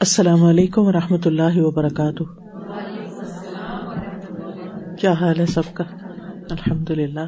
السلام 0.00 0.44
علیکم 0.44 0.82
و 0.82 0.92
رحمۃ 0.92 1.18
اللہ 1.24 1.56
وبرکاتہ۔ 1.56 2.22
کیا 4.96 5.12
حال 5.12 5.40
ہے 5.40 5.46
سب 5.46 5.62
کا؟ 5.74 5.84
الحمد 6.50 6.90
للہ 6.90 7.26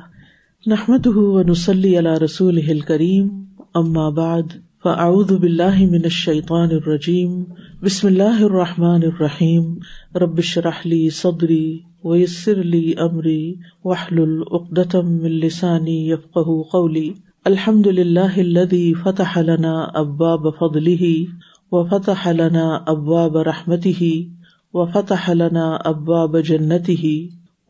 نحمد 0.66 1.06
نسلی 1.48 1.96
اللہ 1.96 2.18
رسول 2.24 2.80
کریم 2.80 3.44
ام 3.74 4.14
بعد، 4.14 4.42
فاعوذ 4.82 5.32
باللہ 5.32 5.76
من 5.76 6.00
الشیطان 6.04 6.68
الرجیم۔ 6.70 7.44
بسم 7.82 8.06
اللہ 8.06 8.42
الرحمٰن 8.42 9.00
الرحیم۔ 9.02 9.74
ربش 10.14 10.58
رحلی 10.58 11.10
صدری 11.10 11.78
ویسر 12.04 12.60
علی 12.60 12.92
عمری 12.98 13.54
وحل 13.84 14.22
العقدم 14.22 15.24
السانی 15.24 16.10
یفق 16.10 16.38
قولی۔ 16.72 17.12
الحمد 17.44 17.86
للہ 17.86 18.36
الذي 18.36 18.92
فتح 18.92 19.38
لنا 19.38 19.86
ابواب 19.94 20.46
فضله 20.58 21.14
وفتح 21.72 22.28
لنا 22.28 22.78
ابواب 22.86 23.36
رحمته، 23.36 24.16
وفتح 24.74 25.30
لنا 25.30 25.76
ابواب 25.84 26.36
جنته، 26.40 27.18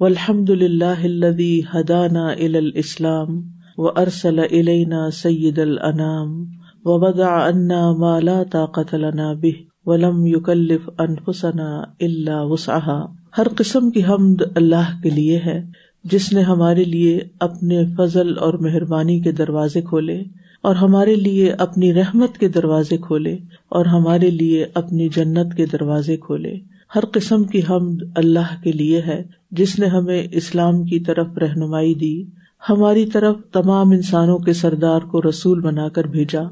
والحمد 0.01 0.51
لله 0.51 1.05
الذي 1.05 1.61
هدانا 1.75 2.33
الى 2.33 2.59
الاسلام 2.59 3.43
وارسل 3.79 4.39
الينا 4.39 5.11
سيد 5.11 5.59
الانام 5.59 6.45
وبدع 6.85 7.29
عنا 7.29 7.93
ما 7.93 8.21
لا 8.21 8.43
طاقة 8.53 8.97
لنا 8.97 9.33
به، 9.33 9.57
ولم 9.87 10.27
يكلف 10.27 10.91
انفسنا 10.99 11.83
الا 12.01 12.43
وسعها۔ 12.43 13.07
ہر 13.39 13.47
قسم 13.57 13.91
کی 13.91 14.05
حمد 14.05 14.43
اللہ 14.57 15.01
کے 15.03 15.11
لیے 15.11 15.39
ہے، 15.39 15.65
جس 16.05 16.33
نے 16.33 16.41
ہمارے 16.41 16.85
لیے 16.85 17.21
اپنے 17.41 17.85
فضل 17.97 18.39
اور 18.39 18.55
مہربانی 18.55 19.21
کے 19.21 19.33
دروازے 19.33 19.83
کھولے 19.83 20.23
اور 20.63 20.75
ہمارے 20.75 21.15
لیے 21.15 21.53
اپنی 21.53 21.95
رحمت 21.95 22.39
کے 22.39 22.49
دروازے 22.49 22.97
کھولے 22.97 23.39
اور 23.69 23.87
ہمارے 23.87 24.31
لیے 24.31 24.67
اپنی 24.75 25.09
جنت 25.09 25.55
کے 25.55 25.67
دروازے 25.67 26.17
کھولے۔ 26.17 26.55
ہر 26.95 27.05
قسم 27.13 27.45
کی 27.45 27.61
حمد 27.71 28.03
اللہ 28.15 28.63
کے 28.63 28.73
لیے 28.73 29.01
ہے، 29.07 29.23
جس 29.51 29.79
نے 29.79 29.87
ہمیں 29.87 30.27
اسلام 30.33 30.85
کی 30.85 31.01
طرف 31.01 31.27
رہنمائی 31.39 31.95
دی۔ 31.95 32.25
ہماری 32.69 33.07
طرف 33.07 33.37
تمام 33.53 33.91
انسانوں 33.91 34.39
کے 34.39 34.53
سردار 34.53 35.01
کو 35.01 35.23
رسول 35.23 35.61
بنا 35.61 35.89
کر 35.89 36.05
بھیجا۔ 36.05 36.43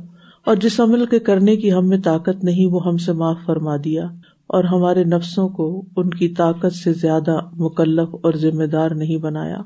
اور 0.44 0.56
جس 0.56 0.80
عمل 0.80 1.06
کے 1.06 1.18
کرنے 1.18 1.56
کی 1.56 1.72
ہم 1.72 1.88
میں 1.88 1.98
طاقت 1.98 2.44
نہیں، 2.44 2.66
وہ 2.66 2.86
ہم 2.86 2.96
سے 2.96 3.12
معاف 3.12 3.36
فرما 3.46 3.76
دیا۔ 3.84 4.06
اور 4.46 4.64
ہمارے 4.64 5.04
نفسوں 5.04 5.48
کو 5.48 5.84
ان 5.96 6.10
کی 6.10 6.28
طاقت 6.28 6.72
سے 6.72 6.92
زیادہ 6.92 7.38
مکلف 7.52 8.14
اور 8.22 8.32
ذمہ 8.32 8.64
دار 8.64 8.90
نہیں 8.90 9.16
بنایا۔ 9.16 9.62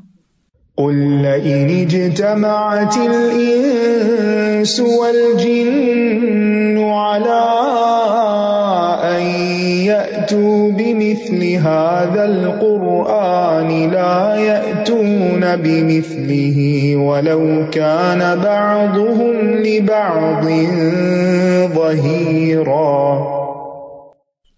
قل 0.76 0.94
لئن 0.94 1.86
اجتمعت 1.86 2.96
الإنس 2.96 4.80
والجن 4.80 6.78
على 6.78 7.46
أن 9.02 9.22
يأتوا 9.86 10.70
بمثل 10.70 11.44
هذا 11.44 12.24
القرآن 12.24 13.90
لا 13.90 14.36
يأتون 14.36 15.56
بمثله 15.56 16.58
ولو 16.96 17.64
كان 17.70 18.38
بعضهم 18.44 19.54
لبعض 19.54 20.46
ظهيرا۔ 21.74 23.18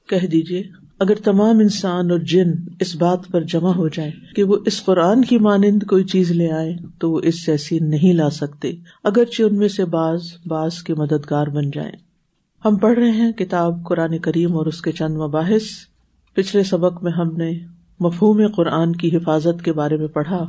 کہہ 0.08 0.26
دیجیے 0.26 0.81
اگر 1.02 1.14
تمام 1.14 1.58
انسان 1.58 2.10
اور 2.10 2.18
جن 2.18 2.52
اس 2.80 2.96
بات 2.96 3.18
پر 3.30 3.40
جمع 3.40 3.72
ہو 3.72 3.88
جائے 3.88 4.10
کہ 4.36 4.42
وہ 4.42 4.56
اس 4.66 4.84
قرآن 4.84 5.24
کی 5.24 5.38
مانند 5.38 5.82
کوئی 5.82 6.04
چیز 6.04 6.30
لے 6.30 6.52
آئے، 6.52 6.76
تو 6.98 7.12
وہ 7.12 7.20
اس 7.22 7.46
جیسی 7.46 7.78
نہیں 7.78 8.12
لا 8.12 8.30
سکتے، 8.30 8.72
اگرچہ 9.04 9.42
ان 9.42 9.56
میں 9.56 9.68
سے 9.68 9.84
بعض 9.84 10.20
بعض 10.46 10.74
کے 10.74 10.94
مددگار 10.94 11.46
بن 11.46 11.70
جائیں۔ 11.70 11.92
ہم 12.64 12.76
پڑھ 12.76 12.98
رہے 12.98 13.10
ہیں 13.10 13.32
کتاب 13.32 13.84
قرآن 13.84 14.18
کریم 14.18 14.56
اور 14.56 14.66
اس 14.66 14.82
کے 14.82 14.92
چند 14.92 15.16
مباحث۔ 15.16 15.62
پچھلے 16.34 16.62
سبق 16.62 17.02
میں 17.02 17.12
ہم 17.12 17.36
نے 17.36 17.58
مفہوم 18.00 18.46
قرآن 18.56 18.96
کی 18.96 19.16
حفاظت 19.16 19.64
کے 19.64 19.72
بارے 19.72 19.96
میں 19.96 20.06
پڑھا 20.06 20.46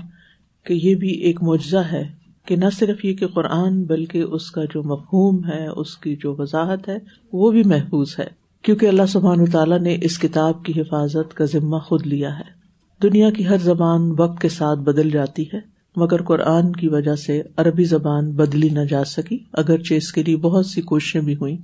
کہ 0.64 0.74
یہ 0.74 0.96
بھی 0.96 1.10
ایک 1.10 1.44
معجزہ 1.44 1.84
ہے 1.92 2.08
کہ 2.46 2.56
نہ 2.56 2.66
صرف 2.74 3.06
یہ 3.06 3.14
کہ 3.14 3.28
قرآن 3.28 3.84
بلکہ 3.84 4.22
اس 4.22 4.52
کا 4.52 4.62
جو 4.66 4.84
مفہوم 4.84 5.46
ہے، 5.46 5.68
اس 5.68 5.98
کی 5.98 6.16
جو 6.16 6.36
وضاحت 6.40 6.90
ہے، 6.90 6.98
وہ 7.34 7.52
بھی 7.52 7.64
محفوظ 7.64 8.16
ہے۔ 8.20 8.43
کیونکہ 8.64 8.86
اللہ 8.86 9.06
سبحان 9.08 9.46
تعالیٰ 9.46 9.80
نے 9.80 9.98
اس 10.02 10.20
کتاب 10.20 10.66
کی 10.66 10.82
حفاظت 10.82 11.34
کا 11.34 11.46
ذمہ 11.46 11.78
خود 11.78 12.08
لیا 12.08 12.40
ہے۔ 12.40 12.64
دنیا 13.04 13.30
کی 13.30 13.48
ہر 13.48 13.58
زبان 13.58 14.12
وقت 14.18 14.42
کے 14.42 14.50
ساتھ 14.50 14.80
بدل 14.80 15.10
جاتی 15.10 15.44
ہے، 15.44 15.60
مگر 15.96 16.22
قرآن 16.22 16.72
کی 16.72 16.88
وجہ 16.88 17.16
سے 17.16 17.42
عربی 17.58 17.84
زبان 17.84 18.32
بدلی 18.32 18.70
نہ 18.70 18.80
جا 18.80 19.04
سکی، 19.04 19.38
اگرچہ 19.54 19.94
اس 19.94 20.12
کے 20.12 20.24
لیے 20.24 20.38
بہت 20.38 20.66
سی 20.66 20.82
کوششیں 20.82 21.22
بھی 21.22 21.36
ہوئی 21.36 21.58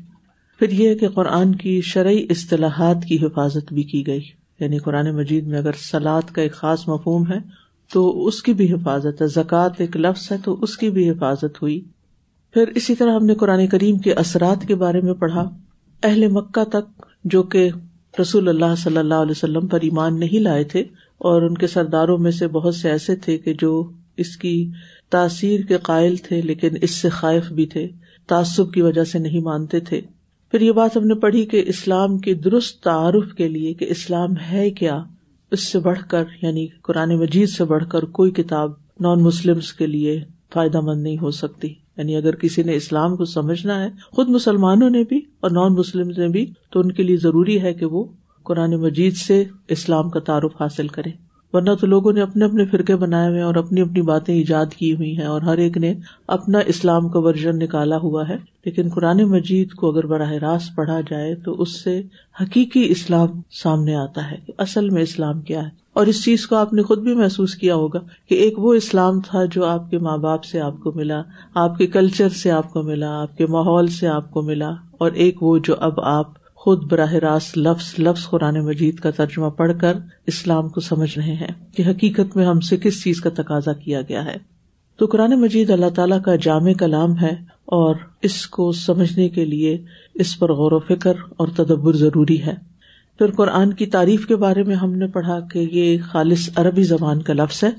پھر 0.60 0.70
یہ 0.72 0.96
کہ 0.96 1.10
قرآن 1.10 1.56
کی 1.56 1.82
شرعی 1.82 2.28
اصطلاحات 2.30 3.04
کی 3.06 3.16
حفاظت 3.16 3.74
بھی 3.74 3.84
کی 3.84 4.08
گئی۔ 4.08 4.22
یعنی 4.60 4.78
قرآن 4.78 5.16
مجید 5.16 5.48
میں 5.48 5.58
اگر 5.58 5.72
سلاد 5.92 6.22
کا 6.22 6.42
ایک 6.42 6.54
خاص 6.54 6.88
مفہوم 6.88 7.32
ہے، 7.32 7.38
تو 7.94 8.28
اس 8.28 8.44
کی 8.44 8.54
بھی 8.54 8.74
حفاظت 8.74 9.22
ہے۔ 9.22 9.28
زکوٰۃ 9.28 9.70
ایک 9.78 9.98
لفظ 9.98 10.32
ہے، 10.32 10.38
تو 10.44 10.58
اس 10.62 10.78
کی 10.78 10.90
بھی 10.90 11.10
حفاظت 11.10 11.62
ہوئی۔ 11.62 11.82
پھر 12.54 12.68
اسی 12.76 12.96
طرح 12.96 13.16
ہم 13.16 13.26
نے 13.26 13.36
قرآن 13.36 13.68
کریم 13.68 13.98
کے 13.98 14.14
اثرات 14.14 14.68
کے 14.68 14.76
بارے 14.76 15.02
میں 15.02 15.14
پڑھا۔ 15.14 15.50
اہل 16.04 16.28
مکہ 16.28 16.64
تک 16.64 17.06
جو 17.24 17.44
کہ 17.44 17.70
رسول 18.22 18.48
اللہ 18.48 18.76
صلی 18.78 18.98
اللہ 18.98 19.14
علیہ 19.14 19.32
وسلم 19.32 19.68
پر 19.68 19.80
ایمان 19.82 20.20
نہیں 20.20 20.40
لائے 20.40 20.64
تھے 20.64 20.82
اور 21.18 21.42
ان 21.42 21.56
کے 21.56 21.68
سرداروں 21.68 22.18
میں 22.18 22.32
سے 22.32 22.48
بہت 22.48 22.76
سے 22.76 22.90
ایسے 22.90 23.16
تھے 23.16 23.38
کہ 23.38 23.54
جو 23.54 23.92
اس 24.18 24.38
کی 24.38 24.72
تاثیر 25.10 25.62
کے 25.62 25.78
قائل 25.78 26.16
تھے 26.16 26.42
لیکن 26.42 26.70
اس 26.82 26.92
سے 26.92 27.10
خائف 27.10 27.52
بھی 27.52 27.66
تھے، 27.66 27.88
تعصب 28.28 28.74
کی 28.74 28.82
وجہ 28.82 29.04
سے 29.04 29.20
نہیں 29.20 29.40
مانتے 29.40 29.80
تھے۔ 29.80 30.02
پھر 30.52 30.62
یہ 30.62 30.72
بات 30.72 30.98
ہم 30.98 31.08
نے 31.08 31.14
پڑھی 31.14 31.46
کہ 31.46 31.64
اسلام 31.68 32.18
کی 32.18 32.34
درست 32.34 32.84
تعارف 32.84 33.34
کے 33.34 33.48
لیے 33.48 33.74
کہ 33.74 33.86
اسلام 33.90 34.30
ہے 34.52 34.70
کیا، 34.70 35.04
اس 35.52 35.64
سے 35.64 35.80
بڑھ 35.80 36.00
کر 36.08 36.24
یعنی 36.42 36.68
قرآن 36.84 37.18
مجید 37.18 37.50
سے 37.50 37.64
بڑھ 37.64 37.84
کر 37.90 38.06
کوئی 38.06 38.32
کتاب 38.32 38.72
نان 39.00 39.24
مسلم 39.24 39.60
کے 39.78 39.88
لیے 39.88 40.24
فائدہ 40.54 40.82
مند 40.82 41.04
نہیں 41.04 41.18
ہو 41.22 41.32
سکتی۔ 41.32 41.74
یعنی 42.00 42.16
اگر 42.16 42.36
کسی 42.36 42.64
نے 42.64 42.76
اسلام 42.76 43.16
کو 43.16 43.26
سمجھنا 43.26 43.84
ہے، 43.84 43.90
خود 44.12 44.30
مسلمانوں 44.30 44.90
نے 44.90 45.04
بھی 45.10 45.22
اور 45.40 45.52
نان 45.52 45.74
مسلم 45.74 46.08
نے 46.18 46.28
بھی، 46.28 46.46
تو 46.72 46.80
ان 46.80 46.92
کے 46.92 47.04
لیے 47.04 47.18
ضروری 47.18 47.62
ہے 47.62 47.74
کہ 47.74 47.86
وہ 47.86 48.04
قرآن 48.44 48.76
مجید 48.76 49.16
سے 49.16 49.44
اسلام 49.68 50.10
کا 50.10 50.20
تعارف 50.20 50.62
حاصل 50.62 50.88
کرے 50.88 51.10
ورنہ 51.54 51.70
تو 51.82 51.88
لوگوں 51.88 52.14
نے 52.14 52.22
اپنے 52.22 52.46
اپنے 52.46 52.66
فرقے 52.66 52.96
بنائے 52.96 53.30
ہوئے 53.30 53.42
اور 53.42 53.56
اپنی 53.56 53.82
اپنی 53.82 54.02
باتیں 54.02 54.36
ایجاد 54.36 54.66
کی 54.78 54.94
ہوئی 54.94 55.18
ہیں 55.18 55.26
اور 55.26 55.42
ہر 55.42 55.58
ایک 55.58 55.78
نے 55.78 55.94
اپنا 56.28 56.60
اسلام 56.60 57.10
کا 57.10 57.20
ورژن 57.20 57.58
نکالا 57.58 57.98
ہوا 57.98 58.30
ہے۔ 58.30 58.38
لیکن 58.66 58.90
قرآن 58.90 59.24
مجید 59.24 59.72
کو 59.72 59.92
اگر 59.92 60.06
براہ 60.06 60.32
راست 60.32 60.76
پڑھا 60.76 61.02
جائے 61.02 61.36
تو 61.36 61.62
اس 61.62 61.84
سے 61.84 62.02
حقیقی 62.42 62.86
اسلام 62.90 63.42
سامنے 63.52 63.96
آتا 63.96 64.32
ہے 64.32 64.38
کہ 64.48 64.54
اصل 64.58 64.90
میں 64.90 65.02
اسلام 65.02 65.42
کیا 65.42 65.64
ہے۔ 65.64 65.89
اور 65.94 66.08
اس 66.08 66.24
چیز 66.24 66.48
کو 66.48 66.56
آپ 66.56 66.74
نے 66.74 66.82
خود 66.82 67.00
بھی 67.00 67.16
محسوس 67.16 67.56
کیا 67.56 67.76
ہوگا 67.76 68.00
کہ 68.30 68.36
ایک 68.36 68.60
وہ 68.60 68.74
اسلام 68.74 69.22
تھا 69.22 69.46
جو 69.46 69.66
آپ 69.66 69.90
کے 69.90 69.98
ماں 69.98 70.18
باپ 70.18 70.44
سے 70.44 70.60
آپ 70.60 70.80
کو 70.80 70.92
ملا، 70.92 71.22
آپ 71.56 71.78
کے 71.78 71.88
کلچر 71.88 72.30
سے 72.30 72.52
آپ 72.52 72.74
کو 72.74 72.82
ملا، 72.82 73.22
آپ 73.22 73.38
کے 73.38 73.46
ماحول 73.46 73.88
سے 73.88 74.08
آپ 74.08 74.32
کو 74.32 74.42
ملا، 74.42 74.70
اور 74.92 75.12
ایک 75.12 75.44
وہ 75.44 75.58
جو 75.58 75.76
اب 75.80 76.00
آپ 76.00 76.40
خود 76.56 76.92
براہ 76.92 77.14
راست 77.14 77.58
لفظ 77.58 77.94
لفظ 78.00 78.30
قرآن 78.30 78.60
مجید 78.66 79.00
کا 79.00 79.12
ترجمہ 79.12 79.50
پڑھ 79.50 79.72
کر 79.82 79.94
اسلام 80.28 80.70
کو 80.70 80.82
سمجھ 80.82 81.20
رہے 81.20 81.34
ہیں 81.34 81.76
کہ 81.76 81.84
حقیقت 81.88 82.38
میں 82.38 82.46
ہم 82.46 82.60
سے 82.60 82.78
کس 82.78 83.04
چیز 83.04 83.22
کا 83.22 83.30
تقاضا 83.30 83.74
کیا 83.74 84.02
گیا 84.02 84.26
ہے۔ 84.26 84.38
تو 84.98 85.06
قرآن 85.06 85.42
مجید 85.42 85.70
اللہ 85.70 85.90
تعالیٰ 85.96 86.22
کا 86.22 86.36
جامع 86.36 86.74
کلام 86.74 87.18
ہے 87.18 87.36
اور 87.66 87.96
اس 88.22 88.48
کو 88.48 88.72
سمجھنے 88.72 89.30
کے 89.30 89.46
لیے 89.46 89.84
اس 90.14 90.40
پر 90.40 90.54
غور 90.54 90.72
و 90.72 90.80
فکر 90.80 91.14
اور 91.38 91.48
تدبر 91.48 91.96
ضروری 91.96 92.42
ہے۔ 92.42 92.69
پھر 93.20 93.32
قرآن 93.32 93.74
کی 93.74 93.86
تعریف 93.86 94.28
کے 94.28 94.36
بارے 94.36 94.64
میں 94.64 94.76
ہم 94.76 94.94
نے 94.96 95.08
پڑھا 95.08 95.40
کہ 95.40 95.60
یہ 95.60 95.98
خالص 96.12 96.50
عربی 96.56 96.84
زبان 96.84 97.22
کا 97.22 97.34
لفظ 97.34 97.64
ہے 97.64 97.70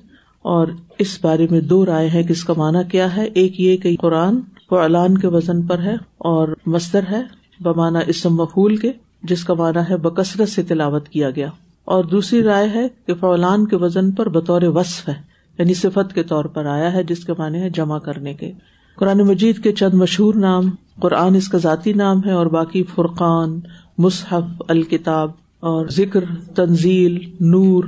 اور 0.43 0.67
اس 0.99 1.19
بارے 1.23 1.47
میں 1.51 1.61
دو 1.61 1.87
رائے 1.87 2.11
ہے 2.15 2.23
کہ 2.23 2.33
اس 2.33 2.45
کا 2.45 2.53
معنی 2.57 2.79
کیا 2.91 3.17
ہے۔ 3.17 3.25
ایک 3.35 3.61
یہ 3.61 3.77
کہ 3.77 3.97
قرآن 4.01 4.41
اعلان 4.71 5.19
کے 5.19 5.27
وزن 5.27 5.63
پر 5.63 5.79
ہے 5.79 5.95
اور 6.19 6.49
مستر 6.67 7.01
ہے 7.11 7.23
بمانا 7.61 7.99
اسم 7.99 8.35
مفول 8.35 8.77
کے، 8.77 8.93
جس 9.23 9.45
کا 9.45 9.55
معنی 9.55 9.79
ہے 9.91 9.97
بکثرت 9.97 10.49
سے 10.49 10.63
تلاوت 10.63 11.09
کیا 11.09 11.31
گیا۔ 11.31 11.49
اور 11.85 12.05
دوسری 12.05 12.43
رائے 12.43 12.69
ہے 12.69 12.89
کہ 13.07 13.15
فعلان 13.15 13.67
کے 13.67 13.77
وزن 13.77 14.11
پر 14.11 14.29
بطور 14.29 14.63
وصف 14.63 15.09
ہے 15.09 15.15
یعنی 15.59 15.75
صفت 15.75 16.15
کے 16.15 16.23
طور 16.23 16.45
پر 16.45 16.65
آیا 16.65 16.93
ہے، 16.93 17.05
جس 17.05 17.25
کے 17.25 17.33
معنی 17.39 17.59
ہے 17.59 17.71
جمع 17.71 17.99
کرنے 17.99 18.35
کے۔ 18.35 18.53
قرآن 18.97 19.19
مجید 19.19 19.59
کے 19.59 19.73
چند 19.73 19.95
مشہور 19.95 20.35
نام، 20.35 20.71
قرآن 21.01 21.35
اس 21.35 21.49
کا 21.49 21.59
ذاتی 21.59 21.93
نام 21.93 22.21
ہے 22.27 22.33
اور 22.33 22.47
باقی 22.47 22.85
فرقان 22.95 23.61
مصحف، 24.01 24.63
الکتاب 24.69 25.31
اور 25.61 25.87
ذکر، 25.87 26.25
تنزیل، 26.55 27.19
نور 27.41 27.85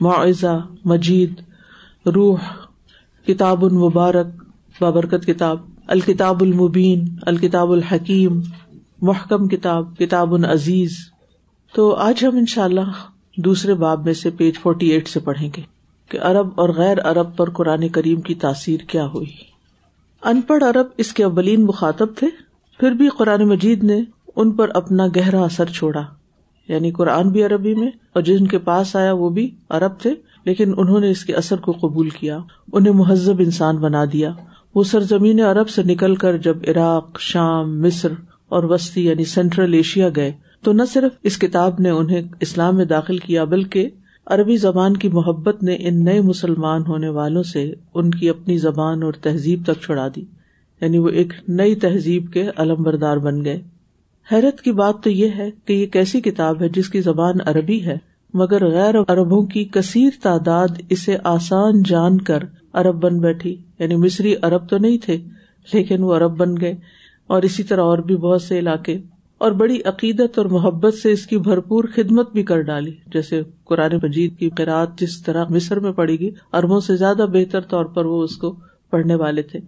معاوضہ 0.00 0.66
مجید، 0.84 1.40
روح، 2.06 2.38
کتاب 3.26 3.64
المبارک 3.64 4.26
بابرکت 4.80 5.26
کتاب، 5.26 5.58
الکتاب 5.86 6.42
المبین، 6.42 7.08
الکتاب 7.22 7.72
الحکیم، 7.72 8.40
محکم 9.02 9.48
کتاب 9.48 9.96
کتاب 9.98 10.34
العزیز۔ 10.34 10.90
تو 11.74 11.94
آج 11.94 12.24
ہم 12.24 12.36
ان 12.36 12.46
شاء 12.46 12.64
اللہ 12.64 12.90
دوسرے 13.36 13.74
باب 13.74 14.04
میں 14.04 14.14
سے 14.14 14.30
پیج 14.30 14.58
فورٹی 14.58 14.86
ایٹ 14.86 15.08
سے 15.08 15.20
پڑھیں 15.20 15.48
گے 15.56 15.62
کہ 16.08 16.18
ارب 16.20 16.48
اور 16.54 16.68
غیر 16.68 17.04
ارب 17.04 17.36
پر 17.36 17.50
قرآن 17.50 17.88
کریم 17.88 18.20
کی 18.20 18.34
تاثیر 18.34 18.80
کیا 18.80 19.06
ہوئی۔ 19.06 19.32
ان 20.24 20.40
پڑھ 20.40 20.64
ارب 20.64 20.86
اس 20.96 21.12
کے 21.12 21.24
اولین 21.24 21.64
مخاطب 21.64 22.06
تھے، 22.16 22.26
پھر 22.80 22.90
بھی 22.90 23.08
قرآن 23.08 23.48
مجید 23.48 23.84
نے 23.84 24.00
ان 24.36 24.50
پر 24.50 24.70
اپنا 24.74 25.06
گہرا 25.06 25.42
اثر 25.42 25.64
چھوڑا۔ 25.64 26.02
یعنی 26.68 26.90
قرآن 26.90 27.28
بھی 27.28 27.42
عربی 27.42 27.74
میں 27.74 27.88
اور 28.12 28.22
جن 28.22 28.46
کے 28.46 28.58
پاس 28.58 28.96
آیا 28.96 29.12
وہ 29.12 29.30
بھی 29.30 29.54
عرب 29.70 30.00
تھے، 30.00 30.14
لیکن 30.44 30.72
انہوں 30.76 31.00
نے 31.00 31.10
اس 31.10 31.24
کے 31.24 31.34
اثر 31.34 31.56
کو 31.56 31.72
قبول 31.72 32.08
کیا، 32.08 32.38
انہیں 32.72 32.94
مہذب 32.94 33.34
انسان 33.38 33.76
بنا 33.76 34.04
دیا۔ 34.12 34.32
وہ 34.74 34.84
سرزمین 34.84 35.40
عرب 35.40 35.68
سے 35.68 35.82
نکل 35.82 36.14
کر 36.14 36.36
جب 36.36 36.56
عراق، 36.68 37.20
شام، 37.20 37.82
مصر 37.82 38.08
اور 38.48 38.64
وسطی 38.64 39.06
یعنی 39.06 39.24
سینٹرل 39.24 39.74
ایشیا 39.74 40.08
گئے، 40.16 40.32
تو 40.62 40.72
نہ 40.72 40.82
صرف 40.88 41.12
اس 41.22 41.38
کتاب 41.38 41.74
نے 41.78 41.90
انہیں 41.90 42.22
اسلام 42.40 42.76
میں 42.76 42.84
داخل 42.84 43.18
کیا، 43.18 43.44
بلکہ 43.44 43.88
عربی 44.26 44.56
زبان 44.56 44.96
کی 44.96 45.08
محبت 45.08 45.62
نے 45.62 45.76
ان 45.80 46.04
نئے 46.04 46.20
مسلمان 46.20 46.82
ہونے 46.88 47.08
والوں 47.08 47.42
سے 47.42 47.74
ان 47.94 48.10
کی 48.10 48.28
اپنی 48.28 48.58
زبان 48.58 49.02
اور 49.02 49.12
تہذیب 49.12 49.62
تک 49.66 49.82
چھڑا 49.82 50.08
دی۔ 50.16 50.24
یعنی 50.80 50.98
وہ 50.98 51.08
ایک 51.08 51.32
نئی 51.48 51.74
تہذیب 51.74 52.32
کے 52.32 52.50
علم 52.56 52.82
بردار 52.82 53.16
بن 53.16 53.44
گئے۔ 53.44 53.62
حیرت 54.32 54.60
کی 54.60 54.72
بات 54.72 54.94
تو 55.02 55.10
یہ 55.10 55.28
ہے 55.36 55.50
کہ 55.64 55.72
یہ 55.72 55.86
کیسی 55.86 56.20
کتاب 56.20 56.62
ہے 56.62 56.68
جس 56.68 56.88
کی 56.88 57.00
زبان 57.00 57.34
عربی 57.46 57.84
ہے، 57.84 57.98
مگر 58.34 58.70
غیر 58.70 58.94
اربوں 59.08 59.42
کی 59.42 59.64
کثیر 59.64 60.10
تعداد 60.22 60.68
اسے 60.88 61.16
آسان 61.24 61.82
جان 61.82 62.20
کر 62.20 62.38
ارب 62.74 62.94
بن 62.94 63.18
بیٹھی۔ 63.18 63.56
یعنی 63.78 63.96
مصری 63.96 64.34
ارب 64.42 64.68
تو 64.68 64.78
نہیں 64.78 64.98
تھے، 64.98 65.16
لیکن 65.72 66.02
وہ 66.02 66.14
ارب 66.14 66.36
بن 66.36 66.60
گئے۔ 66.60 66.74
اور 67.26 67.42
اسی 67.42 67.62
طرح 67.62 67.80
اور 67.80 67.98
بھی 67.98 68.16
بہت 68.16 68.42
سے 68.42 68.58
علاقے۔ 68.58 68.98
اور 69.38 69.52
بڑی 69.52 69.78
عقیدت 69.84 70.38
اور 70.38 70.46
محبت 70.46 70.94
سے 70.94 71.12
اس 71.12 71.26
کی 71.26 71.38
بھرپور 71.38 71.84
خدمت 71.84 72.32
بھی 72.32 72.42
کر 72.42 72.60
ڈالی۔ 72.60 72.92
جیسے 73.06 73.42
قرآن 73.64 73.90
مجید 74.02 74.38
کی 74.38 74.50
قرآد 74.50 74.86
جس 74.98 75.22
طرح 75.22 75.44
مصر 75.50 75.80
میں 75.80 75.92
پڑے 75.92 76.16
گی 76.16 76.30
اربوں 76.52 76.80
سے 76.80 76.96
زیادہ 76.96 77.26
بہتر 77.32 77.60
طور 77.60 77.84
پر 77.84 78.04
وہ 78.04 78.22
اس 78.22 78.36
کو 78.36 78.56
پڑھنے 78.90 79.14
والے 79.14 79.42
تھے۔ 79.42 79.58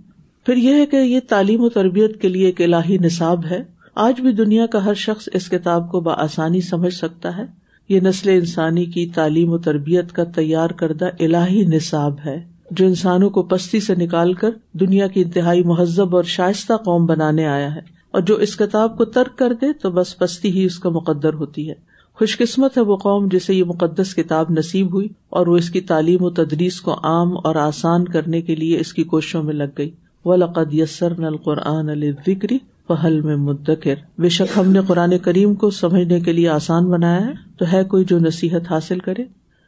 پھر 0.46 0.56
یہ 0.56 0.74
ہے 0.74 0.86
کہ 0.86 0.96
یہ 0.96 1.20
تعلیم 1.28 1.60
و 1.60 1.68
تربیت 1.68 2.20
کے 2.20 2.28
لیے 2.28 2.46
ایک 2.46 2.60
الہی 2.60 2.98
نصاب 2.98 3.44
ہے۔ 3.46 3.77
آج 4.00 4.20
بھی 4.20 4.32
دنیا 4.32 4.66
کا 4.66 4.84
ہر 4.84 4.94
شخص 4.94 5.28
اس 5.32 5.48
کتاب 5.48 5.90
کو 5.90 6.00
بآسانی 6.00 6.60
سمجھ 6.60 6.94
سکتا 6.94 7.36
ہے۔ 7.36 7.42
یہ 7.88 8.00
نسل 8.00 8.28
انسانی 8.28 8.84
کی 8.84 9.06
تعلیم 9.06 9.52
و 9.52 9.58
تربیت 9.58 10.12
کا 10.12 10.24
تیار 10.24 10.70
کردہ 10.70 11.08
الہی 11.20 11.62
نصاب 11.62 12.14
ہے، 12.26 12.44
جو 12.70 12.86
انسانوں 12.86 13.30
کو 13.30 13.42
پستی 13.42 13.80
سے 13.80 13.94
نکال 13.94 14.32
کر 14.32 14.50
دنیا 14.72 15.06
کی 15.06 15.22
انتہائی 15.22 15.62
مہذب 15.62 16.16
اور 16.16 16.24
شائستہ 16.24 16.72
قوم 16.72 17.06
بنانے 17.06 17.46
آیا 17.46 17.74
ہے۔ 17.74 17.80
اور 18.10 18.20
جو 18.20 18.36
اس 18.36 18.56
کتاب 18.56 18.98
کو 18.98 19.04
ترک 19.04 19.38
کر 19.38 19.52
دے 19.52 19.72
تو 19.72 19.90
بس 19.90 20.18
پستی 20.18 20.50
ہی 20.50 20.64
اس 20.64 20.78
کا 20.78 20.88
مقدر 20.88 21.34
ہوتی 21.34 21.68
ہے۔ 21.68 21.74
خوش 22.14 22.38
قسمت 22.38 22.78
ہے 22.78 22.82
وہ 22.82 22.96
قوم 22.96 23.28
جسے 23.32 23.54
یہ 23.54 23.64
مقدس 23.64 24.14
کتاب 24.14 24.46
نصیب 24.50 24.94
ہوئی 24.94 25.08
اور 25.28 25.46
وہ 25.46 25.56
اس 25.56 25.70
کی 25.70 25.80
تعلیم 25.80 26.22
و 26.22 26.30
تدریس 26.30 26.80
کو 26.80 26.94
عام 27.02 27.36
اور 27.44 27.54
آسان 27.54 28.04
کرنے 28.04 28.42
کے 28.42 28.56
لیے 28.56 28.80
اس 28.80 28.94
کی 28.94 29.04
کوششوں 29.04 29.42
میں 29.42 29.54
لگ 29.54 29.74
گئی۔ 29.78 29.90
و 30.24 30.36
لقد 30.36 30.74
یسر 30.74 31.20
نل 31.20 31.36
قرآن 31.36 31.88
پہل 32.88 33.20
میں 33.20 33.36
مدکر۔ 33.36 33.94
بے 34.18 34.28
شک 34.28 34.58
ہم 34.58 34.70
نے 34.70 34.80
قرآن 34.86 35.18
کریم 35.18 35.54
کو 35.54 35.70
سمجھنے 35.70 36.20
کے 36.20 36.32
لیے 36.32 36.48
آسان 36.48 36.90
بنایا 36.90 37.26
ہے۔ 37.26 37.32
تو 37.58 37.64
ہے 37.72 37.84
کوئی 37.84 38.04
جو 38.04 38.18
نصیحت 38.18 38.72
حاصل 38.72 38.98
کرے؟ 38.98 39.24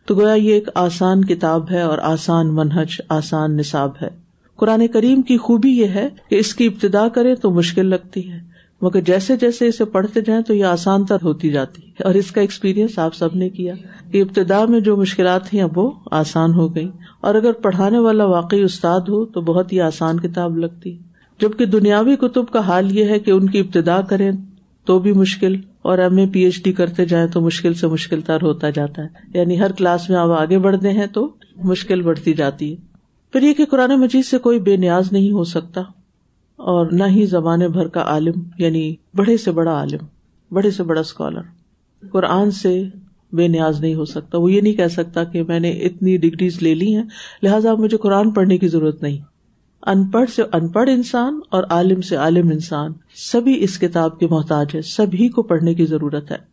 تو 0.07 0.15
گویا 0.15 0.35
یہ 0.35 0.53
ایک 0.53 0.69
آسان 0.75 1.25
کتاب 1.25 1.71
ہے 1.71 1.81
اور 1.81 1.99
آسان 1.99 2.55
منہج، 2.55 3.01
آسان 3.09 3.57
نصاب 3.57 3.91
ہے۔ 4.03 4.09
قرآن 4.57 4.87
کریم 4.87 5.23
کی 5.23 5.39
خوبی 5.39 5.71
یہ 5.71 5.87
ہے 5.87 6.09
کہ 6.29 6.35
اس 6.35 6.55
کی 6.55 6.67
ابتدا 6.67 7.09
کرے 7.09 7.35
تو 7.35 7.51
مشکل 7.51 7.87
لگتی 7.87 8.33
ہے۔ 8.33 8.39
مگر 8.83 9.01
جیسے 9.01 9.37
جیسے 9.37 9.67
اسے 9.67 9.85
پڑھتے 9.85 10.21
جائیں 10.21 10.43
تو 10.43 10.55
یہ 10.55 10.65
آسان 10.65 11.05
تر 11.05 11.17
ہوتی 11.23 11.51
جاتی 11.51 11.83
ہے۔ 11.87 12.05
اور 12.05 12.15
اس 12.15 12.31
کا 12.33 12.41
ایکسپیرئنس 12.41 12.99
آپ 12.99 13.15
سب 13.15 13.29
نے 13.35 13.49
کیا 13.49 13.75
کہ 14.11 14.23
ابتدا 14.23 14.65
میں 14.65 14.81
جو 14.81 14.97
مشکلات 14.97 15.49
تھیں 15.49 15.63
اب 15.63 15.79
وہ 15.79 15.91
آسان 16.11 16.55
ہو 16.55 16.75
گئی 16.75 16.91
اور 17.21 17.35
اگر 17.35 17.53
پڑھانے 17.53 17.99
والا 17.99 18.25
واقعی 18.25 18.63
استاد 18.63 19.01
ہو 19.01 19.25
تو 19.25 19.41
بہت 19.41 19.73
ہی 19.73 19.81
آسان 19.81 20.21
کتاب 20.21 20.59
لگتی 20.59 20.99
جبکہ 21.41 21.67
دنیاوی 21.67 22.17
کتب 22.17 22.49
کا 22.49 22.61
حال 22.61 22.99
یہ 22.99 23.05
ہے 23.05 23.19
کہ 23.19 23.31
ان 23.31 23.51
کی 23.51 23.59
ابتدا 23.59 24.01
کریں 24.01 24.31
تو 24.85 24.99
بھی 24.99 25.13
مشکل 25.13 25.57
اور 25.83 25.99
M 25.99 26.17
A 26.17 26.27
P 26.33 26.41
H 26.41 26.63
D 26.65 26.73
کرتے 26.73 27.05
جائیں 27.05 27.29
تو 27.29 27.41
مشکل 27.41 27.75
سے 27.75 27.87
مشکل 27.87 28.21
تر 28.21 28.43
ہوتا 28.43 28.71
جاتا 28.71 29.03
ہے۔ 29.03 29.39
یعنی 29.39 29.61
ہر 29.61 29.73
کلاس 29.73 30.11
میں 30.11 30.19
آپ 30.19 30.31
آگے 30.31 30.59
بڑھتے 30.59 30.93
ہیں 30.93 31.07
تو 31.07 31.33
مشکل 31.65 32.03
بڑھتی 32.03 32.33
جاتی 32.33 32.71
ہے۔ 32.71 32.77
پھر 33.33 33.43
یہ 33.43 33.55
کہ 33.55 33.65
قرآن 33.65 34.01
مجید 34.01 34.25
سے 34.25 34.39
کوئی 34.39 34.59
بے 34.59 34.77
نیاز 34.77 35.13
نہیں 35.13 35.31
ہو 35.31 35.45
سکتا 35.45 35.81
اور 36.57 36.87
نہ 36.93 37.05
ہی 37.05 37.27
زمانے 37.27 37.69
بھر 37.69 37.89
کا 37.89 38.01
عالم 38.01 38.43
یعنی 38.59 38.95
بڑے 39.15 39.37
سے 39.37 39.51
بڑا 39.51 39.73
عالم 39.73 40.07
بڑے 40.55 40.71
سے 40.71 40.83
بڑا 40.83 41.01
اسکالر 41.01 41.41
قرآن 42.13 42.51
سے 42.51 42.85
بے 43.33 43.49
نیاز 43.49 43.81
نہیں 43.81 43.95
ہو 43.95 44.05
سکتا۔ 44.05 44.39
وہ 44.39 44.53
یہ 44.53 44.61
نہیں 44.61 44.73
کہہ 44.73 44.89
سکتا 44.89 45.25
کہ 45.25 45.43
میں 45.43 45.61
نے 45.61 45.71
اتنی 45.71 46.17
ڈگریز 46.17 46.63
لے 46.63 46.75
لی 46.75 46.97
ہیں، 46.97 47.05
لہٰذا 47.43 47.75
مجھے 47.75 47.97
قرآن 47.97 48.31
پڑھنے 48.31 48.59
کی 48.59 48.69
ضرورت 48.69 49.03
نہیں۔ 49.03 49.19
ان 49.87 50.05
پڑھ 50.05 50.31
سے 50.31 50.43
ان 50.43 50.69
پڑھ 50.69 50.91
انسان 50.91 51.41
اور 51.51 51.65
عالم 51.71 52.01
سے 52.01 52.17
عالم 52.17 52.49
انسان۔ 52.49 52.93
سبھی 53.15 53.65
اس 53.65 53.79
کتاب 53.79 54.19
کے 54.19 54.27
محتاج 54.27 54.67
ہے 54.75 54.83
سبھی 54.83 55.29
کو 55.29 55.43
پڑھنے 55.43 55.75
کی 55.75 55.87
ضرورت 55.87 56.31
ہے۔ 56.31 56.50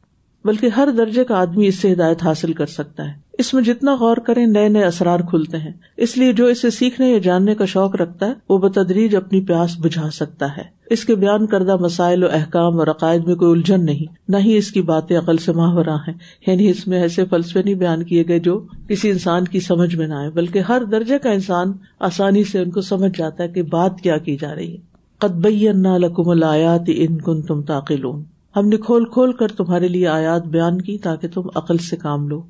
بلکہ 0.47 0.67
ہر 0.77 0.87
درجے 0.97 1.23
کا 1.23 1.35
آدمی 1.35 1.67
اس 1.67 1.75
سے 1.75 1.93
ہدایت 1.93 2.23
حاصل 2.23 2.53
کر 2.53 2.65
سکتا 2.65 3.03
ہے۔ 3.03 3.27
اس 3.37 3.53
میں 3.53 3.63
جتنا 3.63 3.95
غور 3.95 4.17
کریں، 4.17 4.45
نئے 4.45 4.69
نئے 4.69 4.83
اثرار 4.83 5.19
کھلتے 5.19 5.57
ہیں۔ 5.57 5.71
اس 5.97 6.17
لیے 6.17 6.33
جو 6.33 6.45
اسے 6.45 6.69
سیکھنے 6.69 7.11
یا 7.11 7.17
جاننے 7.17 7.55
کا 7.55 7.65
شوق 7.65 7.95
رکھتا 7.95 8.25
ہے، 8.25 8.33
وہ 8.49 8.57
بتدریج 8.57 9.15
اپنی 9.15 9.41
پیاس 9.41 9.79
بجھا 9.79 10.09
سکتا 10.13 10.57
ہے۔ 10.57 10.63
اس 10.89 11.05
کے 11.05 11.15
بیان 11.15 11.45
کردہ 11.45 11.75
مسائل 11.75 12.23
و 12.23 12.27
احکام 12.31 12.79
اور 12.79 12.87
عقائد 12.87 13.27
میں 13.27 13.35
کوئی 13.35 13.51
الجھن 13.51 13.85
نہیں۔ 13.85 14.13
نہ 14.27 14.37
ہی 14.37 14.57
اس 14.57 14.71
کی 14.71 14.81
باتیں 14.81 15.17
عقل 15.17 15.37
سے 15.37 15.51
ماہورہ 15.51 15.95
ہیں۔ 16.07 16.13
یعنی 16.47 16.69
اس 16.69 16.87
میں 16.87 17.01
ایسے 17.01 17.25
فلسفے 17.25 17.63
نہیں 17.63 17.75
بیان 17.75 18.03
کیے 18.03 18.23
گئے 18.27 18.39
جو 18.39 18.65
کسی 18.87 19.09
انسان 19.09 19.45
کی 19.45 19.59
سمجھ 19.59 19.95
میں 19.95 20.07
نہ 20.07 20.13
آئے، 20.13 20.29
بلکہ 20.29 20.59
ہر 20.59 20.83
درجے 20.83 21.19
کا 21.19 21.31
انسان 21.31 21.71
آسانی 21.99 22.43
سے 22.43 22.59
ان 22.59 22.69
کو 22.69 22.81
سمجھ 22.81 23.17
جاتا 23.17 23.43
ہے 23.43 23.47
کہ 23.47 23.61
بات 23.61 24.01
کیا 24.01 24.17
کی 24.17 24.37
جا 24.41 24.55
رہی 24.55 24.71
ہے۔ 24.71 24.77
قطبی 25.17 25.67
لکم 25.97 26.29
الیات 26.29 26.83
ان 26.87 27.17
کن 27.17 27.41
تم 27.41 27.61
تاقلون 27.61 28.36
ہم 28.57 28.67
نے 28.67 28.77
کھول 28.77 29.05
کھول 29.05 29.33
کر 29.33 29.47
تمہارے 29.47 29.87
لیے 29.87 30.07
آیات 30.07 30.45
بیان 30.45 30.81
کی 30.81 30.97
تاکہ 30.97 31.27
تم 31.27 31.41
عقل 31.55 31.77
سے 31.77 31.95
کام 31.95 32.27
لو۔ 32.27 32.41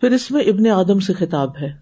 پھر 0.00 0.10
اس 0.10 0.30
میں 0.30 0.42
ابن 0.42 0.66
آدم 0.66 0.98
سے 0.98 1.12
خطاب 1.12 1.50
ہے۔ 1.60 1.72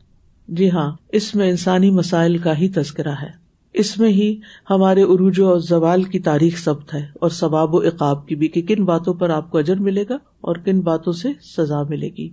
جی 0.48 0.70
ہاں 0.70 0.92
اس 1.08 1.34
میں 1.34 1.50
انسانی 1.50 1.90
مسائل 1.90 2.38
کا 2.38 2.58
ہی 2.58 2.68
تذکرہ 2.68 3.12
ہے۔ 3.22 3.44
اس 3.72 3.98
میں 3.98 4.08
ہی 4.08 4.40
ہمارے 4.70 5.02
عروج 5.02 5.40
و 5.40 5.58
زوال 5.58 6.02
کی 6.02 6.18
تاریخ 6.18 6.64
ضبط 6.64 6.94
ہے 6.94 7.06
اور 7.14 7.30
ثواب 7.30 7.74
و 7.74 7.78
اقاب 7.78 8.26
کی 8.26 8.34
بھی 8.34 8.48
کہ 8.48 8.62
کن 8.62 8.84
باتوں 8.84 9.14
پر 9.14 9.30
آپ 9.30 9.50
کو 9.50 9.58
اجر 9.58 9.76
ملے 9.76 10.04
گا 10.08 10.14
اور 10.40 10.56
کن 10.56 10.80
باتوں 10.80 11.12
سے 11.12 11.28
سزا 11.56 11.82
ملے 11.82 12.08
گی۔ 12.18 12.28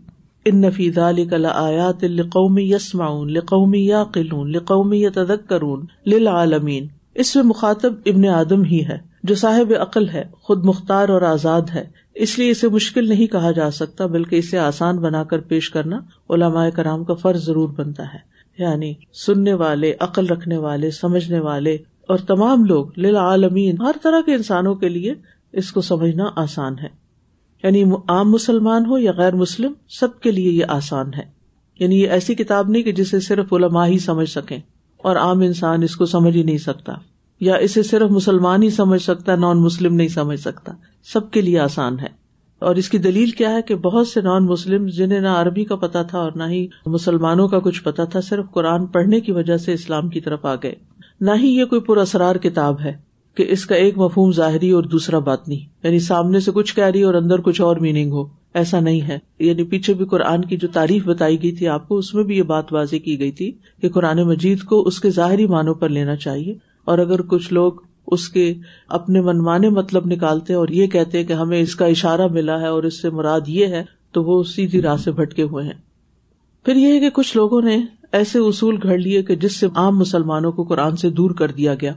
ان 0.45 0.61
نفید 0.61 0.97
علی 0.97 1.25
آیات 1.53 2.03
لقومی 2.03 2.73
یسماؤن 2.73 3.31
لقومی 3.31 3.85
یا 3.85 4.03
قلون 4.03 4.51
لقومی 4.51 5.01
یا 5.01 5.09
تدک 5.13 5.49
کرون 5.49 5.85
للعالمین۔ 6.05 6.87
اس 7.15 7.35
میں 7.35 7.43
مخاطب 7.43 7.93
ابن 8.05 8.25
آدم 8.25 8.63
ہی 8.63 8.85
ہے۔ 8.85 9.10
جو 9.23 9.35
صاحب 9.35 9.73
عقل 9.81 10.09
ہے، 10.09 10.23
خود 10.33 10.65
مختار 10.65 11.09
اور 11.09 11.21
آزاد 11.21 11.61
ہے۔ 11.75 11.89
اس 12.15 12.39
لیے 12.39 12.51
اسے 12.51 12.69
مشکل 12.69 13.09
نہیں 13.09 13.27
کہا 13.27 13.51
جا 13.51 13.71
سکتا، 13.71 14.05
بلکہ 14.05 14.35
اسے 14.35 14.57
آسان 14.57 14.97
بنا 14.97 15.23
کر 15.23 15.39
پیش 15.39 15.69
کرنا 15.69 15.99
علماء 16.29 16.69
کرام 16.69 17.03
کا 17.03 17.13
فرض 17.13 17.45
ضرور 17.45 17.69
بنتا 17.69 18.03
ہے۔ 18.03 18.31
یعنی 18.57 18.93
سننے 19.25 19.53
والے، 19.53 19.93
عقل 19.99 20.27
رکھنے 20.27 20.57
والے، 20.57 20.91
سمجھنے 20.91 21.39
والے 21.39 21.75
اور 22.07 22.17
تمام 22.17 22.65
لوگ 22.65 22.85
للعالمین، 22.97 23.81
ہر 23.81 23.91
طرح 24.03 24.21
کے 24.25 24.33
انسانوں 24.33 24.75
کے 24.75 24.89
لیے 24.89 25.13
اس 25.51 25.71
کو 25.71 25.81
سمجھنا 25.81 26.25
آسان 26.35 26.79
ہے۔ 26.79 26.87
یعنی 27.63 27.83
عام 28.07 28.31
مسلمان 28.31 28.85
ہو 28.85 28.97
یا 28.97 29.11
غیر 29.17 29.35
مسلم، 29.35 29.73
سب 29.89 30.19
کے 30.19 30.31
لیے 30.31 30.51
یہ 30.51 30.65
آسان 30.67 31.13
ہے۔ 31.13 31.23
یعنی 31.79 32.01
یہ 32.01 32.09
ایسی 32.09 32.35
کتاب 32.35 32.69
نہیں 32.69 32.83
کہ 32.83 32.91
جسے 32.91 33.19
صرف 33.19 33.53
علماء 33.53 33.87
ہی 33.87 33.99
سمجھ 33.99 34.29
سکیں 34.29 34.59
اور 34.97 35.15
عام 35.15 35.39
انسان 35.39 35.83
اس 35.83 35.95
کو 35.95 36.05
سمجھ 36.05 36.37
ہی 36.37 36.43
نہیں 36.43 36.57
سکتا۔ 36.57 36.93
یا 37.41 37.55
اسے 37.55 37.83
صرف 37.83 38.11
مسلمان 38.11 38.63
ہی 38.63 38.69
سمجھ 38.69 39.01
سکتا 39.01 39.35
نان 39.35 39.57
مسلم 39.57 39.95
نہیں 39.95 40.07
سمجھ 40.07 40.39
سکتا۔ 40.39 40.71
سب 41.03 41.31
کے 41.31 41.41
لیے 41.41 41.59
آسان 41.59 41.99
ہے۔ 41.99 42.21
اور 42.59 42.75
اس 42.75 42.89
کی 42.89 42.97
دلیل 42.97 43.31
کیا 43.31 43.51
ہے 43.51 43.61
کہ 43.61 43.75
بہت 43.75 44.07
سے 44.07 44.21
نان 44.21 44.45
مسلم 44.45 44.87
جنہیں 44.87 45.19
نہ 45.19 45.27
عربی 45.27 45.65
کا 45.65 45.75
پتا 45.75 46.03
تھا 46.03 46.19
اور 46.19 46.31
نہ 46.35 46.43
ہی 46.43 46.67
مسلمانوں 46.85 47.47
کا 47.47 47.59
کچھ 47.59 47.83
پتا 47.83 48.03
تھا، 48.03 48.21
صرف 48.21 48.45
قرآن 48.51 48.85
پڑھنے 48.85 49.19
کی 49.19 49.31
وجہ 49.31 49.57
سے 49.57 49.73
اسلام 49.73 50.09
کی 50.09 50.21
طرف 50.21 50.45
آ 50.45 50.55
گئے۔ 50.55 50.75
نہ 51.21 51.31
ہی 51.41 51.47
یہ 51.47 51.65
کوئی 51.65 51.81
پراسرار 51.81 52.35
کتاب 52.35 52.81
ہے 52.81 52.93
کہ 53.35 53.45
اس 53.49 53.65
کا 53.65 53.75
ایک 53.75 53.97
مفہوم 53.97 54.31
ظاہری 54.31 54.71
اور 54.71 54.83
دوسرا 54.83 55.19
بات 55.19 55.47
نہیں 55.47 55.59
یعنی 55.83 55.99
سامنے 55.99 56.39
سے 56.39 56.51
کچھ 56.51 56.75
کہہ 56.75 56.83
رہی 56.83 57.01
اور 57.01 57.13
اندر 57.13 57.41
کچھ 57.41 57.61
اور 57.61 57.75
میننگ 57.75 58.11
ہو۔ 58.11 58.23
ایسا 58.53 58.79
نہیں 58.79 59.01
ہے۔ 59.01 59.19
یعنی 59.39 59.63
پیچھے 59.63 59.93
بھی 59.93 60.05
قرآن 60.05 60.45
کی 60.45 60.57
جو 60.57 60.67
تعریف 60.67 61.05
بتائی 61.05 61.43
گئی 61.43 61.51
تھی، 61.51 61.67
آپ 61.67 61.87
کو 61.87 61.97
اس 61.97 62.13
میں 62.13 62.23
بھی 62.23 62.37
یہ 62.37 62.43
بات 62.43 62.73
واضح 62.73 62.95
کی 62.95 63.19
گئی 63.19 63.31
تھی 63.31 63.51
کہ 63.81 63.89
قرآن 63.89 64.23
مجید 64.23 64.59
کو 64.59 64.87
اس 64.87 64.99
کے 64.99 65.09
ظاہری 65.09 65.47
معنوں 65.47 65.73
پر 65.73 65.89
لینا 65.89 66.15
چاہیے۔ 66.15 66.70
اور 66.85 66.97
اگر 66.97 67.21
کچھ 67.21 67.53
لوگ 67.53 67.73
اس 68.07 68.29
کے 68.29 68.53
اپنے 68.89 69.21
منمانے 69.21 69.69
مطلب 69.69 70.05
نکالتے 70.05 70.53
اور 70.53 70.67
یہ 70.67 70.87
کہتے 70.87 71.23
کہ 71.23 71.33
ہمیں 71.33 71.59
اس 71.59 71.75
کا 71.75 71.85
اشارہ 71.85 72.27
ملا 72.27 72.61
ہے 72.61 72.67
اور 72.67 72.83
اس 72.83 73.01
سے 73.01 73.09
مراد 73.09 73.41
یہ 73.47 73.67
ہے، 73.67 73.83
تو 74.11 74.23
وہ 74.23 74.43
سیدھی 74.43 74.81
راہ 74.81 74.97
سے 74.97 75.11
بھٹکے 75.11 75.43
ہوئے 75.43 75.65
ہیں۔ 75.65 75.73
پھر 76.65 76.75
یہ 76.75 76.93
ہے 76.93 76.99
کہ 76.99 77.09
کچھ 77.09 77.37
لوگوں 77.37 77.61
نے 77.61 77.77
ایسے 78.11 78.39
اصول 78.39 78.77
گھڑ 78.83 78.97
لیے 78.97 79.21
کہ 79.21 79.35
جس 79.35 79.59
سے 79.59 79.67
عام 79.75 79.97
مسلمانوں 79.97 80.51
کو 80.51 80.63
قرآن 80.63 80.95
سے 80.95 81.09
دور 81.09 81.31
کر 81.31 81.51
دیا 81.51 81.73
گیا۔ 81.73 81.93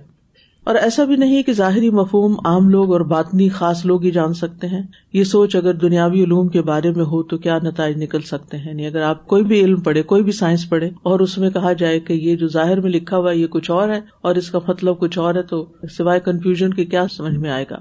اور 0.65 0.75
ایسا 0.75 1.05
بھی 1.05 1.17
نہیں 1.17 1.43
کہ 1.43 1.53
ظاہری 1.53 1.91
مفہوم 1.91 2.35
عام 2.45 2.69
لوگ 2.69 2.93
اور 2.93 3.01
باطنی 3.01 3.49
خاص 3.49 3.87
لوگ 3.87 4.05
ہی 4.05 4.11
جان 4.11 4.33
سکتے 4.33 4.67
ہیں۔ 4.67 4.83
یہ 5.13 5.25
سوچ 5.25 5.57
اگر 5.57 5.75
دنیاوی 5.75 6.25
علوم 6.25 6.49
کے 6.49 6.63
بارے 6.63 6.91
میں 6.91 7.05
ہو 7.05 7.23
تو 7.23 7.39
کیا 7.39 7.59
نتائج 7.63 8.03
نکل 8.03 8.21
سکتے 8.21 8.57
ہیں؟ 8.57 8.69
یعنی 8.69 8.87
اگر 8.87 9.01
آپ 9.01 9.27
کوئی 9.27 9.45
بھی 9.45 9.61
علم 9.61 9.81
پڑھے، 9.81 10.03
کوئی 10.03 10.23
بھی 10.23 10.33
سائنس 10.33 10.69
پڑھے 10.69 10.91
اور 11.03 11.21
اس 11.21 11.39
میں 11.39 11.51
کہا 11.51 11.73
جائے 11.73 12.01
کہ 12.01 12.13
یہ 12.13 12.37
جو 12.37 12.49
ظاہر 12.49 12.81
میں 12.81 12.91
لکھا 12.91 13.17
ہوا 13.17 13.33
یہ 13.33 13.47
کچھ 13.47 13.71
اور 13.71 13.89
ہے 13.89 14.01
اور 14.21 14.35
اس 14.35 14.51
کا 14.51 14.59
مطلب 14.69 14.99
کچھ 14.99 15.19
اور 15.19 15.35
ہے 15.35 15.43
تو 15.43 15.67
سوائے 15.91 16.21
کنفیوژن 16.21 16.75
کے 16.75 16.85
کیا 16.85 17.05
سمجھ 17.17 17.37
میں 17.37 17.51
آئے 17.51 17.65
گا؟ 17.71 17.77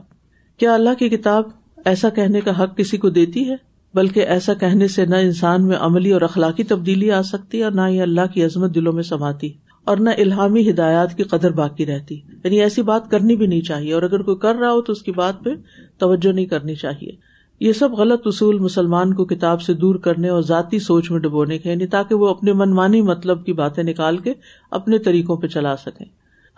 کیا 0.57 0.73
اللہ 0.73 0.93
کی 0.99 1.09
کتاب 1.09 1.43
ایسا 1.85 2.09
کہنے 2.09 2.41
کا 2.41 2.63
حق 2.63 2.77
کسی 2.77 2.97
کو 2.97 3.09
دیتی 3.09 3.49
ہے؟ 3.49 3.55
بلکہ 3.93 4.19
ایسا 4.19 4.53
کہنے 4.53 4.87
سے 4.87 5.05
نہ 5.05 5.15
انسان 5.15 5.67
میں 5.67 5.77
عملی 5.79 6.11
اور 6.11 6.21
اخلاقی 6.21 6.63
تبدیلی 6.63 7.11
آ 7.11 7.21
سکتی 7.21 7.59
ہے 7.59 7.63
اور 7.63 7.71
نہ 7.71 7.81
ہی 7.87 8.01
اللہ 8.01 8.33
کی 8.33 8.43
عظمت 8.43 8.75
دلوں 8.75 8.93
میں 8.93 9.03
سماتی۔ 9.03 9.47
ہے 9.47 9.62
اور 9.85 9.97
نہ 9.97 10.09
الحامی 10.17 10.69
ہدایات 10.69 11.17
کی 11.17 11.23
قدر 11.23 11.51
باقی 11.51 11.85
رہتی۔ 11.85 12.15
یعنی 12.15 12.61
ایسی 12.61 12.81
بات 12.81 13.09
کرنی 13.11 13.35
بھی 13.35 13.47
نہیں 13.47 13.61
چاہیے، 13.61 13.93
اور 13.93 14.03
اگر 14.03 14.21
کوئی 14.21 14.37
کر 14.37 14.55
رہا 14.55 14.71
ہو 14.71 14.81
تو 14.81 14.91
اس 14.91 15.01
کی 15.01 15.11
بات 15.11 15.43
پہ 15.43 15.49
توجہ 15.97 16.31
نہیں 16.31 16.45
کرنی 16.45 16.75
چاہیے۔ 16.75 17.11
یہ 17.59 17.73
سب 17.73 17.91
غلط 17.91 18.21
اصول 18.25 18.59
مسلمان 18.59 19.13
کو 19.13 19.25
کتاب 19.25 19.61
سے 19.61 19.73
دور 19.73 19.95
کرنے 19.95 20.29
اور 20.29 20.41
ذاتی 20.41 20.79
سوچ 20.79 21.11
میں 21.11 21.19
ڈبونے 21.19 21.57
کے 21.57 21.69
یعنی 21.69 21.87
تاکہ 21.87 22.15
وہ 22.15 22.27
اپنے 22.27 22.53
منمانی 22.53 23.01
مطلب 23.01 23.45
کی 23.45 23.53
باتیں 23.53 23.83
نکال 23.83 24.17
کے 24.17 24.33
اپنے 24.71 24.97
طریقوں 24.97 25.37
پہ 25.37 25.47
چلا 25.47 25.75
سکیں۔ 25.77 26.05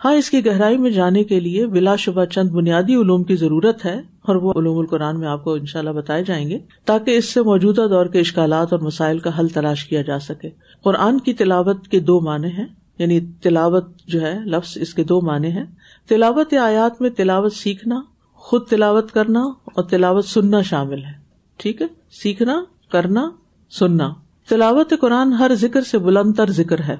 ہاں 0.04 0.12
اس 0.12 0.30
کی 0.30 0.44
گہرائی 0.46 0.78
میں 0.78 0.90
جانے 0.90 1.24
کے 1.24 1.40
لیے 1.40 1.66
بلا 1.66 1.96
شبہ 1.96 2.24
چند 2.24 2.50
بنیادی 2.50 2.94
علوم 2.94 3.22
کی 3.24 3.36
ضرورت 3.36 3.84
ہے، 3.84 4.00
اور 4.22 4.36
وہ 4.36 4.52
علوم 4.52 4.78
القرآن 4.78 5.20
میں 5.20 5.28
آپ 5.28 5.44
کو 5.44 5.52
ان 5.52 5.66
شاء 5.66 5.80
اللہ 5.80 5.90
بتائے 5.90 6.24
جائیں 6.24 6.48
گے، 6.48 6.58
تاکہ 6.84 7.16
اس 7.16 7.28
سے 7.28 7.42
موجودہ 7.42 7.86
دور 7.90 8.06
کے 8.06 8.20
اشکالات 8.20 8.72
اور 8.72 8.80
مسائل 8.80 9.18
کا 9.18 9.38
حل 9.38 9.48
تلاش 9.48 9.84
کیا 9.84 10.02
جا 10.02 10.18
سکے۔ 10.18 10.50
قرآن 10.84 11.18
کی 11.18 11.32
تلاوت 11.34 11.88
کے 11.88 12.00
دو 12.00 12.20
معنی 12.20 12.48
ہیں۔ 12.48 12.66
یعنی 12.98 13.20
تلاوت 13.20 13.84
جو 14.06 14.20
ہے، 14.20 14.38
لفظ 14.44 14.78
اس 14.80 14.94
کے 14.94 15.04
دو 15.04 15.20
معنی 15.20 15.50
ہیں۔ 15.50 15.64
تلاوت 16.08 16.54
آیات 16.54 17.00
میں 17.00 17.10
تلاوت 17.10 17.52
سیکھنا، 17.52 18.00
خود 18.34 18.66
تلاوت 18.66 19.12
کرنا 19.12 19.40
اور 19.40 19.82
تلاوت 19.82 20.24
سننا 20.24 20.62
شامل 20.62 21.04
ہے۔ 21.04 21.12
ٹھیک 21.56 21.82
ہے؟ 21.82 21.86
سیکھنا، 22.22 22.64
کرنا، 22.90 23.30
سننا۔ 23.70 24.14
تلاوت 24.48 24.92
قرآن 25.00 25.32
ہر 25.32 25.50
ذکر 25.54 25.80
سے 25.80 25.98
بلند 25.98 26.34
تر 26.34 26.50
ذکر 26.50 26.80
ہے۔ 26.80 26.96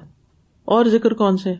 اور 0.65 0.85
ذکر 0.85 1.13
کون 1.13 1.37
سے؟ 1.37 1.53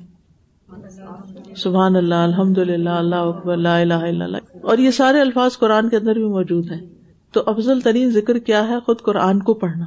سبحان 1.56 1.96
اللہ 1.96 2.16
الحمد 2.16 2.58
للہ 2.58 2.90
اللہ 2.90 3.16
اکبر 3.16 3.54
اللہ 3.54 3.68
الہ 3.68 3.94
الا 3.94 4.26
اللہ۔ 4.26 4.38
اور 4.64 4.78
یہ 4.78 4.92
سارے 4.92 5.22
الفاظ 5.22 5.58
قرآن 5.58 5.90
کے 5.90 5.98
اندر 5.98 6.14
بھی 6.14 6.26
موجود 6.26 6.72
ہیں۔ 6.72 6.82
تو 7.32 7.44
افضل 7.46 7.82
ترین 7.82 8.12
ذکر 8.12 8.40
کیا 8.40 8.68
ہے؟ 8.68 8.80
خود 8.86 9.02
قرآن 9.02 9.40
کو 9.40 9.54
پڑھنا۔ 9.54 9.86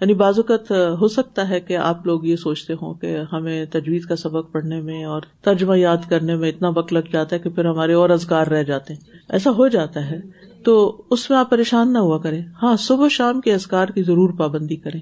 یعنی 0.00 0.14
بعض 0.14 0.38
اوقات 0.38 0.70
ہو 1.00 1.08
سکتا 1.08 1.48
ہے 1.48 1.60
کہ 1.60 1.76
آپ 1.76 2.06
لوگ 2.06 2.24
یہ 2.24 2.36
سوچتے 2.36 2.72
ہوں 2.72 2.94
کہ 2.94 3.18
ہمیں 3.32 3.64
تجویز 3.64 4.06
کا 4.06 4.16
سبق 4.16 4.52
پڑھنے 4.52 4.80
میں 4.80 5.04
اور 5.04 5.22
ترجمہ 5.42 5.78
یاد 5.78 5.96
کرنے 6.08 6.36
میں 6.36 6.48
اتنا 6.48 6.68
وقت 6.68 6.92
لگ 6.92 7.10
جاتا 7.12 7.36
ہے 7.36 7.40
کہ 7.40 7.50
پھر 7.50 7.64
ہمارے 7.64 7.92
اور 7.92 8.10
ازگار 8.10 8.46
رہ 8.46 8.62
جاتے 8.62 8.94
ہیں۔ 8.94 9.00
ایسا 9.28 9.50
ہو 9.50 9.68
جاتا 9.68 10.10
ہے۔ 10.10 10.20
تو 10.64 11.02
اس 11.10 11.30
میں 11.30 11.38
آپ 11.38 11.50
پریشان 11.50 11.92
نہ 11.92 11.98
ہوا 11.98 12.18
کریں۔ 12.18 12.42
ہاں 12.62 12.76
صبح 12.76 13.08
شام 13.10 13.40
کے 13.40 13.54
ازگار 13.54 13.86
کی 13.86 14.02
ضرور 14.02 14.30
پابندی 14.30 14.76
کریں۔ 14.76 15.00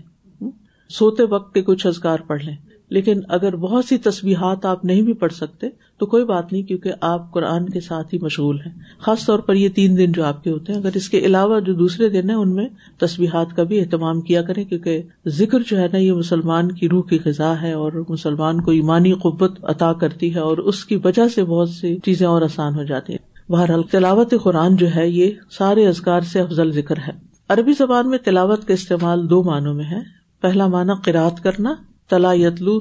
سوتے 0.88 1.22
وقت 1.22 1.54
کے 1.54 1.62
کچھ 1.62 1.86
ازگار 1.86 2.18
پڑھ 2.26 2.42
لیں۔ 2.42 2.56
لیکن 2.90 3.20
اگر 3.28 3.56
بہت 3.56 3.84
سی 3.84 3.98
تصویرات 3.98 4.64
آپ 4.64 4.84
نہیں 4.84 5.02
بھی 5.02 5.12
پڑھ 5.12 5.32
سکتے، 5.32 5.68
تو 5.98 6.06
کوئی 6.06 6.24
بات 6.24 6.52
نہیں، 6.52 6.62
کیونکہ 6.62 6.92
آپ 7.00 7.32
قرآن 7.32 7.68
کے 7.68 7.80
ساتھ 7.80 8.14
ہی 8.14 8.18
مشغول 8.22 8.60
ہیں۔ 8.66 8.72
خاص 8.98 9.26
طور 9.26 9.38
پر 9.38 9.54
یہ 9.54 9.68
تین 9.68 9.98
دن 9.98 10.12
جو 10.12 10.24
آپ 10.24 10.44
کے 10.44 10.50
ہوتے 10.50 10.72
ہیں، 10.72 10.80
اگر 10.80 10.90
اس 10.94 11.08
کے 11.08 11.18
علاوہ 11.18 11.60
جو 11.60 11.72
دوسرے 11.74 12.08
دن 12.08 12.30
ہیں، 12.30 12.36
ان 12.36 12.54
میں 12.54 12.68
تصویرات 12.98 13.56
کا 13.56 13.62
بھی 13.62 13.80
اہتمام 13.80 14.20
کیا 14.20 14.42
کریں، 14.42 14.64
کیونکہ 14.64 15.02
ذکر 15.26 15.58
جو 15.66 15.78
ہے 15.78 15.86
نا، 15.92 15.98
یہ 15.98 16.12
مسلمان 16.12 16.72
کی 16.72 16.88
روح 16.88 17.02
کی 17.02 17.18
غذا 17.24 17.62
ہے 17.62 17.72
اور 17.72 17.92
مسلمان 18.08 18.60
کو 18.60 18.70
ایمانی 18.70 19.12
قوت 19.12 19.58
عطا 19.62 19.92
کرتی 19.92 20.34
ہے 20.34 20.40
اور 20.40 20.58
اس 20.58 20.84
کی 20.84 20.98
وجہ 21.04 21.28
سے 21.28 21.44
بہت 21.44 21.68
سی 21.68 21.96
چیزیں 22.04 22.26
اور 22.26 22.42
آسان 22.42 22.74
ہو 22.74 22.82
جاتی 22.82 23.12
ہیں۔ 23.12 23.52
بہرحال 23.52 23.82
تلاوت 23.82 24.34
قرآن 24.42 24.76
جو 24.76 24.86
ہے، 24.96 25.08
یہ 25.08 25.30
سارے 25.50 25.86
ازگار 25.86 26.20
سے 26.20 26.40
افضل 26.40 26.72
ذکر 26.72 26.96
ہے۔ 26.96 27.12
عربی 27.48 27.72
زبان 27.72 28.10
میں 28.10 28.18
تلاوت 28.18 28.64
کا 28.64 28.74
استعمال 28.74 29.30
دو 29.30 29.42
معنوں 29.42 29.74
میں 29.74 29.84
ہے۔ 29.84 30.00
پہلا 30.40 30.66
معنی 30.66 30.92
قرآت 31.04 31.42
کرنا 31.42 31.74
تلا 32.08 32.32
یتلو 32.32 32.80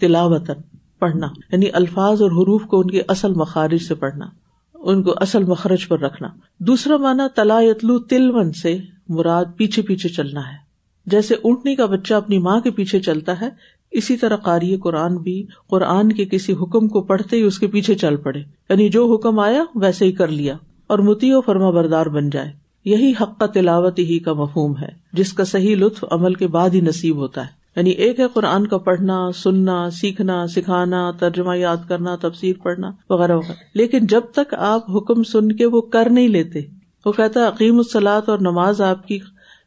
تلاوتن 0.00 0.78
پڑھنا 0.98 1.26
یعنی 1.52 1.66
الفاظ 1.72 2.22
اور 2.22 2.30
حروف 2.30 2.62
کو 2.62 2.80
ان 2.80 2.90
کے 2.90 3.02
اصل 3.08 3.34
مخارج 3.34 3.78
سے 3.78 3.94
پڑھنا، 3.94 4.26
ان 4.74 5.02
کو 5.02 5.14
اصل 5.16 5.44
مخرج 5.44 5.88
پر 5.88 6.00
رکھنا۔ 6.00 6.28
دوسرا 6.58 6.96
مانا 6.96 7.26
تلا 7.34 7.60
یتلو 7.60 7.98
تلون 7.98 8.52
سے 8.52 8.78
مراد 9.08 9.44
پیچھے 9.56 9.82
پیچھے 9.82 10.08
چلنا 10.08 10.40
ہے۔ 10.40 10.68
جیسے 11.06 11.34
اونٹنی 11.34 11.76
کا 11.76 11.86
بچہ 11.86 12.14
اپنی 12.14 12.38
ماں 12.38 12.60
کے 12.60 12.70
پیچھے 12.70 13.00
چلتا 13.00 13.40
ہے، 13.40 13.48
اسی 13.90 14.16
طرح 14.16 14.36
قاری 14.36 14.76
قرآن 14.76 15.16
بھی 15.16 15.46
قرآن 15.66 16.12
کے 16.12 16.24
کسی 16.24 16.52
حکم 16.52 16.88
کو 16.88 17.00
پڑھتے 17.00 17.36
ہی 17.36 17.42
اس 17.42 17.58
کے 17.58 17.66
پیچھے 17.66 17.94
چل 17.94 18.16
پڑے۔ 18.16 18.38
یعنی 18.70 18.88
جو 18.88 19.14
حکم 19.14 19.38
آیا، 19.38 19.64
ویسے 19.74 20.04
ہی 20.04 20.12
کر 20.12 20.28
لیا 20.28 20.56
اور 20.86 20.98
متی 20.98 21.32
و 21.32 21.40
فرما 21.40 21.70
بردار 21.70 22.06
بن 22.06 22.30
جائے۔ 22.30 22.52
یہی 22.84 23.12
حق 23.20 23.38
کا 23.38 23.46
تلاوت 23.46 23.98
ہی 23.98 24.18
کا 24.18 24.32
مفہوم 24.32 24.76
ہے، 24.76 24.88
جس 25.12 25.32
کا 25.32 25.44
صحیح 25.44 25.76
لطف 25.76 26.04
عمل 26.10 26.34
کے 26.34 26.46
بعد 26.46 26.70
ہی 26.70 26.80
نصیب 26.80 27.16
ہوتا 27.16 27.46
ہے۔ 27.46 27.57
یعنی 27.78 27.90
ایک 27.90 28.20
ہے 28.20 28.24
قرآن 28.34 28.66
کا 28.66 28.78
پڑھنا، 28.78 29.32
سننا، 29.32 29.90
سیکھنا، 29.90 30.46
سکھانا، 30.46 31.10
ترجمہ 31.10 31.58
یاد 31.58 31.76
کرنا، 31.88 32.16
تفسیر 32.16 32.56
پڑھنا، 32.62 32.90
وغیرہ 33.10 33.36
وغیرہ۔ 33.36 33.52
لیکن 33.74 34.06
جب 34.06 34.20
تک 34.32 34.54
آپ 34.54 34.90
حکم 34.90 35.22
سن 35.22 35.52
کے 35.52 35.66
وہ 35.66 35.80
کر 35.80 36.10
نہیں 36.10 36.28
لیتے، 36.28 36.60
وہ 37.04 37.12
کہتا 37.12 37.48
عقیم 37.48 37.76
السلاط 37.76 38.28
اور 38.28 38.38
نماز 38.38 38.80
آپ 38.80 39.08
کی 39.08 39.18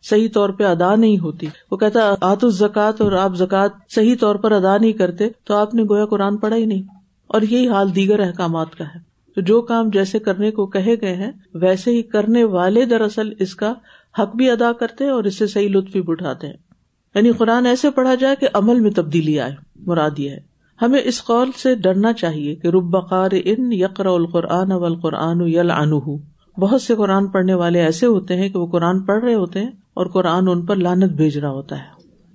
صحیح 0.10 0.28
طور 0.34 0.50
پہ 0.50 0.64
ادا 0.64 0.96
نہیں 0.96 1.20
ہوتی۔ 1.20 1.48
وہ 1.72 1.78
کہتا 1.78 2.16
آت 2.22 2.44
الزکات 2.44 3.02
اور 3.02 3.12
آپ 3.12 3.36
زکات 3.36 3.72
صحیح 3.90 4.16
طور 4.20 4.36
پر 4.36 4.52
ادا 4.52 4.78
نہیں 4.78 4.92
کرتے، 4.92 5.30
تو 5.44 5.54
آپ 5.54 5.74
نے 5.74 5.84
گویا 5.84 6.06
قرآن 6.06 6.38
پڑھا 6.38 6.58
ہی 6.58 6.66
نہیں۔ 6.66 6.84
اور 7.28 7.42
یہی 7.42 7.68
حال 7.68 7.96
دیگر 7.96 8.20
احکامات 8.20 8.76
کا 8.76 8.84
ہے۔ 8.84 9.00
تو 9.36 9.42
جو 9.42 9.62
کام 9.62 9.90
جیسے 9.90 10.20
کرنے 10.20 10.52
کو 10.52 10.66
کہے 10.66 10.96
گئے 11.02 11.16
ہیں، 11.16 11.32
ویسے 11.54 11.92
ہی 11.92 12.02
کرنے 12.02 12.44
والے 12.44 12.86
دراصل 12.86 13.30
اس 13.40 13.56
کا 13.56 13.74
حق 14.20 14.36
بھی 14.36 14.50
ادا 14.50 14.72
کرتے 14.72 15.10
اور 15.10 15.24
اس 15.24 15.38
سے 15.38 15.48
صحیح 15.48 15.70
لطف 15.70 15.92
بھی 15.92 16.02
اٹھاتے 16.08 16.48
ہیں۔ 16.48 16.71
یعنی 17.16 17.32
قرآن 17.32 17.66
ایسے 17.66 17.90
پڑھا 17.90 18.16
جائے 18.16 18.36
کہ 18.40 18.48
عمل 18.54 18.80
میں 18.80 18.92
تبدیلی 18.92 19.40
آئے، 19.40 19.56
مراد 19.76 20.12
یہ 20.18 20.30
ہے۔ 20.30 20.40
ہمیں 20.82 21.02
اس 21.04 21.24
قول 21.24 21.52
سے 21.64 21.76
ڈرنا 21.76 22.14
چاہیے 22.14 22.56
کہ 22.56 22.68
رب 22.68 22.84
بقار 22.84 23.30
ان 23.46 23.74
یقر 23.74 24.06
القرآن 24.06 24.72
اول 24.72 24.96
قرآن 24.96 25.42
یل 25.42 25.72
بہت 26.58 26.82
سے 26.82 26.96
قرآن 26.96 27.28
پڑھنے 27.28 27.54
والے 27.54 27.80
ایسے 27.80 28.06
ہوتے 28.06 28.36
ہیں 28.36 28.50
کہ 28.50 28.60
وہ 28.60 28.68
قرآن 28.68 29.00
پڑھ 29.00 29.24
رہے 29.24 29.34
ہوتے 29.34 29.60
ہیں 29.60 29.72
اور 29.94 30.06
قرآن 30.06 30.48
ان 30.48 30.66
پر 30.66 30.76
لانت 30.76 31.12
بھیج 31.12 31.38
رہا 31.38 31.50
ہوتا 31.50 31.78
ہے۔ 31.78 31.84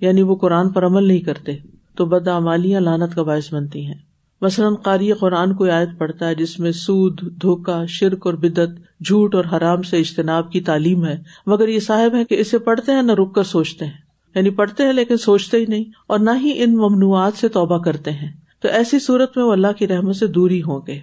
یعنی 0.01 0.21
وہ 0.21 0.35
قرآن 0.35 0.69
پر 0.69 0.85
عمل 0.85 1.03
نہیں 1.03 1.19
کرتے، 1.19 1.57
تو 1.95 2.05
بدعمالیاں 2.05 2.81
لانت 2.81 3.15
کا 3.15 3.23
باعث 3.23 3.53
بنتی 3.53 3.85
ہیں۔ 3.85 3.95
مثلاً 4.41 4.75
قاری 4.75 5.11
قرآن 5.11 5.53
کو 5.53 5.69
آیت 5.69 5.89
پڑھتا 5.97 6.27
ہے 6.27 6.35
جس 6.35 6.59
میں 6.59 6.71
سود 6.71 7.41
دھوکا 7.41 7.85
شرک 7.87 8.25
اور 8.25 8.33
بدت 8.33 8.69
جھوٹ 9.05 9.35
اور 9.35 9.43
حرام 9.53 9.81
سے 9.81 9.97
اجتناب 9.97 10.51
کی 10.51 10.61
تعلیم 10.61 11.05
ہے، 11.05 11.23
مگر 11.45 11.67
یہ 11.67 11.79
صاحب 11.79 12.15
ہے 12.15 12.25
کہ 12.25 12.35
اسے 12.35 12.57
پڑھتے 12.57 12.91
ہیں 12.91 13.01
نہ 13.01 13.11
رک 13.11 13.35
کر 13.35 13.43
سوچتے 13.43 13.85
ہیں۔ 13.85 14.06
یعنی 14.35 14.49
پڑھتے 14.49 14.83
ہیں 14.83 14.93
لیکن 14.93 15.17
سوچتے 15.17 15.57
ہی 15.57 15.65
نہیں 15.65 15.83
اور 16.07 16.19
نہ 16.19 16.29
ہی 16.41 16.63
ان 16.63 16.77
ممنوعات 16.77 17.33
سے 17.33 17.47
توبہ 17.47 17.77
کرتے 17.77 18.11
ہیں۔ 18.11 18.31
تو 18.61 18.67
ایسی 18.67 18.99
صورت 18.99 19.37
میں 19.37 19.45
وہ 19.45 19.51
اللہ 19.51 19.71
کی 19.77 19.87
رحمت 19.87 20.15
سے 20.15 20.27
دوری 20.27 20.61
ہوں 20.61 20.81
گے۔ 20.87 20.99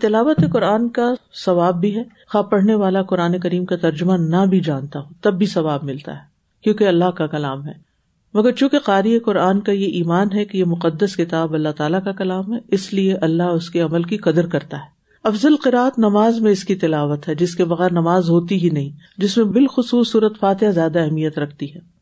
تلاوت 0.00 0.36
قرآن 0.52 0.88
کا 0.88 1.14
ثواب 1.44 1.80
بھی 1.80 1.96
ہے۔ 1.96 2.02
خواہ 2.28 2.42
پڑھنے 2.42 2.74
والا 2.74 3.02
قرآن 3.02 3.38
کریم 3.38 3.64
کا 3.64 3.76
ترجمہ 3.76 4.12
نہ 4.12 4.46
بھی 4.46 4.60
جانتا 4.60 5.00
ہو، 5.00 5.04
تب 5.20 5.34
بھی 5.34 5.46
ثواب 5.46 5.84
ملتا 5.84 6.12
ہے، 6.12 6.22
کیونکہ 6.62 6.84
اللہ 6.84 7.04
کا 7.04 7.26
کلام 7.26 7.66
ہے۔ 7.66 7.72
مگر 8.34 8.52
چونکہ 8.52 8.78
قاری 8.78 9.18
قرآن 9.18 9.60
کا 9.60 9.72
یہ 9.72 9.86
ایمان 9.86 10.28
ہے 10.34 10.44
کہ 10.44 10.58
یہ 10.58 10.64
مقدس 10.64 11.16
کتاب 11.16 11.54
اللہ 11.54 11.68
تعالیٰ 11.76 12.04
کا 12.04 12.12
کلام 12.12 12.54
ہے، 12.54 12.58
اس 12.68 12.92
لیے 12.92 13.14
اللہ 13.14 13.42
اس 13.42 13.70
کے 13.70 13.80
عمل 13.80 14.02
کی 14.02 14.16
قدر 14.16 14.46
کرتا 14.46 14.76
ہے۔ 14.76 14.98
افضل 15.24 15.56
قرآت 15.56 15.98
نماز 15.98 16.40
میں 16.40 16.52
اس 16.52 16.64
کی 16.64 16.74
تلاوت 16.74 17.28
ہے، 17.28 17.34
جس 17.34 17.56
کے 17.56 17.64
بغیر 17.64 17.92
نماز 17.92 18.30
ہوتی 18.30 18.64
ہی 18.64 18.70
نہیں، 18.70 18.90
جس 19.18 19.36
میں 19.36 19.44
بالخصوص 19.44 20.12
صورت 20.12 20.40
فاتح 20.40 20.66
زیادہ 20.66 20.98
اہمیت 20.98 21.38
رکھتی 21.38 21.74
ہے۔ 21.74 21.97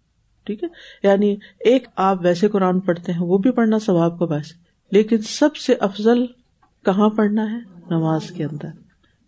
ٹھیک 0.47 0.65
ہے؟ 0.65 0.69
یعنی 1.03 1.37
ایک 1.61 1.89
آپ 1.97 2.19
ویسے 2.23 2.49
قرآن 2.49 2.81
پڑھتے 2.81 3.13
ہیں، 3.13 3.21
وہ 3.21 3.39
بھی 3.39 3.51
پڑھنا 3.51 3.79
ثواب 3.79 4.19
کا 4.19 4.25
باعث 4.25 4.53
لیکن 4.91 5.19
سب 5.19 5.57
سے 5.57 5.75
افضل 5.81 6.27
کہاں 6.85 7.09
پڑھنا 7.09 7.53
ہے؟ 7.53 7.59
نماز 7.91 8.31
کے 8.31 8.45
اندر۔ 8.45 8.69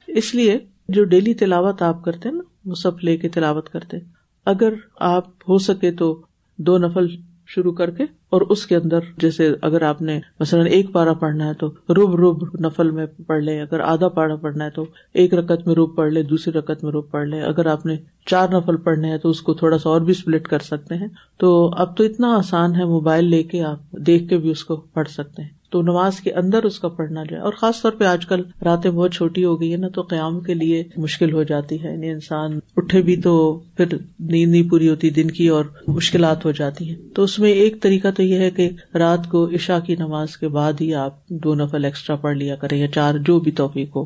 اس 0.06 0.34
لیے 0.34 0.58
جو 0.88 1.04
ڈیلی 1.04 1.34
تلاوت 1.34 1.82
آپ 1.82 2.04
کرتے 2.04 2.30
نا، 2.30 2.42
وہ 2.64 2.74
سب 2.74 3.00
لے 3.02 3.16
کے 3.16 3.28
تلاوت 3.28 3.68
کرتے 3.68 3.96
اگر 4.44 4.72
آپ 5.00 5.24
ہو 5.48 5.58
سکے 5.58 5.92
تو 5.92 6.22
دو 6.58 6.78
نفل 6.78 7.06
شروع 7.48 7.72
کر 7.72 7.90
کے 7.90 8.04
اور 8.30 8.40
اس 8.40 8.66
کے 8.66 8.76
اندر 8.76 8.98
جیسے 9.16 9.54
اگر 9.62 9.82
آپ 9.82 10.02
نے 10.02 10.20
مثلاً 10.40 10.66
ایک 10.66 10.92
پارا 10.92 11.12
پڑھنا 11.12 11.46
ہے 11.46 11.54
تو 11.54 11.66
روب 11.68 12.14
روب 12.16 12.44
نفل 12.60 12.90
میں 12.90 13.06
پڑھ 13.26 13.42
لے 13.42 13.60
اگر 13.60 13.80
آدھا 13.80 14.08
پارا 14.08 14.36
پڑھنا 14.36 14.64
ہے 14.64 14.70
تو 14.70 14.84
ایک 15.14 15.34
رقط 15.34 15.66
میں 15.66 15.74
روب 15.74 15.96
پڑھ 15.96 16.12
لے 16.12 16.22
دوسری 16.22 16.58
رقط 16.58 16.84
میں 16.84 16.92
روب 16.92 17.10
پڑھ 17.10 17.28
لے 17.28 17.42
اگر 17.42 17.66
آپ 17.66 17.86
نے 17.86 17.96
چار 18.26 18.48
نفل 18.48 18.76
پڑھنے 18.76 19.10
ہیں 19.10 19.18
تو 19.18 19.30
اس 19.30 19.42
کو 19.42 19.54
تھوڑا 19.54 19.78
سا 19.78 19.90
اور 19.90 20.00
بھی 20.00 20.14
سپلٹ 20.14 20.48
کر 20.48 20.58
سکتے 20.58 20.94
ہیں۔ 20.94 21.08
تو 21.38 21.70
اب 21.76 21.96
تو 21.96 22.04
اتنا 22.04 22.36
آسان 22.36 22.74
ہے 22.76 22.84
موبائل 22.84 23.24
لے 23.24 23.42
کے 23.42 23.62
آپ 23.62 23.90
دیکھ 23.92 24.28
کے 24.28 24.38
بھی 24.38 24.50
اس 24.50 24.64
کو 24.64 24.76
پڑھ 24.76 25.08
سکتے 25.08 25.42
ہیں۔ 25.42 25.57
تو 25.70 25.82
نماز 25.82 26.20
کے 26.20 26.32
اندر 26.32 26.62
اس 26.62 26.80
کا 26.80 26.88
پڑھنا 26.88 27.24
جائے 27.30 27.42
اور 27.42 27.52
خاص 27.52 27.82
طور 27.82 27.92
پہ 27.92 28.04
آج 28.04 28.26
کل 28.26 28.42
راتیں 28.64 28.90
بہت 28.90 29.12
چھوٹی 29.12 29.44
ہو 29.44 29.60
گئی 29.60 29.72
ہے 29.72 29.76
نا 29.76 29.88
تو 29.88 30.02
قیام 30.02 30.40
کے 30.40 30.54
لیے 30.54 30.84
مشکل 30.96 31.32
ہو 31.32 31.42
جاتی 31.42 31.82
ہے۔ 31.84 31.92
یعنی 31.92 32.10
انسان 32.10 32.58
اٹھے 32.76 33.02
بھی 33.02 33.16
تو 33.16 33.60
پھر 33.76 33.86
نیند 34.20 34.52
نہیں 34.52 34.70
پوری 34.70 34.88
ہوتی، 34.88 35.10
دن 35.10 35.30
کی 35.30 35.48
اور 35.48 35.64
مشکلات 35.86 36.44
ہو 36.44 36.50
جاتی 36.50 36.88
ہیں۔ 36.88 36.96
تو 37.14 37.22
اس 37.22 37.38
میں 37.38 37.50
ایک 37.50 37.82
طریقہ 37.82 38.08
تو 38.16 38.22
یہ 38.22 38.38
ہے 38.38 38.50
کہ 38.50 38.70
رات 38.94 39.28
کو 39.30 39.48
عشا 39.48 39.78
کی 39.78 39.96
نماز 39.98 40.36
کے 40.36 40.48
بعد 40.48 40.72
ہی 40.80 40.94
آپ 40.94 41.28
دو 41.28 41.54
نفل 41.54 41.84
ایکسٹرا 41.84 42.16
پڑھ 42.16 42.36
لیا 42.36 42.54
کریں 42.56 42.78
یا 42.78 42.88
چار، 42.88 43.14
جو 43.14 43.40
بھی 43.40 43.52
توفیق 43.52 43.96
ہو۔ 43.96 44.02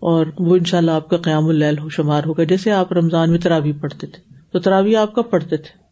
اور 0.00 0.26
وہ 0.38 0.56
ان 0.56 0.64
شاء 0.64 0.78
اللہ 0.78 0.90
آپ 0.90 1.08
کا 1.08 1.16
قیام 1.16 1.48
العل 1.48 1.78
ہو، 1.78 1.88
شمار 1.88 2.22
ہوگا۔ 2.26 2.44
جیسے 2.44 2.70
آپ 2.70 2.92
رمضان 2.92 3.30
میں 3.30 3.38
تراوی 3.38 3.72
پڑھتے 3.72 4.06
تھے، 4.06 4.34
تو 4.52 4.58
تراوی 4.58 4.96
آپ 4.96 5.14
کب 5.14 5.22
پڑھتے 5.30 5.56
تھے۔ 5.56 5.84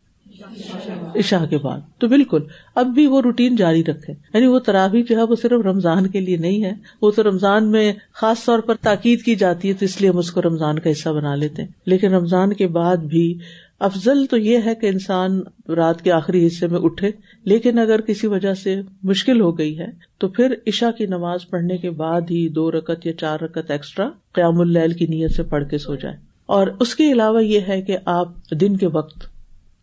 عشاء 1.17 1.45
کے 1.45 1.59
بعد۔ 1.59 1.81
تو 1.99 2.09
بالکل، 2.09 2.41
اب 2.75 2.87
بھی 2.87 3.07
وہ 3.07 3.21
روٹین 3.21 3.57
جاری 3.57 3.85
رکھے۔ 3.85 4.15
یعنی 4.35 4.47
وہ 4.47 4.59
تراوی 4.59 5.03
جو 5.03 5.17
ہے 5.17 5.23
وہ 5.23 5.35
صرف 5.35 5.67
رمضان 5.67 6.07
کے 6.07 6.21
لیے 6.21 6.37
نہیں 6.37 6.65
ہے۔ 6.65 6.73
وہ 7.03 7.11
تو 7.11 7.23
رمضان 7.23 7.71
میں 7.71 7.93
خاص 8.13 8.45
طور 8.45 8.59
پر 8.59 8.75
تاکید 8.75 9.23
کی 9.23 9.35
جاتی 9.35 9.69
ہے، 9.69 9.73
تو 9.73 9.85
اس 9.85 10.01
لیے 10.01 10.11
ہم 10.11 10.19
اس 10.19 10.31
کو 10.31 10.43
رمضان 10.43 10.79
کا 10.79 10.91
حصہ 10.91 11.09
بنا 11.09 11.35
لیتے 11.35 11.63
ہیں۔ 11.63 11.69
لیکن 11.87 12.15
رمضان 12.15 12.53
کے 12.53 12.67
بعد 12.67 12.97
بھی 12.97 13.39
افضل 13.79 14.27
تو 14.27 14.37
یہ 14.37 14.59
ہے 14.67 14.75
کہ 14.75 14.87
انسان 14.87 15.41
رات 15.69 16.03
کے 16.03 16.13
آخری 16.13 16.47
حصے 16.47 16.67
میں 16.67 16.81
اٹھے۔ 16.81 17.11
لیکن 17.45 17.79
اگر 17.79 18.01
کسی 18.01 18.27
وجہ 18.27 18.55
سے 18.55 18.81
مشکل 19.03 19.41
ہو 19.41 19.59
گئی 19.59 19.79
ہے، 19.79 19.87
تو 20.19 20.29
پھر 20.29 20.55
عشا 20.67 20.91
کی 20.91 21.07
نماز 21.07 21.41
پڑھنے 21.51 21.77
کے 21.77 21.91
بعد 21.91 22.21
ہی 22.21 22.49
دو 22.49 22.71
رکت 22.71 23.07
یا 23.07 23.13
چار 23.13 23.41
رکت 23.41 23.71
ایکسٹرا 23.71 24.11
قیام 24.33 24.61
اللیل 24.61 24.93
کی 24.93 25.07
نیت 25.07 25.31
سے 25.31 25.43
پڑھ 25.43 25.69
کے 25.69 25.79
سو 25.79 25.95
جائے 25.95 26.17
اور 26.47 26.67
اس 26.81 26.95
کے 26.95 27.13
علاوہ 27.13 27.45
یہ 27.45 27.61
ہے 27.69 27.83
کہ 27.83 27.97
آپ 28.05 28.51
دن 28.51 28.77
کے 28.77 28.87
وقت 28.87 29.32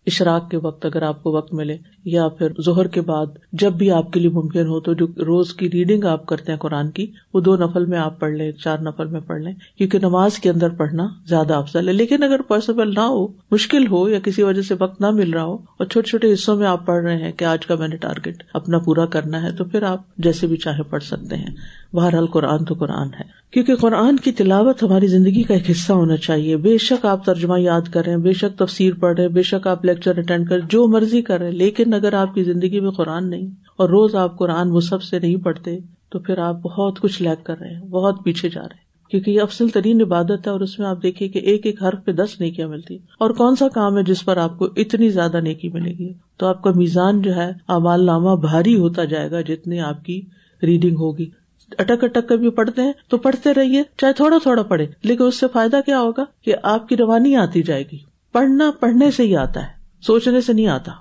اشراق 0.10 0.50
کے 0.50 0.58
وقت 0.58 0.86
اگر 0.86 1.02
آپ 1.02 1.24
کو 1.24 1.32
وقت 1.32 1.54
ملے 1.54 1.78
یا 2.06 2.28
پھر 2.28 2.52
ظہر 2.66 2.88
کے 2.88 3.02
بعد 3.02 3.26
جب 3.54 3.74
بھی 3.74 3.92
آپ 3.92 4.14
کے 4.14 4.20
لیے 4.20 4.30
ممکن 4.30 4.68
ہو 4.68 4.80
تو 4.80 4.94
جو 4.94 5.08
روز 5.08 5.54
کی 5.54 5.72
ریڈنگ 5.72 6.04
آپ 6.04 6.26
کرتے 6.26 6.52
ہیں 6.52 6.60
قرآن 6.60 6.92
کی، 6.92 7.12
وہ 7.34 7.42
دو 7.42 7.56
نفل 7.56 7.86
میں 7.86 8.00
آپ 8.00 8.20
پڑھ 8.20 8.32
لیں، 8.32 8.52
چار 8.52 8.78
نفل 8.80 9.08
میں 9.08 9.20
پڑھ 9.20 9.42
لیں، 9.42 9.54
کیونکہ 9.78 10.00
نماز 10.00 10.40
کے 10.40 10.50
اندر 10.50 10.70
پڑھنا 10.70 11.08
زیادہ 11.26 11.54
افضل 11.54 11.88
ہے۔ 11.88 11.94
لیکن 11.94 12.24
اگر 12.24 12.42
پاسبل 12.42 12.94
نہ 12.94 13.00
ہو، 13.00 13.28
مشکل 13.52 13.88
ہو 13.88 14.10
یا 14.10 14.20
کسی 14.20 14.44
وجہ 14.44 14.62
سے 14.62 14.76
وقت 14.80 15.02
نہ 15.02 15.12
مل 15.12 15.34
رہا 15.34 15.44
ہو 15.44 15.54
اور 15.54 15.86
چھوٹے 15.86 16.10
چھوٹے 16.10 16.34
حصوں 16.34 16.56
میں 16.56 16.68
آپ 16.68 16.86
پڑھ 16.86 17.04
رہے 17.04 17.18
ہیں 17.18 17.32
کہ 17.32 17.46
آج 17.46 17.66
کا 17.66 17.76
میں 17.76 17.88
نے 17.88 17.98
ٹارگیٹ 17.98 18.44
اپنا 18.54 18.78
پورا 18.78 19.06
کرنا 19.06 19.44
ہے، 19.44 19.52
تو 19.52 19.64
پھر 19.64 19.84
آپ 19.84 20.02
جیسے 20.18 20.48
بھی 20.48 20.58
چاہے 20.58 20.84
پڑھ 20.84 21.04
سکتے 21.04 21.36
ہیں۔ 21.36 21.56
بہرحال 21.94 22.26
قرآن 22.26 22.66
تو 22.66 22.74
قرآن 22.74 23.08
ہے۔ 23.08 23.40
کیونکہ 23.52 23.76
قرآن 23.76 24.18
کی 24.18 24.32
تلاوت 24.32 24.84
ہماری 24.84 25.08
زندگی 25.08 25.44
کا 25.44 25.54
ایک 25.54 25.70
حصہ 25.70 25.94
ہونا 25.94 26.18
چاہیے۔ 26.18 26.58
بے 26.58 26.78
شک 26.78 27.06
آپ 27.06 27.26
ترجمہ 27.26 27.60
یاد 27.60 27.82
کر 27.82 28.06
رہے 28.06 28.14
ہیں، 28.14 28.20
بے 28.20 28.34
شک 28.34 28.60
تفسیر 28.60 28.94
پڑھ 28.94 29.20
رہے 29.20 29.28
بے 29.28 29.42
شک 29.42 29.68
آپ 29.68 29.86
لیکچر 29.86 30.18
اٹینڈ 30.18 30.50
کر 30.50 30.60
جو 30.60 30.88
مرضی 30.88 31.22
کر 31.22 31.40
رہے 31.40 31.52
لیکن 31.52 31.94
اگر 31.94 32.14
آپ 32.14 32.36
کی 32.36 32.44
زندگی 32.44 32.80
میں 32.80 32.92
قرآن 32.92 33.30
نہیں 33.30 33.48
اور 33.78 33.90
روز 33.90 34.16
آپ 34.16 34.38
قرآن 34.38 34.72
وہ 34.72 34.80
سب 34.80 35.04
سے 35.04 35.20
نہیں 35.20 35.36
پڑھتے، 35.36 35.80
تو 36.10 36.20
پھر 36.20 36.38
آپ 36.38 36.62
بہت 36.62 37.00
کچھ 37.00 37.22
لیک 37.22 37.46
کر 37.46 37.60
رہے 37.60 37.74
ہیں، 37.74 37.82
بہت 37.82 38.16
پیچھے 38.24 38.50
جا 38.50 38.62
رہے 38.62 38.76
ہیں۔ 38.76 38.90
کیونکہ 39.12 39.32
یہ 39.32 39.42
افسل 39.42 39.68
ترین 39.68 40.02
عبادت 40.02 40.48
ہے 40.48 40.50
اور 40.50 40.60
اس 40.60 40.80
میں 40.80 40.88
آپ 40.88 41.04
دیکھیے 41.04 41.30
کہ 41.30 41.40
ایک 41.40 41.66
ایک 41.66 41.84
حرف 41.84 42.06
پہ 42.06 42.12
دس 42.12 42.30
نیکیاں 42.40 42.68
ملتی 42.68 42.96
اور 42.96 43.30
کون 43.30 43.56
سا 43.56 43.68
کام 43.68 43.98
ہے 43.98 44.04
جس 44.04 44.26
پر 44.26 44.38
آپ 44.38 44.60
کو 44.60 44.68
اتنی 44.76 45.10
زیادہ 45.10 45.40
نیکی 45.42 45.70
ملے 45.70 45.92
گی؟ 45.92 46.14
تو 46.38 46.46
آپ 46.46 46.64
کا 46.64 46.72
میزان 46.76 47.22
جو 47.22 47.36
ہے 47.36 47.52
امال 47.68 48.06
نامہ 48.06 48.36
بھاری 48.36 48.76
ہوتا 48.76 49.04
جائے 49.04 49.32
گا 49.32 49.42
جتنی 49.42 49.80
آپ 49.80 50.06
کی 50.06 50.22
ریڈنگ 50.64 50.96
ہوگی۔ 50.96 51.30
اٹک 51.78 52.04
اٹک 52.04 52.30
کر 52.30 52.38
بھی 52.38 52.50
پڑھتے 52.50 52.82
ہیں 52.82 52.94
تو 53.10 53.18
پڑھتے 53.18 53.54
رہیے، 53.54 53.84
چاہے 53.98 54.14
تھوڑا 54.14 54.38
تھوڑا 54.44 54.64
پڑھے، 54.64 54.88
لیکن 55.04 55.24
اس 55.24 55.40
سے 55.40 55.46
فائدہ 55.54 55.80
کیا 55.86 56.00
ہوگا 56.00 56.26
کہ 56.42 56.54
آپ 56.64 56.88
کی 56.88 56.98
روانی 56.98 57.36
آتی 57.36 57.64
جائے 57.64 57.84
گی۔ 57.92 57.98
پڑھنا 58.32 58.72
پڑھنے 58.80 59.12
سے 59.12 59.24
ہی 59.24 59.36
آتا 59.36 59.62
ہے، 59.62 59.68
سوچنے 60.02 60.42
سے 60.42 60.54
نہیں 60.54 60.68
آتا۔ 60.68 60.92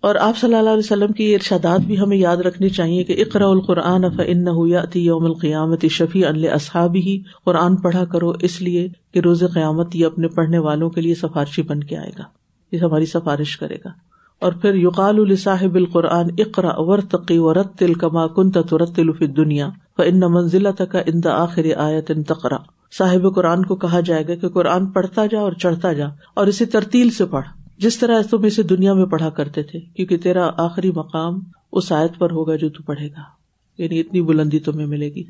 اور 0.00 0.14
آپ 0.14 0.38
صلی 0.38 0.54
اللہ 0.54 0.70
علیہ 0.70 0.78
وسلم 0.78 1.12
کی 1.12 1.34
ارشادات 1.34 1.80
بھی 1.80 2.00
ہمیں 2.00 2.16
یاد 2.16 2.36
رکھنی 2.36 2.68
چاہیے 2.68 3.04
کہ 3.04 3.24
اقرا 3.26 3.46
القرآن 3.46 4.04
ان 4.26 4.46
یوم 4.94 5.24
القیامت 5.24 5.86
شفیع 5.86 6.28
الصحاب 6.28 6.94
ہی 6.94 7.22
قرآن 7.44 7.76
پڑھا 7.76 8.04
کرو 8.04 8.32
اس 8.40 8.62
لیے 8.62 8.88
کہ 9.14 9.18
روز 9.18 9.44
قیامت 9.54 9.96
یہ 9.96 10.06
اپنے 10.06 10.28
پڑھنے 10.28 10.58
والوں 10.58 10.90
کے 10.90 11.00
لیے 11.00 11.14
سفارشی 11.14 11.62
بن 11.62 11.84
کے 11.84 11.96
آئے 11.96 12.10
گا۔ 12.18 12.22
یہ 12.72 12.78
ہماری 12.78 13.06
سفارش 13.06 13.56
کرے 13.56 13.76
گا۔ 13.84 14.07
اور 14.40 14.52
پھر 14.52 14.74
یقال 14.74 15.18
الصاحب 15.18 15.74
القرآن 15.74 16.26
اقرا 16.38 16.70
ورتقی 16.76 17.38
ورت 17.38 17.82
کما 18.00 18.26
کن 18.26 18.50
ترت 18.50 18.98
الف 18.98 19.22
دنیا 19.36 19.68
و 19.98 20.02
ان 20.02 20.20
منزلہ 20.20 20.68
تک 20.78 20.96
ان 21.06 21.26
آخر 21.26 21.66
آیت 21.76 22.10
ان 22.10 22.22
تقرا 22.22 22.56
صاحب 22.98 23.34
قرآن 23.34 23.64
کو 23.64 23.76
کہا 23.76 24.00
جائے 24.00 24.28
گا 24.28 24.34
کہ 24.34 24.48
قرآن 24.48 24.86
پڑھتا 24.86 25.26
جا 25.26 25.40
اور 25.40 25.52
چڑھتا 25.52 25.92
جا، 25.92 26.06
اور 26.34 26.46
اسی 26.46 26.66
ترتیل 26.66 27.10
سے 27.10 27.26
پڑھ۔ 27.26 27.46
جس 27.78 27.98
طرح 27.98 28.22
تم 28.30 28.42
اسے 28.42 28.62
دنیا 28.62 28.94
میں 28.94 29.06
پڑھا 29.06 29.30
کرتے 29.30 29.62
تھے، 29.62 29.80
کیونکہ 29.80 30.16
تیرا 30.16 30.50
آخری 30.56 30.90
مقام 30.90 31.40
اس 31.72 31.92
آیت 31.92 32.18
پر 32.18 32.30
ہوگا 32.30 32.56
جو 32.56 32.68
تو 32.68 32.82
پڑھے 32.82 33.06
گا۔ 33.06 33.22
یعنی 33.78 34.00
اتنی 34.00 34.22
بلندی 34.22 34.58
تمہیں 34.58 34.86
ملے 34.86 35.08
گی۔ 35.08 35.22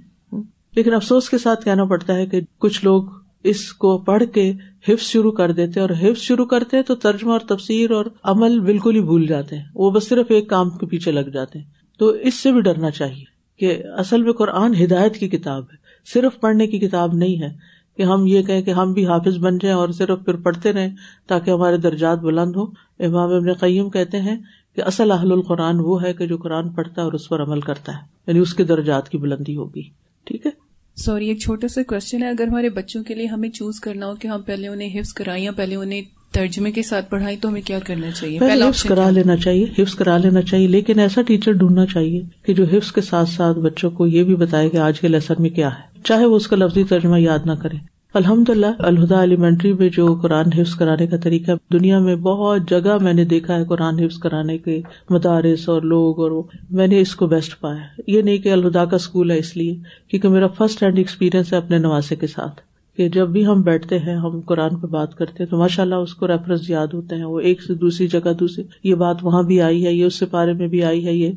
لیکن 0.76 0.94
افسوس 0.94 1.28
کے 1.28 1.38
ساتھ 1.38 1.64
کہنا 1.64 1.84
پڑتا 1.84 2.14
ہے 2.14 2.26
کہ 2.26 2.40
کچھ 2.58 2.84
لوگ 2.84 3.02
اس 3.44 3.72
کو 3.72 3.98
پڑھ 3.98 4.22
کے 4.34 4.52
حفظ 4.88 5.02
شروع 5.02 5.32
کر 5.32 5.52
دیتے 5.52 5.80
اور 5.80 5.90
حفظ 5.90 6.18
شروع 6.18 6.46
کرتے 6.46 6.82
تو 6.82 6.94
ترجمہ 6.94 7.32
اور 7.32 7.40
تفسیر 7.40 7.90
اور 7.90 8.04
عمل 8.22 8.60
بالکل 8.60 8.96
ہی 8.96 9.00
بھول 9.00 9.26
جاتے 9.26 9.56
ہیں۔ 9.56 9.64
وہ 9.74 9.90
بس 9.90 10.08
صرف 10.08 10.26
ایک 10.28 10.48
کام 10.48 10.70
کے 10.70 10.86
پیچھے 10.86 11.12
لگ 11.12 11.20
جاتے 11.20 11.58
ہیں۔ 11.58 11.66
تو 11.98 12.08
اس 12.08 12.34
سے 12.34 12.52
بھی 12.52 12.60
ڈرنا 12.60 12.90
چاہیے 12.90 13.24
کہ 13.58 13.82
اصل 13.96 14.22
میں 14.22 14.32
قرآن 14.32 14.74
ہدایت 14.84 15.16
کی 15.16 15.28
کتاب 15.28 15.62
ہے۔ 15.62 15.76
صرف 16.14 16.40
پڑھنے 16.40 16.66
کی 16.66 16.78
کتاب 16.78 17.14
نہیں 17.14 17.42
ہے 17.42 17.56
کہ 17.96 18.02
ہم 18.02 18.26
یہ 18.26 18.42
کہیں 18.42 18.62
کہ 18.62 18.70
ہم 18.70 18.92
بھی 18.92 19.06
حافظ 19.06 19.38
بن 19.38 19.58
جائیں 19.58 19.76
اور 19.76 19.88
صرف 19.88 20.24
پھر 20.24 20.36
پڑھتے 20.36 20.72
رہیں 20.72 20.94
تاکہ 21.26 21.50
ہمارے 21.50 21.76
درجات 21.76 22.18
بلند 22.18 22.56
ہو 22.56 22.62
امام 22.98 23.30
ابن 23.34 23.52
قیم 23.52 23.90
کہتے 23.90 24.20
ہیں 24.20 24.36
کہ 24.76 24.80
اصل 24.80 25.10
اہل 25.10 25.32
القرآن 25.32 25.80
وہ 25.80 26.02
ہے 26.02 26.14
کہ 26.14 26.26
جو 26.26 26.36
قرآن 26.36 26.68
پڑھتا 26.68 27.00
ہے 27.00 27.04
اور 27.04 27.12
اس 27.12 27.28
پر 27.28 27.42
عمل 27.42 27.60
کرتا 27.60 27.92
ہے۔ 27.92 28.02
یعنی 28.26 28.38
اس 28.38 28.54
کے 28.54 28.64
درجات 28.64 29.08
کی 29.08 29.18
بلندی 29.18 29.56
ہوگی۔ 29.56 29.82
ٹھیک 30.24 30.46
ہے؟ 30.46 30.67
سوری 30.98 31.28
ایک 31.28 31.38
چھوٹا 31.38 31.68
سا 31.68 31.82
کوشچن 31.82 32.22
ہے۔ 32.22 32.28
اگر 32.28 32.46
ہمارے 32.46 32.68
بچوں 32.68 33.04
کے 33.04 33.14
لیے 33.14 33.26
ہمیں 33.26 33.48
چوز 33.48 33.80
کرنا 33.80 34.06
ہو 34.06 34.14
کہ 34.14 34.28
ہم 34.28 34.42
پہلے 34.42 34.68
انہیں 34.68 35.00
حفظ 35.00 35.12
کرائیں 35.12 35.44
یا 35.44 35.50
پہلے 35.52 35.74
انہیں 35.74 36.02
ترجمے 36.32 36.72
کے 36.72 36.82
ساتھ 36.82 37.10
پڑھائی 37.10 37.36
تو 37.36 37.48
ہمیں 37.48 37.62
کیا 37.62 37.78
کرنا 37.78 38.10
چاہیے؟ 38.10 38.38
پہلے 38.38 38.64
حفظ 38.64 38.82
کرا 38.82 39.10
لینا 39.10 39.36
چاہیے 39.36 39.82
حفظ 39.82 39.94
کرا 39.94 40.16
لینا 40.16 40.42
چاہیے 40.42 40.66
لیکن 40.66 40.98
ایسا 40.98 41.22
ٹیچر 41.22 41.52
ڈھونڈنا 41.52 41.86
چاہیے 41.86 42.22
کہ 42.46 42.54
جو 42.54 42.64
حفظ 42.64 42.92
کے 42.92 43.00
ساتھ 43.00 43.28
ساتھ 43.28 43.58
بچوں 43.58 43.90
کو 43.90 44.06
یہ 44.06 44.22
بھی 44.22 44.34
بتائے 44.34 44.68
کہ 44.68 44.76
آج 44.76 45.00
کے 45.00 45.08
لیسن 45.08 45.34
میں 45.38 45.50
کیا 45.50 45.68
ہے۔ 45.68 46.00
چاہے 46.04 46.24
وہ 46.24 46.36
اس 46.36 46.48
کا 46.48 46.56
لفظی 46.56 46.84
ترجمہ 46.84 47.20
یاد 47.20 47.38
نہ 47.44 47.52
کرے۔ 47.52 47.97
الحمد 48.14 48.48
للہ 48.48 48.66
الہدا 48.78 49.20
ایلیمنٹری 49.20 49.72
میں 49.72 49.88
جو 49.88 50.14
قرآن 50.14 50.52
حفظ 50.58 50.74
کرانے 50.74 51.06
کا 51.06 51.16
طریقہ 51.16 51.52
دنیا 51.72 51.98
میں 51.98 52.14
بہت 52.16 52.70
جگہ 52.70 52.96
میں 53.02 53.12
نے 53.12 53.24
دیکھا 53.24 53.58
ہے 53.58 53.64
قرآن 53.64 53.98
حفظ 53.98 54.18
کرانے 54.18 54.56
کے 54.58 54.80
مدارس 55.10 55.68
اور 55.68 55.82
لوگ 55.82 56.20
اور 56.20 56.30
میں 56.70 56.86
نے 56.86 57.00
اس 57.00 57.14
کو 57.16 57.26
بیسٹ 57.26 57.60
پایا 57.60 58.00
یہ 58.06 58.22
نہیں 58.22 58.38
کہ 58.38 58.52
الہدا 58.52 58.84
کا 58.84 58.96
اسکول 58.96 59.30
ہے 59.30 59.38
اس 59.38 59.56
لیے، 59.56 59.76
کیونکہ 60.08 60.28
میرا 60.28 60.46
فرسٹ 60.46 60.82
ہینڈ 60.82 60.98
ایکسپیرئنس 60.98 61.52
ہے 61.52 61.58
اپنے 61.58 61.78
نواسے 61.78 62.16
کے 62.16 62.26
ساتھ 62.26 62.60
کہ 62.98 63.08
جب 63.08 63.28
بھی 63.28 63.46
ہم 63.46 63.62
بیٹھتے 63.62 63.98
ہیں، 63.98 64.16
ہم 64.16 64.40
قرآن 64.40 64.76
پہ 64.76 64.86
بات 64.86 65.14
کرتے 65.14 65.42
ہیں 65.42 65.50
تو 65.50 65.58
ماشاء 65.58 65.82
اللہ 65.82 65.94
اس 65.94 66.14
کو 66.14 66.28
ریفرنس 66.28 66.70
یاد 66.70 66.94
ہوتے 66.94 67.16
ہیں۔ 67.16 67.24
وہ 67.24 67.40
ایک 67.40 67.62
سے 67.62 67.74
دوسری 67.74 68.08
جگہ 68.08 68.32
دوسری، 68.40 68.64
یہ 68.84 68.94
بات 68.94 69.16
وہاں 69.22 69.42
بھی 69.42 69.60
آئی 69.60 69.86
ہے، 69.86 69.92
یہ 69.92 70.04
اس 70.04 70.18
سے 70.18 70.26
پارے 70.26 70.52
میں 70.52 70.66
بھی 70.66 70.82
آئی 70.84 71.06
ہے، 71.06 71.14
یہ 71.14 71.32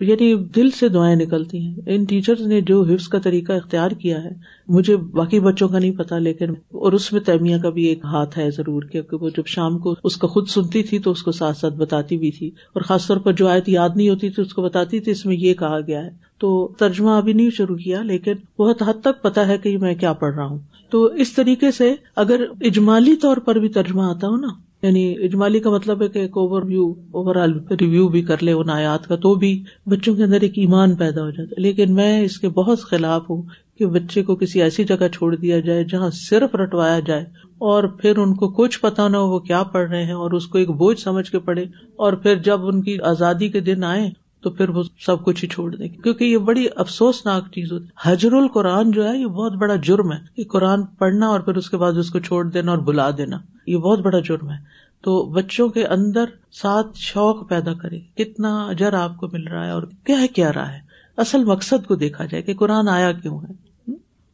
یعنی 0.00 0.34
دل 0.34 0.70
سے 0.70 0.88
دعائیں 0.88 1.16
نکلتی 1.16 1.60
ہیں۔ 1.60 1.74
ان 1.86 2.04
ٹیچر 2.04 2.46
نے 2.46 2.60
جو 2.60 2.82
حفظ 2.82 3.08
کا 3.08 3.18
طریقہ 3.18 3.52
اختیار 3.52 3.90
کیا 3.90 4.24
ہے، 4.24 4.30
مجھے 4.68 4.96
باقی 4.96 5.40
بچوں 5.40 5.68
کا 5.68 5.78
نہیں 5.78 5.90
پتا، 5.90 6.18
لیکن 6.18 6.50
اور 6.50 6.92
اس 6.92 7.12
میں 7.12 7.20
تیمیا 7.20 7.58
کا 7.58 7.70
بھی 7.70 7.84
ایک 7.84 8.04
ہاتھ 8.04 8.38
ہے 8.38 8.50
ضرور 8.50 8.82
کیونکہ 8.82 9.16
وہ 9.20 9.30
جب 9.36 9.46
شام 9.46 9.78
کو 9.78 9.94
اس 10.04 10.16
کو 10.16 10.26
خود 10.26 10.48
سنتی 10.48 10.82
تھی 10.82 10.98
تو 10.98 11.10
اس 11.10 11.22
کو 11.22 11.32
ساتھ 11.32 11.58
ساتھ 11.58 11.74
بتاتی 11.74 12.16
بھی 12.16 12.30
تھی۔ 12.30 12.48
اور 12.48 12.82
خاص 12.82 13.06
طور 13.06 13.16
پر 13.16 13.32
جو 13.32 13.48
آیت 13.48 13.68
یاد 13.68 13.88
نہیں 13.94 14.08
ہوتی 14.08 14.30
تھی، 14.30 14.42
اس 14.42 14.54
کو 14.54 14.62
بتاتی 14.62 15.00
تھی، 15.00 15.12
اس 15.12 15.26
میں 15.26 15.36
یہ 15.36 15.54
کہا 15.54 15.80
گیا 15.86 16.04
ہے۔ 16.04 16.10
تو 16.38 16.72
ترجمہ 16.78 17.10
ابھی 17.10 17.32
نہیں 17.32 17.50
شروع 17.50 17.76
کیا، 17.76 18.02
لیکن 18.02 18.32
بہت 18.58 18.82
حد 18.82 19.00
تک 19.00 19.22
پتا 19.22 19.46
ہے 19.46 19.58
کہ 19.58 19.78
میں 19.78 19.94
کیا 19.94 20.12
پڑھ 20.12 20.34
رہا 20.34 20.44
ہوں۔ 20.44 20.58
تو 20.90 21.04
اس 21.04 21.32
طریقے 21.32 21.70
سے 21.70 21.94
اگر 22.16 22.44
اجمالی 22.60 23.16
طور 23.16 23.36
پر 23.36 23.54
بھی 23.54 23.68
ترجمہ 23.68 24.02
آتا 24.02 24.28
ہو 24.28 24.36
نا 24.36 24.48
یعنی 24.82 25.14
اجمالی 25.24 25.60
کا 25.60 25.70
مطلب 25.70 26.02
ہے 26.02 26.08
کہ 26.08 26.18
ایک 26.18 26.36
over 26.36 26.62
view 26.62 26.88
over 27.10 27.36
all 27.36 27.52
review 27.80 28.08
بھی 28.08 28.22
کر 28.22 28.42
لے 28.42 28.52
ان 28.52 28.70
آیات 28.70 29.06
کا، 29.06 29.16
تو 29.16 29.34
بھی 29.34 29.62
بچوں 29.86 30.14
کے 30.14 30.24
اندر 30.24 30.40
ایک 30.40 30.58
ایمان 30.58 30.94
پیدا 30.96 31.22
ہو 31.22 31.30
جاتا 31.30 31.54
ہے۔ 31.56 31.62
لیکن 31.62 31.94
میں 31.94 32.20
اس 32.20 32.38
کے 32.38 32.48
بہت 32.48 32.80
خلاف 32.80 33.30
ہوں 33.30 33.42
کہ 33.78 33.86
بچے 33.86 34.22
کو 34.22 34.36
کسی 34.36 34.62
ایسی 34.62 34.84
جگہ 34.84 35.08
چھوڑ 35.12 35.34
دیا 35.36 35.60
جائے 35.60 35.84
جہاں 35.84 36.10
صرف 36.12 36.54
رٹوایا 36.54 37.00
جائے 37.00 37.24
اور 37.58 37.84
پھر 37.84 38.18
ان 38.18 38.34
کو 38.34 38.48
کچھ 38.48 38.80
پتا 38.80 39.08
نہ 39.08 39.16
ہو 39.16 39.30
وہ 39.30 39.38
کیا 39.38 39.62
پڑھ 39.62 39.90
رہے 39.90 40.04
ہیں 40.04 40.12
اور 40.12 40.30
اس 40.30 40.46
کو 40.46 40.58
ایک 40.58 40.70
بوجھ 40.70 41.00
سمجھ 41.00 41.30
کے 41.30 41.38
پڑھے 41.38 41.62
اور 41.96 42.12
پھر 42.12 42.34
جب 42.34 42.66
ان 42.66 42.82
کی 42.82 42.98
آزادی 43.00 43.48
کے 43.48 43.60
دن 43.60 43.84
آئے 43.84 44.10
تو 44.40 44.50
پھر 44.50 44.68
وہ 44.68 44.82
سب 45.06 45.24
کچھ 45.24 45.44
ہی 45.44 45.48
چھوڑ 45.48 45.74
دیں 45.74 45.88
کیونکہ 45.88 46.24
یہ 46.24 46.38
بڑی 46.38 46.66
افسوسناک 46.76 47.44
چیز 47.52 47.72
ہوتی 47.72 47.84
ہے۔ 47.84 48.12
حجر 48.12 48.32
القرآن 48.32 48.90
جو 48.90 49.08
ہے، 49.08 49.18
یہ 49.18 49.26
بہت 49.26 49.52
بڑا 49.52 49.74
جرم 49.76 50.12
ہے 50.12 50.18
کہ 50.36 50.44
قرآن 50.44 50.86
پڑھنا 50.86 51.26
اور 51.26 51.40
پھر 51.40 51.54
اس 51.54 51.70
کے 51.70 51.76
بعد 51.76 51.92
اس 51.92 52.10
کو 52.10 52.18
چھوڑ 52.18 52.50
دینا 52.50 52.70
اور 52.70 52.78
بلا 52.78 53.10
دینا، 53.10 53.38
یہ 53.66 53.76
بہت 53.76 53.98
بڑا 53.98 54.18
جرم 54.18 54.50
ہے۔ 54.50 54.56
تو 55.00 55.24
بچوں 55.24 55.68
کے 55.68 55.86
اندر 55.86 56.24
ساتھ 56.52 56.86
شوق 56.94 57.48
پیدا 57.48 57.74
کرے، 57.74 58.00
کتنا 58.00 58.66
اجر 58.66 58.92
آپ 58.92 59.16
کو 59.16 59.28
مل 59.32 59.48
رہا 59.48 59.66
ہے 59.66 59.70
اور 59.70 59.82
کیا 60.06 60.20
ہے 60.20 60.28
کیا 60.28 60.52
رہا 60.52 60.72
ہے۔ 60.72 60.78
اصل 61.16 61.44
مقصد 61.44 61.86
کو 61.86 61.94
دیکھا 61.94 62.24
جائے 62.24 62.42
کہ 62.42 62.54
قرآن 62.54 62.88
آیا 62.88 63.12
کیوں 63.12 63.40
ہے۔ 63.40 63.68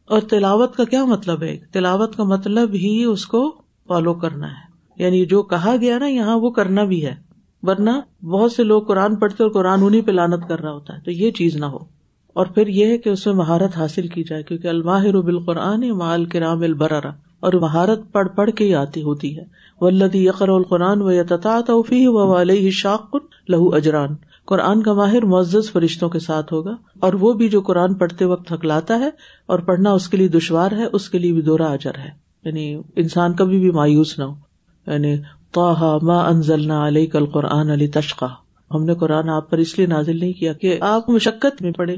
اور 0.05 0.21
تلاوت 0.21 0.75
کا 0.75 0.83
کیا 0.83 1.05
مطلب 1.05 1.43
ہے؟ 1.43 1.57
تلاوت 1.71 2.15
کا 2.15 2.23
مطلب 2.23 2.69
ہی 2.73 3.03
اس 3.03 3.25
کو 3.25 3.55
فالو 3.87 4.13
کرنا 4.13 4.47
ہے۔ 4.47 4.75
یعنی 5.03 5.25
جو 5.25 5.43
کہا 5.43 5.75
گیا 5.81 5.97
نا، 5.97 6.07
یہاں 6.07 6.37
وہ 6.37 6.49
کرنا 6.49 6.83
بھی 6.83 7.05
ہے۔ 7.05 7.24
ورنہ 7.67 8.25
بہت 8.25 8.51
سے 8.51 8.63
لوگ 8.63 8.81
قرآن 8.83 9.15
پڑھتے 9.15 9.43
اور 9.43 9.51
قرآن 9.51 9.79
انہیں 9.83 10.01
پہ 10.01 10.11
لانت 10.11 10.47
کر 10.47 10.61
رہا 10.61 10.71
ہوتا 10.71 10.95
ہے۔ 10.95 11.01
تو 11.01 11.11
یہ 11.11 11.31
چیز 11.31 11.55
نہ 11.55 11.65
ہو۔ 11.65 11.79
اور 12.33 12.45
پھر 12.45 12.67
یہ 12.67 12.85
ہے 12.85 12.97
کہ 12.97 13.09
اس 13.09 13.25
میں 13.25 13.33
مہارت 13.33 13.77
حاصل 13.77 14.07
کی 14.07 14.23
جائے، 14.23 14.43
کیونکہ 14.43 14.67
الماہر 14.67 15.21
بالقرآن 15.21 15.89
مال 15.89 16.25
کرام 16.25 16.61
البرا 16.61 16.99
اور 17.39 17.53
مہارت 17.53 18.11
پڑھ 18.11 18.27
پڑھ 18.35 18.51
کے 18.51 18.65
ہی 18.65 18.75
آتی 18.75 19.01
ہوتی 19.01 19.37
ہے۔ 19.37 19.43
ولدی 19.81 20.25
یقر 20.25 20.49
القرآن 20.49 21.01
و 21.01 21.11
یتا 21.11 21.61
توفی 21.61 22.07
و 22.07 22.41
علیہ 22.41 22.71
شاق 22.71 23.15
لہو 23.49 23.75
اجران 23.75 24.15
قرآن 24.45 24.83
کا 24.83 24.93
ماہر 24.93 25.25
معزز 25.25 25.71
فرشتوں 25.71 26.09
کے 26.09 26.19
ساتھ 26.19 26.53
ہوگا۔ 26.53 26.75
اور 26.99 27.13
وہ 27.13 27.33
بھی 27.33 27.49
جو 27.49 27.61
قرآن 27.61 27.93
پڑھتے 27.93 28.25
وقت 28.25 28.47
تھکلاتا 28.47 28.99
ہے 28.99 29.09
اور 29.45 29.59
پڑھنا 29.59 29.91
اس 29.91 30.09
کے 30.09 30.17
لیے 30.17 30.27
دشوار 30.27 30.71
ہے، 30.71 30.85
اس 30.93 31.09
کے 31.09 31.19
لیے 31.19 31.33
بھی 31.33 31.41
دورا 31.41 31.65
اجر 31.65 31.97
ہے۔ 31.97 32.09
یعنی 32.45 32.81
انسان 32.95 33.33
کبھی 33.33 33.59
بھی 33.59 33.71
مایوس 33.71 34.19
نہ 34.19 34.23
ہو۔ 34.23 34.33
یعنی 34.87 35.17
توحا 35.51 35.97
ما 36.01 36.19
انزلنا 36.19 36.87
علیہ 36.87 37.07
کل 37.07 37.25
قرآن 37.25 37.69
علی 37.69 37.87
تشقا 37.87 38.27
ہم 38.73 38.83
نے 38.83 38.95
قرآن 38.95 39.29
آپ 39.29 39.49
پر 39.49 39.57
اس 39.57 39.77
لیے 39.77 39.87
نازل 39.87 40.19
نہیں 40.19 40.33
کیا 40.33 40.53
کہ 40.53 40.77
آپ 40.81 41.09
مشقت 41.09 41.61
میں 41.61 41.71
پڑے 41.71 41.95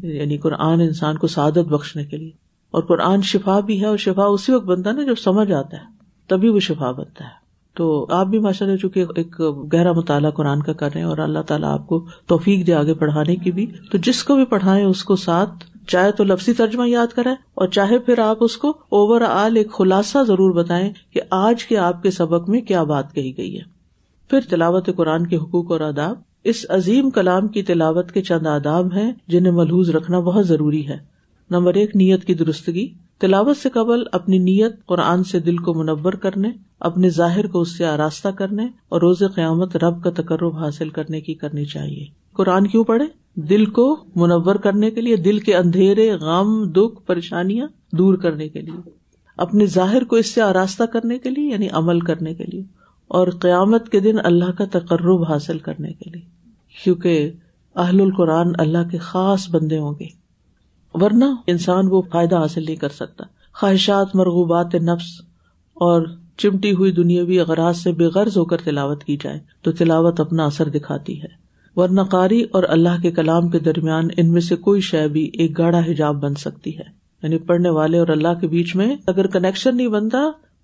یعنی 0.00 0.36
قرآن 0.36 0.80
انسان 0.80 1.18
کو 1.18 1.26
سعادت 1.26 1.58
بخشنے 1.58 2.04
کے 2.04 2.16
لیے۔ 2.16 2.30
اور 2.70 2.82
قرآن 2.82 3.22
شفا 3.22 3.60
بھی 3.60 3.80
ہے 3.80 3.86
اور 3.86 3.96
شفا 3.96 4.24
اسی 4.24 4.52
وقت 4.52 4.64
بنتا 4.64 4.90
ہے 4.90 4.94
نا 4.94 5.02
جب 5.02 5.14
سمجھ 5.18 5.52
آتا 5.52 5.76
ہے، 5.76 5.82
تبھی 6.26 6.48
وہ 6.48 6.60
شفا 6.60 6.90
بنتا 6.90 7.24
ہے۔ 7.24 7.40
تو 7.74 8.06
آپ 8.10 8.26
بھی 8.26 8.38
ماشاء 8.38 8.66
اللہ 8.66 8.76
چونکہ 8.76 9.04
ایک 9.16 9.40
گہرا 9.72 9.92
مطالعہ 9.92 10.30
قرآن 10.30 10.62
کا 10.62 10.72
کر 10.72 10.88
رہے 10.94 11.00
ہیں 11.00 11.08
اور 11.08 11.18
اللہ 11.18 11.38
تعالیٰ 11.38 11.72
آپ 11.72 11.86
کو 11.86 12.06
توفیق 12.26 12.66
دے 12.66 12.74
آگے 12.74 12.94
پڑھانے 12.94 13.36
کی 13.36 13.52
بھی۔ 13.52 13.66
تو 13.92 13.98
جس 13.98 14.24
کو 14.24 14.36
بھی 14.36 14.44
پڑھائے 14.44 14.84
اس 14.84 15.04
کو 15.04 15.16
ساتھ 15.16 15.50
چاہے 15.90 16.12
تو 16.12 16.24
لفظی 16.24 16.52
ترجمہ 16.52 16.88
یاد 16.88 17.06
کرائے 17.06 17.36
اور 17.54 17.68
چاہے 17.68 17.98
پھر 17.98 18.18
آپ 18.18 18.36
اس 18.40 18.56
کو 18.56 18.68
اوور 18.68 19.20
آل 19.20 19.56
ایک 19.56 19.72
خلاصہ 19.72 20.18
ضرور 20.26 20.54
بتائیں 20.54 20.92
کہ 21.10 21.20
آج 21.30 21.64
کے 21.64 21.78
آپ 21.78 22.02
کے 22.02 22.10
سبق 22.10 22.48
میں 22.48 22.60
کیا 22.60 22.82
بات 22.82 23.14
کہی 23.14 23.36
گئی 23.36 23.56
ہے۔ 23.56 23.62
پھر 24.30 24.40
تلاوت 24.50 24.90
قرآن 24.96 25.26
کے 25.26 25.36
حقوق 25.36 25.72
اور 25.72 25.80
آداب۔ 25.80 26.16
اس 26.44 26.66
عظیم 26.68 27.10
کلام 27.10 27.48
کی 27.48 27.62
تلاوت 27.62 28.12
کے 28.12 28.22
چند 28.22 28.46
آداب 28.46 28.96
ہیں 28.96 29.12
جنہیں 29.28 29.52
ملحوظ 29.52 29.90
رکھنا 29.90 30.20
بہت 30.20 30.46
ضروری 30.46 30.88
ہے۔ 30.88 30.98
نمبر 31.50 31.74
ایک، 31.74 31.96
نیت 31.96 32.24
کی 32.24 32.34
درستگی۔ 32.34 32.88
تلاوت 33.18 33.56
سے 33.56 33.68
قبل 33.68 34.02
اپنی 34.12 34.38
نیت 34.38 34.86
قرآن 34.86 35.24
سے 35.24 35.38
دل 35.38 35.56
کو 35.56 35.74
منور 35.74 36.12
کرنے، 36.12 36.50
اپنے 36.80 37.10
ظاہر 37.10 37.46
کو 37.46 37.60
اس 37.60 37.78
سے 37.78 37.86
آراستہ 37.86 38.28
کرنے 38.28 38.64
اور 38.88 39.00
روز 39.00 39.22
قیامت 39.34 39.76
رب 39.76 40.04
کا 40.04 40.10
تقرب 40.10 40.56
حاصل 40.56 40.88
کرنے 40.88 41.20
کی 41.20 41.34
کرنی 41.34 41.64
چاہیے۔ 41.64 42.06
قرآن 42.32 42.66
کیوں 42.66 42.84
پڑھے 42.84 43.19
دل 43.48 43.64
کو 43.64 44.04
منور 44.16 44.54
کرنے 44.54 44.90
کے 44.90 45.00
لیے، 45.00 45.16
دل 45.16 45.38
کے 45.38 45.54
اندھیرے، 45.56 46.10
غم، 46.12 46.70
دکھ، 46.70 47.06
پریشانیاں 47.06 47.66
دور 47.92 48.14
کرنے 48.14 48.48
کے 48.48 48.60
لیے، 48.60 48.90
اپنے 49.38 49.66
ظاہر 49.66 50.04
کو 50.04 50.16
اس 50.16 50.34
سے 50.34 50.40
آراستہ 50.42 50.84
کرنے 50.84 51.18
کے 51.18 51.30
لیے 51.30 51.50
یعنی 51.50 51.68
عمل 51.68 52.00
کرنے 52.00 52.34
کے 52.34 52.44
لیے، 52.44 52.62
اور 53.10 53.28
قیامت 53.40 53.88
کے 53.88 54.00
دن 54.00 54.16
اللہ 54.24 54.50
کا 54.50 54.64
تقرب 54.72 55.22
حاصل 55.24 55.58
کرنے 55.58 55.92
کے 55.92 56.10
لیے، 56.10 56.22
کیونکہ 56.84 57.30
اہل 57.76 58.00
القرآن 58.00 58.52
اللہ 58.58 58.88
کے 58.90 58.98
خاص 58.98 59.48
بندے 59.50 59.78
ہوں 59.78 59.94
گے۔ 60.00 60.06
ورنہ 60.94 61.24
انسان 61.46 61.88
وہ 61.90 62.02
فائدہ 62.12 62.36
حاصل 62.36 62.64
نہیں 62.64 62.76
کر 62.76 62.88
سکتا۔ 62.88 63.24
خواہشات، 63.54 64.14
مرغوبات، 64.14 64.74
نفس 64.74 65.20
اور 65.76 66.06
چمٹی 66.36 66.72
ہوئی 66.72 66.92
دنیاوی 66.92 67.40
اغراض 67.40 67.76
سے 67.76 67.92
بے 67.92 68.04
غرض 68.04 68.36
ہو 68.36 68.44
کر 68.44 68.56
تلاوت 68.64 69.04
کی 69.04 69.16
جائے، 69.16 69.38
تو 69.62 69.72
تلاوت 69.72 70.20
اپنا 70.20 70.44
اثر 70.44 70.68
دکھاتی 70.68 71.22
ہے۔ 71.22 71.39
ورنہ 71.76 72.00
قاری 72.00 72.42
اور 72.42 72.62
اللہ 72.68 73.02
کے 73.02 73.10
کلام 73.10 73.48
کے 73.48 73.58
درمیان 73.58 74.08
ان 74.16 74.32
میں 74.32 74.40
سے 74.40 74.56
کوئی 74.56 74.80
شے 74.80 75.08
بھی 75.08 75.30
ایک 75.32 75.58
گاڑا 75.58 75.78
حجاب 75.78 76.22
بن 76.22 76.34
سکتی 76.34 76.78
ہے۔ 76.78 77.00
یعنی 77.22 77.38
پڑھنے 77.38 77.70
والے 77.70 77.98
اور 77.98 78.08
اللہ 78.08 78.40
کے 78.40 78.46
بیچ 78.46 78.76
میں 78.76 78.96
اگر 79.06 79.26
کنیکشن 79.26 79.76
نہیں 79.76 79.88
بنتا 79.88 80.18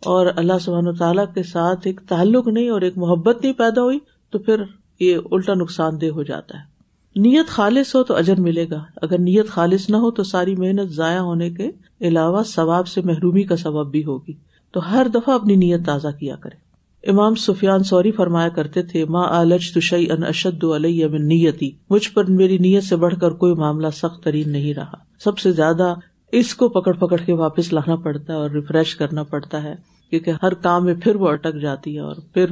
اور 0.05 0.27
اللہ 0.37 0.53
سبحان 0.61 0.88
و 0.88 0.92
تعالیٰ 0.92 1.25
کے 1.35 1.42
ساتھ 1.42 1.81
ایک 1.85 2.01
تعلق 2.09 2.49
نہیں 2.49 2.69
اور 2.69 2.81
ایک 2.81 2.99
محبت 2.99 3.42
نہیں 3.42 3.53
پیدا 3.53 3.83
ہوئی 3.83 3.99
تو 4.31 4.38
پھر 4.38 4.62
یہ 5.01 5.19
الٹا 5.31 5.55
نقصان 5.55 6.01
دہ 6.01 6.07
ہو 6.07 6.23
جاتا 6.23 6.59
ہے۔ 6.59 6.77
نیت 7.21 7.47
خالص 7.47 7.95
ہو 7.95 8.03
تو 8.03 8.16
اجر 8.16 8.40
ملے 8.40 8.66
گا۔ 8.71 8.85
اگر 9.03 9.19
نیت 9.19 9.49
خالص 9.49 9.90
نہ 9.90 9.97
ہو 9.97 10.11
تو 10.11 10.23
ساری 10.23 10.57
محنت 10.57 10.90
ضائع 10.90 11.19
ہونے 11.19 11.51
کے 11.51 11.71
علاوہ 12.01 12.42
ثواب 12.42 12.88
سے 12.88 13.01
محرومی 13.05 13.42
کا 13.42 13.57
سبب 13.57 13.90
بھی 13.90 14.05
ہوگی۔ 14.05 14.33
تو 14.73 14.92
ہر 14.92 15.07
دفعہ 15.14 15.35
اپنی 15.35 15.57
نیت 15.57 15.87
تازہ 15.87 16.09
کیا 16.21 16.37
کرے 16.37 16.66
امام 17.07 17.35
سفیان 17.35 17.83
سوری 17.83 18.11
فرمایا 18.11 18.49
کرتے 18.49 18.83
تھے 18.83 19.05
ماں 19.05 19.29
آلج 19.29 19.73
تشئی 19.73 20.11
ان 20.11 20.25
اشد 20.25 20.64
علیہ 20.64 21.07
من 21.07 21.29
نیتی 21.29 21.71
مجھ 21.90 22.11
پر 22.11 22.25
میری 22.25 22.59
نیت 22.59 22.85
سے 22.85 22.97
بڑھ 22.97 23.14
کر 23.21 23.31
کوئی 23.31 23.55
معاملہ 23.55 23.87
سخت 23.92 24.25
ترین 24.25 24.53
نہیں 24.53 24.75
رہا۔ 24.75 24.97
سب 25.25 25.38
سے 25.38 25.53
زیادہ 25.53 25.95
اس 26.33 26.55
کو 26.55 26.69
پکڑ 26.69 26.92
پکڑ 26.92 27.16
کے 27.16 27.33
واپس 27.33 27.73
لانا 27.73 27.97
پڑتا 27.97 28.33
ہے 28.33 28.38
اور 28.38 28.51
ریفریش 28.51 28.97
کرنا 28.97 29.23
پڑتا 29.23 29.62
ہے، 29.62 29.75
کیونکہ 30.11 30.33
ہر 30.42 30.55
کام 30.55 30.85
میں 30.85 30.95
پھر 30.95 31.16
وہ 31.16 31.29
اٹک 31.29 31.61
جاتی 31.61 31.95
ہے 31.95 32.01
اور 32.01 32.16
پھر 32.35 32.47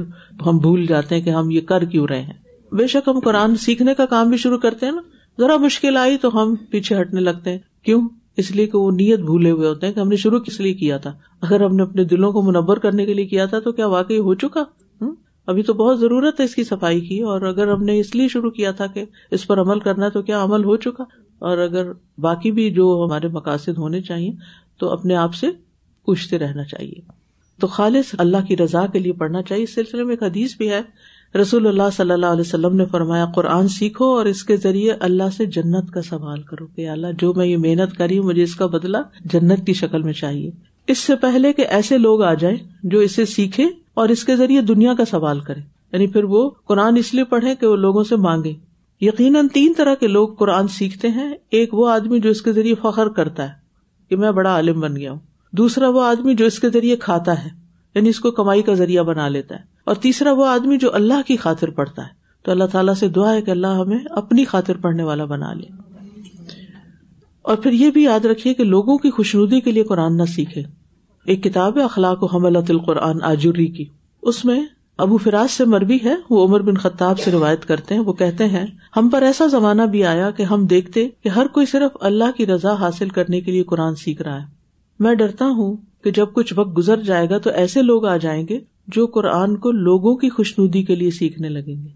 ہم 0.45 0.57
بھول 0.57 0.85
جاتے 0.85 1.15
ہیں 1.15 1.21
کہ 1.21 1.29
ہم 1.29 1.49
یہ 1.49 1.61
کر 1.61 1.85
کیوں 1.85 2.07
رہے 2.07 2.21
ہیں۔ 2.21 2.33
بے 2.71 2.87
شک 2.87 3.09
ہم 3.09 3.19
قرآن 3.19 3.55
سیکھنے 3.55 3.93
کا 3.93 4.05
کام 4.05 4.29
بھی 4.29 4.37
شروع 4.37 4.57
کرتے 4.57 4.85
ہیں 4.85 4.93
نا۔ 4.93 5.01
ذرا 5.39 5.57
مشکل 5.57 5.97
آئی 5.97 6.17
تو 6.17 6.41
ہم 6.41 6.55
پیچھے 6.69 7.01
ہٹنے 7.01 7.21
لگتے 7.21 7.49
ہیں۔ 7.49 7.57
کیوں؟ 7.83 8.01
اس 8.37 8.51
لیے 8.51 8.67
کہ 8.67 8.77
وہ 8.77 8.91
نیت 8.91 9.19
بھولے 9.19 9.51
ہوئے 9.51 9.69
ہوتے 9.69 9.87
ہیں 9.87 9.93
کہ 9.93 9.99
ہم 9.99 10.07
نے 10.07 10.15
شروع 10.15 10.39
کس 10.39 10.59
لیے 10.59 10.73
کیا 10.73 10.97
تھا؟ 10.97 11.13
اگر 11.41 11.61
ہم 11.61 11.75
نے 11.75 11.83
اپنے 11.83 12.03
دلوں 12.03 12.31
کو 12.31 12.41
منور 12.41 12.77
کرنے 12.77 13.05
کے 13.05 13.13
لیے 13.13 13.25
کیا 13.25 13.45
تھا 13.45 13.59
تو 13.59 13.71
کیا 13.71 13.87
واقعی 13.87 14.19
ہو 14.19 14.33
چکا؟ 14.33 14.63
ابھی 15.47 15.63
تو 15.63 15.73
بہت 15.73 15.99
ضرورت 15.99 16.39
ہے 16.39 16.45
اس 16.45 16.55
کی 16.55 16.63
صفائی 16.63 17.01
کی 17.01 17.19
اور 17.19 17.41
اگر 17.41 17.67
ہم 17.67 17.83
نے 17.83 17.99
اس 17.99 18.15
لیے 18.15 18.27
شروع 18.27 18.51
کیا 18.51 18.71
تھا 18.71 18.87
کہ 18.87 19.05
اس 19.31 19.47
پر 19.47 19.61
عمل 19.61 19.79
کرنا 19.79 20.09
تو 20.09 20.21
کیا 20.21 20.43
عمل 20.43 20.63
ہو 20.63 20.75
چکا؟ 20.77 21.03
اور 21.39 21.57
اگر 21.57 21.91
باقی 22.17 22.51
بھی 22.51 22.69
جو 22.69 23.05
ہمارے 23.07 23.27
مقاصد 23.27 23.77
ہونے 23.77 24.01
چاہیے 24.01 24.31
تو 24.79 24.89
اپنے 24.89 25.15
آپ 25.15 25.33
سے 25.33 25.47
پوچھتے 26.05 26.37
رہنا 26.37 26.63
چاہیے۔ 26.63 27.01
تو 27.59 27.67
خالص 27.67 28.15
اللہ 28.17 28.37
کی 28.47 28.57
رضا 28.57 28.85
کے 28.87 28.99
لیے 28.99 29.13
پڑھنا 29.13 29.41
چاہیے۔ 29.41 29.63
اس 29.63 29.75
سلسلے 29.75 30.03
میں 30.03 30.11
ایک 30.11 30.23
حدیث 30.23 30.57
بھی 30.57 30.69
ہے 30.69 30.81
رسول 31.41 31.67
اللہ 31.67 31.83
صلی 31.97 32.11
اللہ 32.11 32.25
علیہ 32.25 32.41
وسلم 32.41 32.75
نے 32.75 32.85
فرمایا، 32.85 33.25
قرآن 33.35 33.67
سیکھو 33.67 34.05
اور 34.05 34.25
اس 34.25 34.43
کے 34.43 34.57
ذریعے 34.57 34.91
اللہ 34.91 35.23
سے 35.37 35.45
جنت 35.45 35.91
کا 35.91 36.01
سوال 36.01 36.41
کرو 36.41 36.67
کہ 36.67 36.89
اللہ، 36.89 37.07
جو 37.19 37.33
میں 37.33 37.45
یہ 37.45 37.57
محنت 37.57 37.97
کری 37.97 38.17
ہوں، 38.17 38.25
مجھے 38.25 38.43
اس 38.43 38.55
کا 38.55 38.65
بدلا 38.65 39.01
جنت 39.25 39.65
کی 39.65 39.73
شکل 39.73 40.01
میں 40.01 40.13
چاہیے۔ 40.13 40.51
اس 40.87 40.97
سے 40.97 41.15
پہلے 41.15 41.53
کہ 41.53 41.65
ایسے 41.69 41.97
لوگ 41.97 42.21
آ 42.21 42.33
جائیں 42.33 42.57
جو 42.83 42.99
اسے 42.99 43.25
سیکھے 43.25 43.65
اور 43.93 44.09
اس 44.09 44.23
کے 44.23 44.35
ذریعے 44.35 44.61
دنیا 44.61 44.93
کا 44.93 45.05
سوال 45.05 45.39
کرے 45.39 45.59
یعنی 45.91 46.07
پھر 46.07 46.23
وہ 46.23 46.49
قرآن 46.49 46.97
اس 46.97 47.13
لیے 47.13 47.23
پڑھے 47.23 47.55
کہ 47.55 47.67
وہ 47.67 47.75
لوگوں 47.75 48.03
سے 48.03 48.15
مانگے 48.15 48.53
یقیناً 49.01 49.47
تین 49.47 49.73
طرح 49.77 49.95
کے 49.95 50.07
لوگ 50.07 50.27
قرآن 50.27 50.67
سیکھتے 50.67 51.07
ہیں۔ 51.07 51.33
ایک 51.49 51.73
وہ 51.73 51.89
آدمی 51.89 52.19
جو 52.19 52.29
اس 52.29 52.41
کے 52.41 52.51
ذریعے 52.51 52.75
فخر 52.81 53.09
کرتا 53.09 53.43
ہے 53.43 53.53
کہ 54.09 54.15
میں 54.15 54.31
بڑا 54.31 54.49
عالم 54.49 54.79
بن 54.79 54.95
گیا 54.95 55.11
ہوں۔ 55.11 55.19
دوسرا 55.51 55.89
وہ 55.89 56.03
آدمی 56.03 56.35
جو 56.35 56.45
اس 56.45 56.59
کے 56.59 56.69
ذریعے 56.69 56.95
کھاتا 56.95 57.45
ہے 57.45 57.49
یعنی 57.95 58.09
اس 58.09 58.19
کو 58.19 58.31
کمائی 58.31 58.61
کا 58.61 58.73
ذریعہ 58.73 59.03
بنا 59.03 59.27
لیتا 59.27 59.55
ہے۔ 59.55 59.74
اور 59.85 59.95
تیسرا 59.95 60.31
وہ 60.31 60.45
آدمی 60.45 60.77
جو 60.77 60.95
اللہ 60.95 61.21
کی 61.27 61.37
خاطر 61.37 61.69
پڑھتا 61.69 62.01
ہے۔ 62.01 62.25
تو 62.43 62.51
اللہ 62.51 62.63
تعالیٰ 62.63 62.93
سے 62.93 63.07
دعا 63.07 63.33
ہے 63.33 63.41
کہ 63.41 63.51
اللہ 63.51 63.67
ہمیں 63.67 63.99
اپنی 64.09 64.45
خاطر 64.45 64.77
پڑھنے 64.77 65.03
والا 65.03 65.25
بنا 65.25 65.53
لے۔ 65.53 65.67
اور 67.41 67.57
پھر 67.57 67.71
یہ 67.71 67.91
بھی 67.91 68.03
یاد 68.03 68.25
رکھیے 68.25 68.53
کہ 68.53 68.63
لوگوں 68.63 68.97
کی 68.97 69.09
خوشنودی 69.09 69.59
کے 69.59 69.71
لیے 69.71 69.83
قرآن 69.83 70.17
نہ 70.17 70.23
سیکھے۔ 70.23 70.63
ایک 71.25 71.43
کتاب 71.43 71.77
ہے 71.77 71.83
اخلاق 71.83 72.23
و 72.23 72.25
حملت 72.25 72.71
القرآن 72.71 73.23
آجری 73.23 73.67
کی۔ 73.67 73.85
اس 74.21 74.45
میں 74.45 74.65
ابو 74.97 75.17
فراز 75.17 75.51
سے 75.51 75.65
مربی 75.65 75.97
ہے، 76.03 76.15
وہ 76.29 76.47
عمر 76.47 76.59
بن 76.59 76.75
خطاب 76.75 77.19
سے 77.19 77.31
روایت 77.31 77.65
کرتے 77.65 77.95
ہیں۔ 77.95 78.01
وہ 78.01 78.13
کہتے 78.13 78.47
ہیں، 78.47 78.65
ہم 78.97 79.09
پر 79.09 79.21
ایسا 79.21 79.47
زمانہ 79.47 79.81
بھی 79.81 80.03
آیا 80.03 80.31
کہ 80.31 80.43
ہم 80.43 80.65
دیکھتے 80.65 81.09
کہ 81.23 81.29
ہر 81.29 81.47
کوئی 81.47 81.65
صرف 81.65 81.97
اللہ 82.01 82.31
کی 82.37 82.45
رضا 82.45 82.73
حاصل 82.73 83.09
کرنے 83.09 83.41
کے 83.41 83.51
لیے 83.51 83.63
قرآن 83.63 83.95
سیکھ 83.95 84.21
رہا 84.21 84.41
ہے۔ 84.41 84.45
میں 84.99 85.15
ڈرتا 85.15 85.45
ہوں 85.45 85.77
کہ 86.03 86.11
جب 86.11 86.27
کچھ 86.33 86.53
وقت 86.55 86.77
گزر 86.77 87.01
جائے 87.01 87.29
گا 87.29 87.37
تو 87.37 87.49
ایسے 87.49 87.81
لوگ 87.81 88.05
آ 88.05 88.17
جائیں 88.17 88.47
گے 88.49 88.59
جو 88.87 89.07
قرآن 89.07 89.55
کو 89.55 89.71
لوگوں 89.71 90.15
کی 90.15 90.29
خوشنودی 90.29 90.83
کے 90.83 90.95
لیے 90.95 91.11
سیکھنے 91.11 91.49
لگیں 91.49 91.83
گے، 91.83 91.89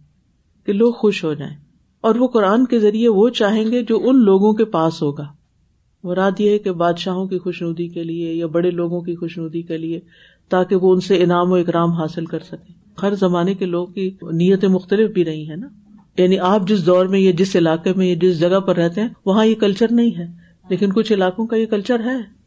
کہ 0.66 0.74
لوگ 0.74 0.94
خوش 0.94 1.24
ہو 1.24 1.34
جائیں۔ 1.34 1.56
اور 2.02 2.16
وہ 2.16 2.28
قرآن 2.28 2.66
کے 2.66 2.80
ذریعے 2.80 3.08
وہ 3.08 3.30
چاہیں 3.30 3.72
گے 3.72 3.84
جو 3.84 4.02
ان 4.04 4.18
لوگوں 4.18 4.54
کے 4.54 4.66
پاس 4.66 5.02
ہوگا۔ 5.02 5.28
مراد 6.04 6.32
یہ 6.40 6.50
ہے 6.50 6.60
کہ 6.60 6.72
بادشاہوں 6.72 7.28
کی 7.28 7.40
خوشنودی 7.40 7.88
کے 7.88 8.04
لیے 8.04 8.34
یا 8.34 8.48
بڑے 8.48 8.72
لوگوں 8.72 9.02
کی 9.02 9.16
خوشنودی 9.16 9.62
کے 9.62 9.78
لیے 9.78 10.00
تاکہ 10.50 10.76
وہ 10.76 10.94
ان 10.94 11.00
سے 11.00 11.24
انعام 11.24 11.52
و 11.52 11.56
اکرام 11.56 11.92
حاصل 11.92 12.26
کر 12.26 12.40
سکیں۔ 12.40 12.74
ہر 13.02 13.16
زمانے 13.16 13.54
کے 13.54 13.66
لوگ 13.66 13.88
کی 13.88 14.12
نیتیں 14.32 14.70
مختلف 14.70 15.12
بھی 15.12 15.26
رہی 15.26 15.50
ہیں 15.50 15.56
نا۔ 15.56 15.68
یعنی 16.22 16.40
آپ 16.40 16.68
جس 16.68 16.86
دور 16.86 17.06
میں 17.06 17.20
یا 17.20 17.32
جس 17.32 17.56
علاقے 17.56 17.94
میں 17.94 18.08
یا 18.08 18.16
جس 18.22 18.40
جگہ 18.40 18.60
پر 18.60 18.76
رہتے 18.76 19.02
ہیں، 19.02 19.10
وہاں 19.26 19.46
یہ 19.46 19.56
کلچر 19.56 19.86
نہیں 19.92 20.18
ہے۔ 20.18 20.28
لیکن 20.70 20.94
کچھ 20.94 21.14
علاقوں 21.14 21.48
کا 21.48 21.56
یہ 21.56 21.66
کلچر 21.66 22.00
ہے۔ 22.00 22.40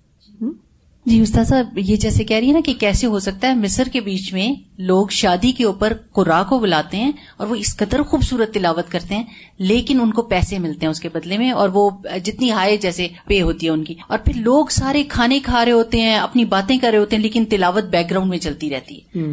جی 1.07 1.21
استاد 1.21 1.45
صاحب، 1.45 1.79
یہ 1.79 1.97
جیسے 1.97 2.25
کہہ 2.25 2.37
رہی 2.37 2.49
ہے 2.49 2.53
نا 2.53 2.61
کہ 2.65 2.73
کیسے 2.81 3.07
ہو 3.07 3.19
سکتا 3.19 3.49
ہے 3.49 3.55
مصر 3.55 3.89
کے 3.93 4.01
بیچ 4.01 4.33
میں 4.33 4.53
لوگ 4.79 5.07
شادی 5.11 5.53
کے 5.53 5.65
اوپر 5.65 5.93
قرا 6.13 6.43
کو 6.49 6.59
بلاتے 6.59 6.97
ہیں 6.97 7.13
اور 7.37 7.47
وہ 7.47 7.55
اس 7.55 7.77
قدر 7.77 8.03
خوبصورت 8.03 8.53
تلاوت 8.55 8.91
کرتے 8.91 9.15
ہیں، 9.15 9.23
لیکن 9.59 10.01
ان 10.01 10.11
کو 10.11 10.23
پیسے 10.23 10.59
ملتے 10.59 10.87
ہیں 10.87 10.91
اس 10.91 11.01
کے 11.01 11.09
بدلے 11.09 11.39
میں 11.39 11.51
اور 11.51 11.69
وہ 11.73 11.91
جتنی 12.25 12.51
ہائے 12.51 12.77
جیسے 12.77 13.09
پے 13.27 13.41
ہوتی 13.43 13.67
ہے 13.67 13.71
ان 13.71 13.85
کی۔ 13.85 13.95
اور 14.09 14.19
پھر 14.19 14.33
لوگ 14.37 14.67
سارے 14.71 15.03
کھانے 15.09 15.41
کھا 15.41 15.65
رہے 15.65 15.73
ہوتے 15.73 16.01
ہیں، 16.01 16.17
اپنی 16.17 16.45
باتیں 16.45 16.79
کر 16.79 16.91
رہے 16.91 16.99
ہوتے 16.99 17.17
ہیں، 17.17 17.23
لیکن 17.23 17.45
تلاوت 17.45 17.85
بیک 17.85 18.11
گراؤنڈ 18.11 18.31
میں 18.31 18.39
چلتی 18.39 18.71
رہتی 18.71 18.97
ہے۔ 18.97 19.25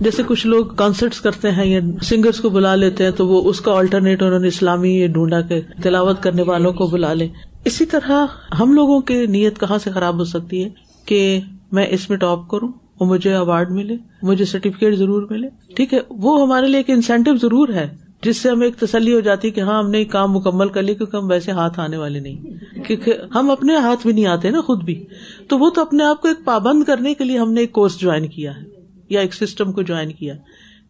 جیسے 0.00 0.22
کچھ 0.26 0.46
لوگ 0.46 0.66
کانسرٹس 0.66 1.20
کرتے 1.20 1.50
ہیں 1.50 1.64
یا 1.64 1.80
سنگرس 2.02 2.40
کو 2.40 2.50
بلا 2.50 2.74
لیتے 2.74 3.04
ہیں، 3.04 3.10
تو 3.10 3.26
وہ 3.28 3.42
اس 3.50 3.60
کا 3.60 3.72
آلٹرنیٹ 3.72 4.22
انہوں 4.22 4.38
نے 4.38 4.48
اسلامی 4.48 5.06
ڈھونڈا 5.06 5.40
کے 5.40 5.60
تلاوت 5.82 6.22
کرنے 6.22 6.42
والوں 6.42 6.72
کو 6.72 6.86
بلا 6.86 7.12
لے 7.12 7.28
اسی 7.64 7.86
طرح 7.86 8.26
ہم 8.60 8.72
لوگوں 8.72 9.00
کی 9.00 9.26
نیت 9.26 9.60
کہاں 9.60 9.78
سے 9.78 9.90
خراب 9.90 10.18
ہو 10.18 10.24
سکتی 10.24 10.64
ہے؟ 10.64 10.91
کہ 11.06 11.40
میں 11.72 11.86
اس 11.90 12.10
میں 12.10 12.18
ٹاپ 12.18 12.48
کروں 12.48 12.68
اور 12.68 13.06
مجھے 13.06 13.34
اوارڈ 13.34 13.70
ملے، 13.70 13.96
مجھے 14.22 14.44
سرٹیفکیٹ 14.44 14.94
ضرور 14.94 15.26
ملے۔ 15.30 15.48
ٹھیک 15.76 15.94
ہے، 15.94 15.98
وہ 16.10 16.42
ہمارے 16.42 16.66
لیے 16.66 16.76
ایک 16.76 16.90
انسینٹو 16.90 17.36
ضرور 17.36 17.68
ہے، 17.68 17.96
جس 18.22 18.36
سے 18.36 18.50
ہمیں 18.50 18.66
ایک 18.66 18.76
تسلی 18.76 19.14
ہو 19.14 19.20
جاتی 19.20 19.50
کہ 19.50 19.60
ہاں 19.60 19.82
ہم 19.82 19.90
نے 19.90 20.04
کام 20.04 20.32
مکمل 20.32 20.68
کر 20.68 20.82
لی 20.82 20.94
کیونکہ 20.94 21.16
ہم 21.16 21.30
ویسے 21.30 21.50
ہاتھ 21.50 21.80
آنے 21.80 21.96
والے 21.96 22.20
نہیں۔ 22.20 22.40
کیونکہ 22.86 23.14
ہم 23.34 23.50
اپنے 23.50 23.76
ہاتھ 23.76 24.06
بھی 24.06 24.14
نہیں 24.14 24.26
آتے 24.26 24.50
نا، 24.50 24.60
خود 24.60 24.84
بھی۔ 24.84 25.04
تو 25.48 25.58
وہ 25.58 25.70
تو 25.70 25.80
اپنے 25.80 26.04
آپ 26.04 26.22
کو 26.22 26.28
ایک 26.28 26.44
پابند 26.44 26.84
کرنے 26.84 27.14
کے 27.14 27.24
لیے 27.24 27.38
ہم 27.38 27.52
نے 27.52 27.60
ایک 27.60 27.72
کورس 27.72 27.98
جوائن 28.00 28.28
کیا 28.28 28.56
ہے، 28.56 28.62
یا 29.08 29.20
ایک 29.20 29.34
سسٹم 29.34 29.72
کو 29.72 29.82
جوائن 29.82 30.12
کیا۔ 30.12 30.34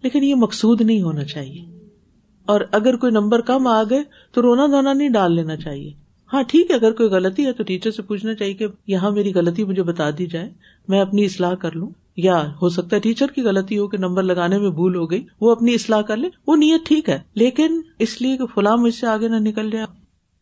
لیکن 0.02 0.24
یہ 0.24 0.34
مقصود 0.34 0.80
نہیں 0.80 1.02
ہونا 1.02 1.24
چاہیے۔ 1.24 1.64
اور 2.46 2.60
اگر 2.70 2.96
کوئی 2.96 3.12
نمبر 3.12 3.40
کم 3.40 3.66
آ 3.66 3.82
گئے 3.90 4.02
تو 4.32 4.42
رونا 4.42 4.66
دھونا 4.66 4.92
نہیں 4.92 5.08
ڈال 5.08 5.34
لینا 5.34 5.56
چاہیے۔ 5.56 6.01
ہاں 6.32 6.42
ٹھیک 6.42 6.70
ہے، 6.70 6.76
اگر 6.76 6.92
کوئی 6.92 7.08
غلطی 7.08 7.46
ہے 7.46 7.52
تو 7.52 7.62
ٹیچر 7.62 7.90
سے 7.90 8.02
پوچھنا 8.02 8.34
چاہیے 8.34 8.54
کہ 8.54 8.66
یہاں 8.86 9.10
میری 9.10 9.34
غلطی 9.34 9.64
مجھے 9.64 9.82
بتا 9.82 10.10
دی 10.18 10.26
جائے، 10.26 10.50
میں 10.88 11.00
اپنی 11.00 11.24
اصلاح 11.24 11.54
کر 11.54 11.72
لوں۔ 11.72 11.90
یا 12.16 12.52
ہو 12.62 12.68
سکتا 12.68 12.96
ہے 12.96 13.00
ٹیچر 13.00 13.26
کی 13.26 13.42
غلطی 13.42 13.78
ہو 13.78 13.88
کہ 13.88 13.98
نمبر 13.98 14.22
لگانے 14.22 14.58
میں 14.58 14.70
بھول 14.70 14.96
ہو 14.96 15.10
گئی، 15.10 15.26
وہ 15.40 15.52
اپنی 15.52 15.74
اصلاح 15.74 16.00
کر 16.00 16.16
لے۔ 16.16 16.28
وہ 16.46 16.56
نیت 16.56 16.86
ٹھیک 16.86 17.08
ہے، 17.08 17.18
لیکن 17.34 17.80
اس 17.98 18.22
لیے 18.22 18.36
کہ 18.36 18.46
فلاں 18.46 18.76
مجھ 18.76 18.94
سے 18.94 19.06
آگے 19.06 19.28
نہ 19.28 19.36
نکل 19.36 19.70
جائے۔ 19.70 19.86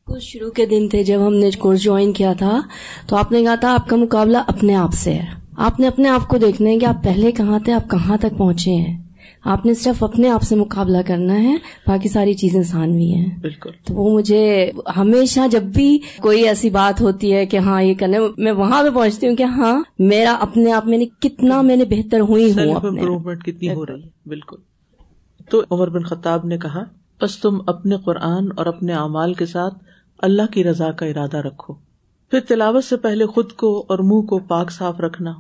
کچھ 0.07 0.25
شروع 0.25 0.51
کے 0.51 0.67
دن 0.67 0.89
تھے 0.89 1.05
جب 1.05 1.21
ہم 1.27 1.35
نے 1.35 1.51
کورس 1.51 1.83
جوائن 1.83 2.13
کیا 2.13 2.33
تھا، 2.33 2.61
تو 3.07 3.17
آپ 3.17 3.33
نے 3.33 3.43
کہا 3.43 3.55
تھا 3.55 3.75
آپ 3.75 3.89
کا 3.89 3.97
مقابلہ 3.97 4.39
اپنے 4.47 4.75
آپ 4.75 4.93
سے 4.93 5.13
ہے۔ 5.13 5.27
آپ 5.57 5.81
نے 5.81 5.87
اپنے 5.87 6.09
آپ 6.09 6.29
کو 6.29 6.39
دیکھنا 6.39 6.71
ہے 6.71 6.79
کہ 6.79 6.87
آپ 6.87 7.05
پہلے 7.05 7.33
کہاں 7.33 7.59
تھے، 7.59 7.73
آپ 7.73 7.91
کہاں 7.91 8.17
تک 8.17 8.39
پہنچے 8.39 8.71
ہیں۔ 8.71 9.10
آپ 9.45 9.67
نے 9.67 9.75
صرف 9.75 10.05
اپنے 10.05 10.31
آپ 10.31 10.43
سے 10.43 10.57
مقابلہ 10.57 10.99
کرنا 11.07 11.43
ہے 11.43 11.57
باقی 11.87 12.09
ساری 12.09 12.35
چیزیں 12.35 12.61
آسان 12.61 12.99
ہیں۔ 12.99 13.41
بالکل۔ 13.41 13.71
تو 13.87 13.95
وہ 13.95 14.19
مجھے 14.19 14.71
ہمیشہ 14.97 15.41
جب 15.51 15.63
بھی 15.63 15.99
کوئی 16.23 16.49
ایسی 16.49 16.71
بات 16.71 17.01
ہوتی 17.01 17.35
ہے 17.35 17.47
کہ 17.47 17.57
ہاں 17.57 17.83
یہ 17.83 17.95
کرنے 17.95 18.19
میں 18.37 18.53
وہاں 18.53 18.83
پہ 18.83 18.91
پہنچتی 18.91 19.29
ہوں 19.29 19.37
کہ 19.37 19.43
ہاں 19.43 19.83
میرا 19.99 20.33
اپنے 20.41 20.73
آپ 20.73 20.87
میں 20.87 20.99
نے 20.99 21.07
کتنا 21.21 21.61
میں 21.61 21.77
نے 21.77 21.85
بہتر 21.85 22.21
ہوئی 22.21 22.53
ہوں 22.53 22.75
امپروومنٹ 22.75 23.45
کتنی 23.45 23.75
ہو 23.75 23.87
رہی 23.87 24.03
ہے۔ 24.03 24.09
بالکل۔ 24.27 24.57
تو 25.51 25.63
عمر 25.71 25.89
بن 25.89 26.03
خطاب 26.03 26.47
نے 26.47 26.59
کہا 26.59 26.85
بس 27.23 27.39
تم 27.39 27.59
اپنے 27.67 27.97
قرآن 28.05 28.49
اور 28.57 28.67
اپنے 28.67 28.93
اعمال 28.93 29.35
کے 29.35 29.47
ساتھ 29.47 29.75
اللہ 30.19 30.53
کی 30.53 30.65
رضا 30.65 30.91
کا 30.91 31.07
ارادہ 31.07 31.37
رکھو۔ 31.37 31.75
پھر 32.31 32.41
تلاوت 32.41 32.85
سے 32.85 32.97
پہلے 32.97 33.27
خود 33.27 33.53
کو 33.53 33.85
اور 33.89 33.99
منہ 33.99 34.27
کو 34.27 34.39
پاک 34.39 34.71
صاف 34.71 35.01
رکھنا۔ 35.01 35.33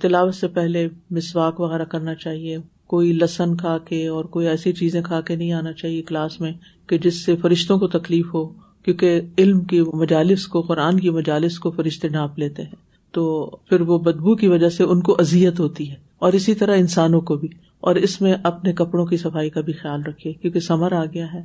تلاوت 0.00 0.34
سے 0.34 0.48
پہلے 0.48 0.88
مسواک 1.10 1.60
وغیرہ 1.60 1.84
کرنا 1.84 2.14
چاہیے۔ 2.14 2.58
کوئی 2.88 3.12
لسن 3.12 3.56
کھا 3.56 3.78
کے 3.78 4.08
اور 4.08 4.24
کوئی 4.24 4.48
ایسی 4.48 4.72
چیزیں 4.72 5.02
کھا 5.02 5.20
کے 5.20 5.36
نہیں 5.36 5.52
آنا 5.52 5.72
چاہیے 5.72 6.02
کلاس 6.02 6.40
میں 6.40 6.52
کہ 6.86 6.98
جس 6.98 7.24
سے 7.24 7.36
فرشتوں 7.36 7.78
کو 7.78 7.86
تکلیف 7.86 8.34
ہو، 8.34 8.46
کیونکہ 8.82 9.20
علم 9.38 9.60
کی 9.60 9.80
مجالس 9.80 10.46
کو، 10.46 10.62
قرآن 10.62 11.00
کی 11.00 11.10
مجالس 11.10 11.58
کو 11.58 11.70
فرشتے 11.70 12.08
ڈانپ 12.08 12.38
لیتے 12.38 12.62
ہیں۔ 12.62 12.76
تو 13.12 13.50
پھر 13.68 13.80
وہ 13.80 13.98
بدبو 13.98 14.36
کی 14.36 14.46
وجہ 14.46 14.68
سے 14.68 14.84
ان 14.84 15.00
کو 15.00 15.16
ازیت 15.18 15.60
ہوتی 15.60 15.90
ہے۔ 15.90 15.96
اور 16.18 16.32
اسی 16.32 16.54
طرح 16.54 16.76
انسانوں 16.76 17.20
کو 17.20 17.36
بھی۔ 17.36 17.48
اور 17.80 17.94
اس 17.94 18.20
میں 18.20 18.34
اپنے 18.44 18.72
کپڑوں 18.72 19.06
کی 19.06 19.16
صفائی 19.16 19.50
کا 19.50 19.60
بھی 19.60 19.72
خیال 19.72 20.02
رکھے 20.02 20.32
کیونکہ 20.32 20.60
سمر 20.60 20.92
آ 20.92 21.04
گیا 21.04 21.32
ہے۔ 21.34 21.42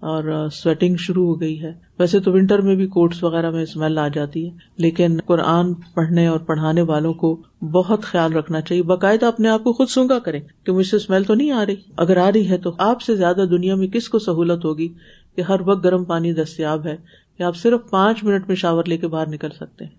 اور 0.00 0.48
سویٹنگ 0.52 0.96
شروع 0.98 1.26
ہو 1.26 1.40
گئی 1.40 1.62
ہے۔ 1.62 1.72
ویسے 1.98 2.20
تو 2.20 2.32
ونٹر 2.32 2.58
میں 2.58 2.76
بھی 2.76 2.86
کوٹس 2.86 3.24
وغیرہ 3.24 3.50
میں 3.50 3.62
اسمیل 3.62 3.98
آ 3.98 4.08
جاتی 4.08 4.44
ہے، 4.44 4.50
لیکن 4.76 5.16
قرآن 5.26 5.74
پڑھنے 5.74 6.26
اور 6.26 6.40
پڑھانے 6.40 6.82
والوں 6.82 7.14
کو 7.14 7.42
بہت 7.60 8.02
خیال 8.02 8.32
رکھنا 8.32 8.60
چاہیے۔ 8.60 8.82
باقاعدہ 8.82 9.26
اپنے 9.26 9.48
آپ 9.48 9.64
کو 9.64 9.72
خود 9.72 9.88
سونگا 9.88 10.18
کریں 10.18 10.40
کہ 10.64 10.72
مجھ 10.72 10.86
سے 10.86 10.96
اسمیل 10.96 11.24
تو 11.24 11.34
نہیں 11.34 11.50
آ 11.50 11.66
رہی۔ 11.66 11.74
اگر 11.96 12.16
آ 12.16 12.30
رہی 12.32 12.48
ہے 12.48 12.58
تو 12.58 12.72
آپ 12.78 13.02
سے 13.02 13.16
زیادہ 13.16 13.44
دنیا 13.50 13.74
میں 13.74 13.88
کس 13.88 14.08
کو 14.08 14.18
سہولت 14.18 14.64
ہوگی 14.64 14.88
کہ 15.36 15.40
ہر 15.40 15.60
وقت 15.60 15.84
گرم 15.84 16.04
پانی 16.04 16.32
دستیاب 16.32 16.86
ہے 16.86 16.96
کہ 17.38 17.42
آپ 17.42 17.56
صرف 17.56 17.90
پانچ 17.90 18.24
منٹ 18.24 18.48
میں 18.48 18.56
شاور 18.56 18.84
لے 18.84 18.96
کے 18.96 19.08
باہر 19.08 19.28
نکل 19.28 19.48
سکتے 19.50 19.84
ہیں؟ 19.84 19.92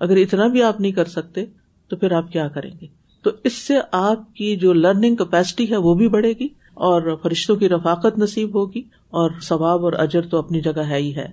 اگر 0.00 0.16
اتنا 0.16 0.46
بھی 0.46 0.62
آپ 0.62 0.80
نہیں 0.80 0.92
کر 0.92 1.04
سکتے 1.04 1.44
تو 1.88 1.96
پھر 1.96 2.12
آپ 2.12 2.32
کیا 2.32 2.48
کریں 2.48 2.70
گے؟ 2.80 2.86
تو 3.22 3.30
اس 3.44 3.52
سے 3.52 3.74
آپ 3.92 4.34
کی 4.34 4.56
جو 4.56 4.72
لرننگ 4.72 5.16
کیپیسٹی 5.16 5.70
ہے 5.70 5.76
وہ 5.76 5.94
بھی 5.94 6.08
بڑھے 6.08 6.32
گی 6.40 6.48
اور 6.74 7.16
فرشتوں 7.22 7.56
کی 7.56 7.68
رفاقت 7.68 8.18
نصیب 8.18 8.54
ہوگی۔ 8.54 8.82
اور 9.10 9.30
ثواب 9.42 9.84
اور 9.84 9.92
اجر 9.92 10.22
تو 10.22 10.38
اپنی 10.38 10.60
جگہ 10.60 10.80
ہے 10.80 10.96
ہی 10.96 11.16
ہے۔ 11.16 11.26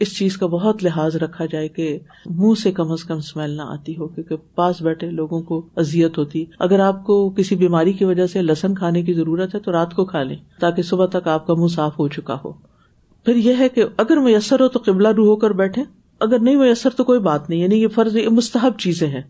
اس 0.00 0.18
چیز 0.18 0.36
کا 0.36 0.46
بہت 0.46 0.84
لحاظ 0.84 1.16
رکھا 1.16 1.46
جائے 1.46 1.68
کہ 1.68 1.98
منہ 2.26 2.54
سے 2.62 2.72
کم 2.72 2.92
از 2.92 3.04
کم 3.04 3.16
اسمیل 3.16 3.50
نہ 3.50 3.62
آتی 3.62 3.96
ہو، 3.96 4.08
کیونکہ 4.08 4.36
پاس 4.54 4.82
بیٹھے 4.82 5.10
لوگوں 5.10 5.42
کو 5.42 5.66
ازیت 5.76 6.18
ہوتی۔ 6.18 6.44
اگر 6.58 6.80
آپ 6.80 7.04
کو 7.04 7.30
کسی 7.30 7.56
بیماری 7.56 7.92
کی 7.92 8.04
وجہ 8.04 8.26
سے 8.26 8.42
لسن 8.42 8.74
کھانے 8.74 9.02
کی 9.02 9.12
ضرورت 9.12 9.54
ہے 9.54 9.60
تو 9.60 9.72
رات 9.72 9.94
کو 9.94 10.04
کھا 10.04 10.22
لیں، 10.22 10.36
تاکہ 10.60 10.82
صبح 10.82 11.06
تک 11.06 11.28
آپ 11.28 11.46
کا 11.46 11.54
منہ 11.54 11.66
صاف 11.66 11.98
ہو 11.98 12.08
چکا 12.08 12.36
ہو۔ 12.44 12.52
پھر 13.24 13.36
یہ 13.36 13.54
ہے 13.58 13.68
کہ 13.68 13.84
اگر 13.96 14.16
میسر 14.16 14.60
ہو 14.60 14.68
تو 14.68 14.80
قبلہ 14.84 15.08
رو 15.08 15.26
ہو 15.26 15.36
کر 15.36 15.50
بیٹھے 15.50 15.82
اگر 16.20 16.38
نہیں 16.38 16.56
میسر 16.56 16.90
تو 16.90 17.04
کوئی 17.04 17.20
بات 17.20 17.50
نہیں 17.50 17.60
یعنی 17.60 17.82
یہ 17.82 17.88
فرض 17.88 18.16
مستحب 18.16 18.78
چیزیں 18.78 19.08
ہیں۔ 19.08 19.22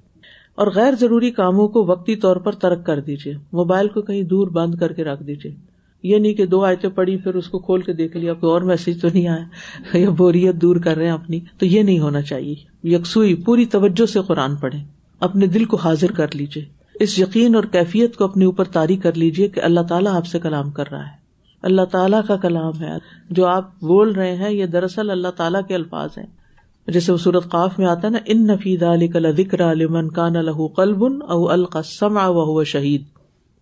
اور 0.54 0.66
غیر 0.74 0.94
ضروری 0.94 1.30
کاموں 1.30 1.68
کو 1.68 1.84
وقتی 1.84 2.16
طور 2.16 2.36
پر 2.36 2.52
ترک 2.52 2.86
کر 2.86 3.00
دیجیے 3.00 3.34
موبائل 3.52 3.88
کو 3.88 4.02
کہیں 4.02 4.22
دور 4.22 4.48
بند 4.48 4.74
کر 4.74 4.92
کے 4.92 5.04
رکھ 5.04 5.22
دیجیے 5.22 5.54
یہ 6.02 6.18
نہیں 6.18 6.34
کہ 6.34 6.46
دو 6.46 6.64
آیتیں 6.64 6.90
پڑی 6.90 7.16
پھر 7.16 7.34
اس 7.34 7.48
کو 7.48 7.58
کھول 7.58 7.80
کے 7.80 7.92
دیکھ 7.92 8.16
لیا، 8.16 8.34
کوئی 8.34 8.52
اور 8.52 8.60
میسج 8.60 9.00
تو 9.00 9.08
نہیں 9.12 9.28
آیا۔ 9.28 9.44
یا 9.98 10.10
بوریت 10.10 10.54
دور 10.54 10.76
کر 10.76 10.96
رہے 10.96 11.04
ہیں 11.04 11.12
اپنی۔ 11.12 11.40
تو 11.58 11.66
یہ 11.66 11.82
نہیں 11.82 11.98
ہونا 11.98 12.22
چاہیے۔ 12.22 12.54
یکسوئی، 12.88 13.34
پوری 13.34 13.64
توجہ 13.64 14.06
سے 14.06 14.20
قرآن 14.26 14.56
پڑھے 14.56 14.78
اپنے 15.20 15.46
دل 15.46 15.64
کو 15.64 15.76
حاضر 15.76 16.12
کر 16.12 16.26
لیجیے 16.34 16.64
اس 17.00 17.18
یقین 17.18 17.54
اور 17.54 17.64
کیفیت 17.64 18.16
کو 18.16 18.24
اپنے 18.24 18.44
اوپر 18.44 18.64
تاری 18.64 18.96
کر 18.96 19.14
لیجیے 19.14 19.48
کہ 19.48 19.60
اللہ 19.60 19.80
تعالیٰ 19.80 20.14
آپ 20.14 20.26
سے 20.26 20.38
کلام 20.38 20.70
کر 20.70 20.84
رہا 20.90 21.02
ہے۔ 21.02 21.18
اللہ 21.62 21.82
تعالیٰ 21.82 22.20
کا 22.28 22.36
کلام 22.36 22.80
ہے۔ 22.80 22.92
جو 23.30 23.46
آپ 23.46 23.80
بول 23.80 24.12
رہے 24.12 24.36
ہیں، 24.36 24.52
یہ 24.52 24.66
دراصل 24.66 25.10
اللہ 25.10 25.28
تعالیٰ 25.28 25.60
کے 25.68 25.74
الفاظ 25.74 26.10
ہیں۔ 26.18 26.26
جیسے 26.86 27.12
وہ 27.12 27.16
صورت 27.16 27.50
قاف 27.50 27.78
میں 27.78 27.86
آتا 27.86 28.06
ہے 28.06 28.12
نا، 28.12 28.18
ان 28.26 28.46
نفید 28.46 28.82
علی 28.82 29.08
کل 29.08 29.32
ذکر 29.36 29.70
علیمن 29.70 30.08
کان 30.08 30.36
الح 30.36 30.66
قلبن 30.76 31.18
او 31.28 31.48
القسم 31.48 32.18
و 32.22 32.64
شہید 32.64 33.02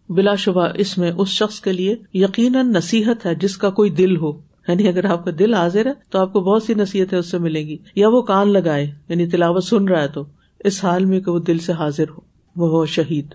بلا 0.09 0.35
شبہ 0.35 0.69
اس 0.75 0.99
میں 0.99 1.13
اس 1.19 1.29
شخص 1.29 1.61
کے 1.61 1.73
لیے 1.73 1.95
یقیناً 2.15 2.73
نصیحت 2.73 3.27
ہے 3.27 3.35
جس 3.35 3.57
کا 3.57 3.71
کوئی 3.71 3.91
دل 3.91 4.17
ہو۔ 4.17 4.33
یعنی 4.69 4.89
اگر 4.89 5.05
آپ 5.05 5.25
کا 5.25 5.31
دل 5.39 5.55
حاضر 5.55 5.87
ہے 5.87 5.93
تو 6.11 6.19
آپ 6.19 6.33
کو 6.33 6.41
بہت 6.41 6.63
سی 6.63 6.75
نصیحتیں 6.75 7.19
اس 7.19 7.31
سے 7.31 7.39
ملیں 7.39 7.67
گی۔ 7.69 7.77
یا 7.97 8.09
وہ 8.09 8.23
کان 8.23 8.49
لگائے 8.53 8.91
یعنی 9.09 9.27
تلاوت 9.27 9.65
سن 9.65 9.89
رہا 9.89 10.03
ہے 10.03 10.09
تو 10.09 10.25
اس 10.61 10.85
حال 10.85 11.05
میں 11.05 11.21
کہ 11.21 11.31
وہ 11.31 11.39
دل 11.39 11.59
سے 11.59 11.73
حاضر 11.73 12.05
ہو، 12.11 12.21
وہ 12.57 12.69
ہو 12.69 12.87
شہید۔ 12.87 13.35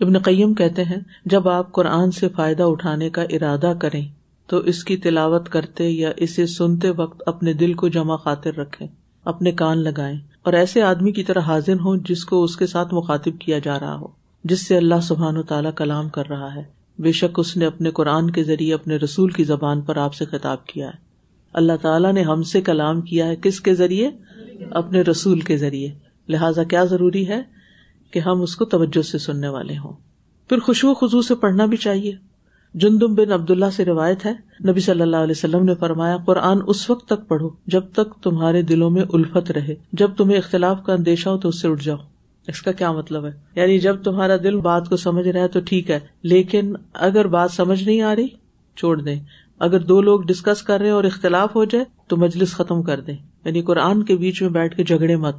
ابن 0.00 0.18
قیم 0.18 0.54
کہتے 0.54 0.84
ہیں، 0.84 0.96
جب 1.24 1.48
آپ 1.48 1.72
قرآن 1.72 2.10
سے 2.10 2.28
فائدہ 2.28 2.62
اٹھانے 2.62 3.10
کا 3.10 3.22
ارادہ 3.22 3.72
کریں 3.80 4.08
تو 4.46 4.58
اس 4.58 4.84
کی 4.84 4.96
تلاوت 4.96 5.48
کرتے 5.48 5.90
یا 5.90 6.10
اسے 6.16 6.46
سنتے 6.46 6.90
وقت 6.90 7.22
اپنے 7.26 7.52
دل 7.52 7.74
کو 7.74 7.88
جمع 7.88 8.16
خاطر 8.16 8.54
رکھے 8.54 8.86
اپنے 9.24 9.52
کان 9.52 9.78
لگائیں 9.78 10.18
اور 10.42 10.52
ایسے 10.52 10.82
آدمی 10.82 11.12
کی 11.12 11.22
طرح 11.22 11.40
حاضر 11.40 11.74
ہوں 11.74 11.96
جس 12.08 12.24
کو 12.24 12.44
اس 12.44 12.56
کے 12.56 12.66
ساتھ 12.66 12.94
مخاطب 12.94 13.40
کیا 13.40 13.58
جا 13.58 13.80
رہا 13.80 13.96
ہو۔ 13.96 14.21
جس 14.44 14.66
سے 14.66 14.76
اللہ 14.76 15.00
سبحان 15.02 15.36
و 15.36 15.42
تعالیٰ 15.42 15.70
کلام 15.76 16.08
کر 16.08 16.28
رہا 16.28 16.54
ہے۔ 16.54 16.62
بے 16.98 17.12
شک 17.12 17.38
اس 17.38 17.56
نے 17.56 17.66
اپنے 17.66 17.90
قرآن 17.90 18.30
کے 18.30 18.44
ذریعے 18.44 18.74
اپنے 18.74 18.96
رسول 18.96 19.30
کی 19.30 19.44
زبان 19.44 19.80
پر 19.80 19.96
آپ 19.96 20.14
سے 20.14 20.24
خطاب 20.24 20.66
کیا 20.66 20.86
ہے۔ 20.86 21.12
اللہ 21.52 21.72
تعالیٰ 21.82 22.12
نے 22.12 22.22
ہم 22.22 22.42
سے 22.42 22.60
کلام 22.60 23.00
کیا 23.00 23.26
ہے 23.26 23.36
کس 23.36 23.60
کے 23.60 23.74
ذریعے؟ 23.74 24.10
اپنے 24.70 25.02
رسول 25.02 25.40
کے 25.40 25.56
ذریعے۔ 25.56 25.90
لہٰذا 26.28 26.64
کیا 26.64 26.84
ضروری 26.84 27.28
ہے 27.28 27.42
کہ 28.10 28.18
ہم 28.18 28.42
اس 28.42 28.56
کو 28.56 28.64
توجہ 28.64 29.02
سے 29.02 29.18
سننے 29.18 29.48
والے 29.48 29.76
ہوں۔ 29.76 29.92
پھر 30.48 30.58
خوشبو 30.58 30.94
خزو 30.94 31.22
سے 31.22 31.34
پڑھنا 31.34 31.64
بھی 31.64 31.76
چاہیے۔ 31.76 32.12
جندم 32.74 33.14
بن 33.14 33.32
عبد 33.32 33.50
اللہ 33.50 33.70
سے 33.72 33.84
روایت 33.84 34.26
ہے، 34.26 34.32
نبی 34.68 34.80
صلی 34.80 35.00
اللہ 35.00 35.16
علیہ 35.16 35.34
وسلم 35.36 35.64
نے 35.64 35.74
فرمایا، 35.74 36.16
قرآن 36.26 36.58
اس 36.66 36.90
وقت 36.90 37.06
تک 37.06 37.28
پڑھو 37.28 37.50
جب 37.66 37.82
تک 37.92 38.22
تمہارے 38.22 38.62
دلوں 38.62 38.90
میں 38.90 39.04
الفت 39.12 39.50
رہے۔ 39.50 39.74
جب 39.92 40.10
تمہیں 40.16 40.38
اختلاف 40.38 40.82
کا 40.86 40.92
اندیشہ 40.92 41.28
ہو 41.28 41.38
تو 41.38 41.48
اس 41.48 41.60
سے 41.60 41.68
اٹھ 41.68 41.84
جاؤ۔ 41.84 41.96
اس 42.48 42.62
کا 42.62 42.72
کیا 42.72 42.92
مطلب 42.92 43.26
ہے؟ 43.26 43.30
یعنی 43.54 43.78
جب 43.78 44.02
تمہارا 44.02 44.36
دل 44.36 44.56
بات 44.56 44.88
کو 44.88 44.96
سمجھ 44.96 45.28
رہا 45.28 45.40
ہے 45.40 45.48
تو 45.48 45.60
ٹھیک 45.60 45.90
ہے، 45.90 46.00
لیکن 46.22 46.72
اگر 46.94 47.26
بات 47.26 47.50
سمجھ 47.50 47.84
نہیں 47.84 48.00
آ 48.00 48.16
رہی، 48.16 48.26
چھوڑ 48.76 49.02
دیں۔ 49.02 49.20
اگر 49.58 49.80
دو 49.80 50.00
لوگ 50.00 50.20
ڈسکس 50.20 50.62
کر 50.62 50.80
رہے 50.80 50.90
اور 50.90 51.04
اختلاف 51.04 51.56
ہو 51.56 51.64
جائے، 51.64 51.84
تو 52.06 52.16
مجلس 52.16 52.52
ختم 52.52 52.82
کر 52.82 53.00
دیں۔ 53.00 53.16
یعنی 53.44 53.62
قرآن 53.62 54.02
کے 54.02 54.16
بیچ 54.16 54.42
میں 54.42 54.50
بیٹھ 54.50 54.76
کے 54.76 54.84
جھگڑے 54.84 55.16
مت۔ 55.16 55.36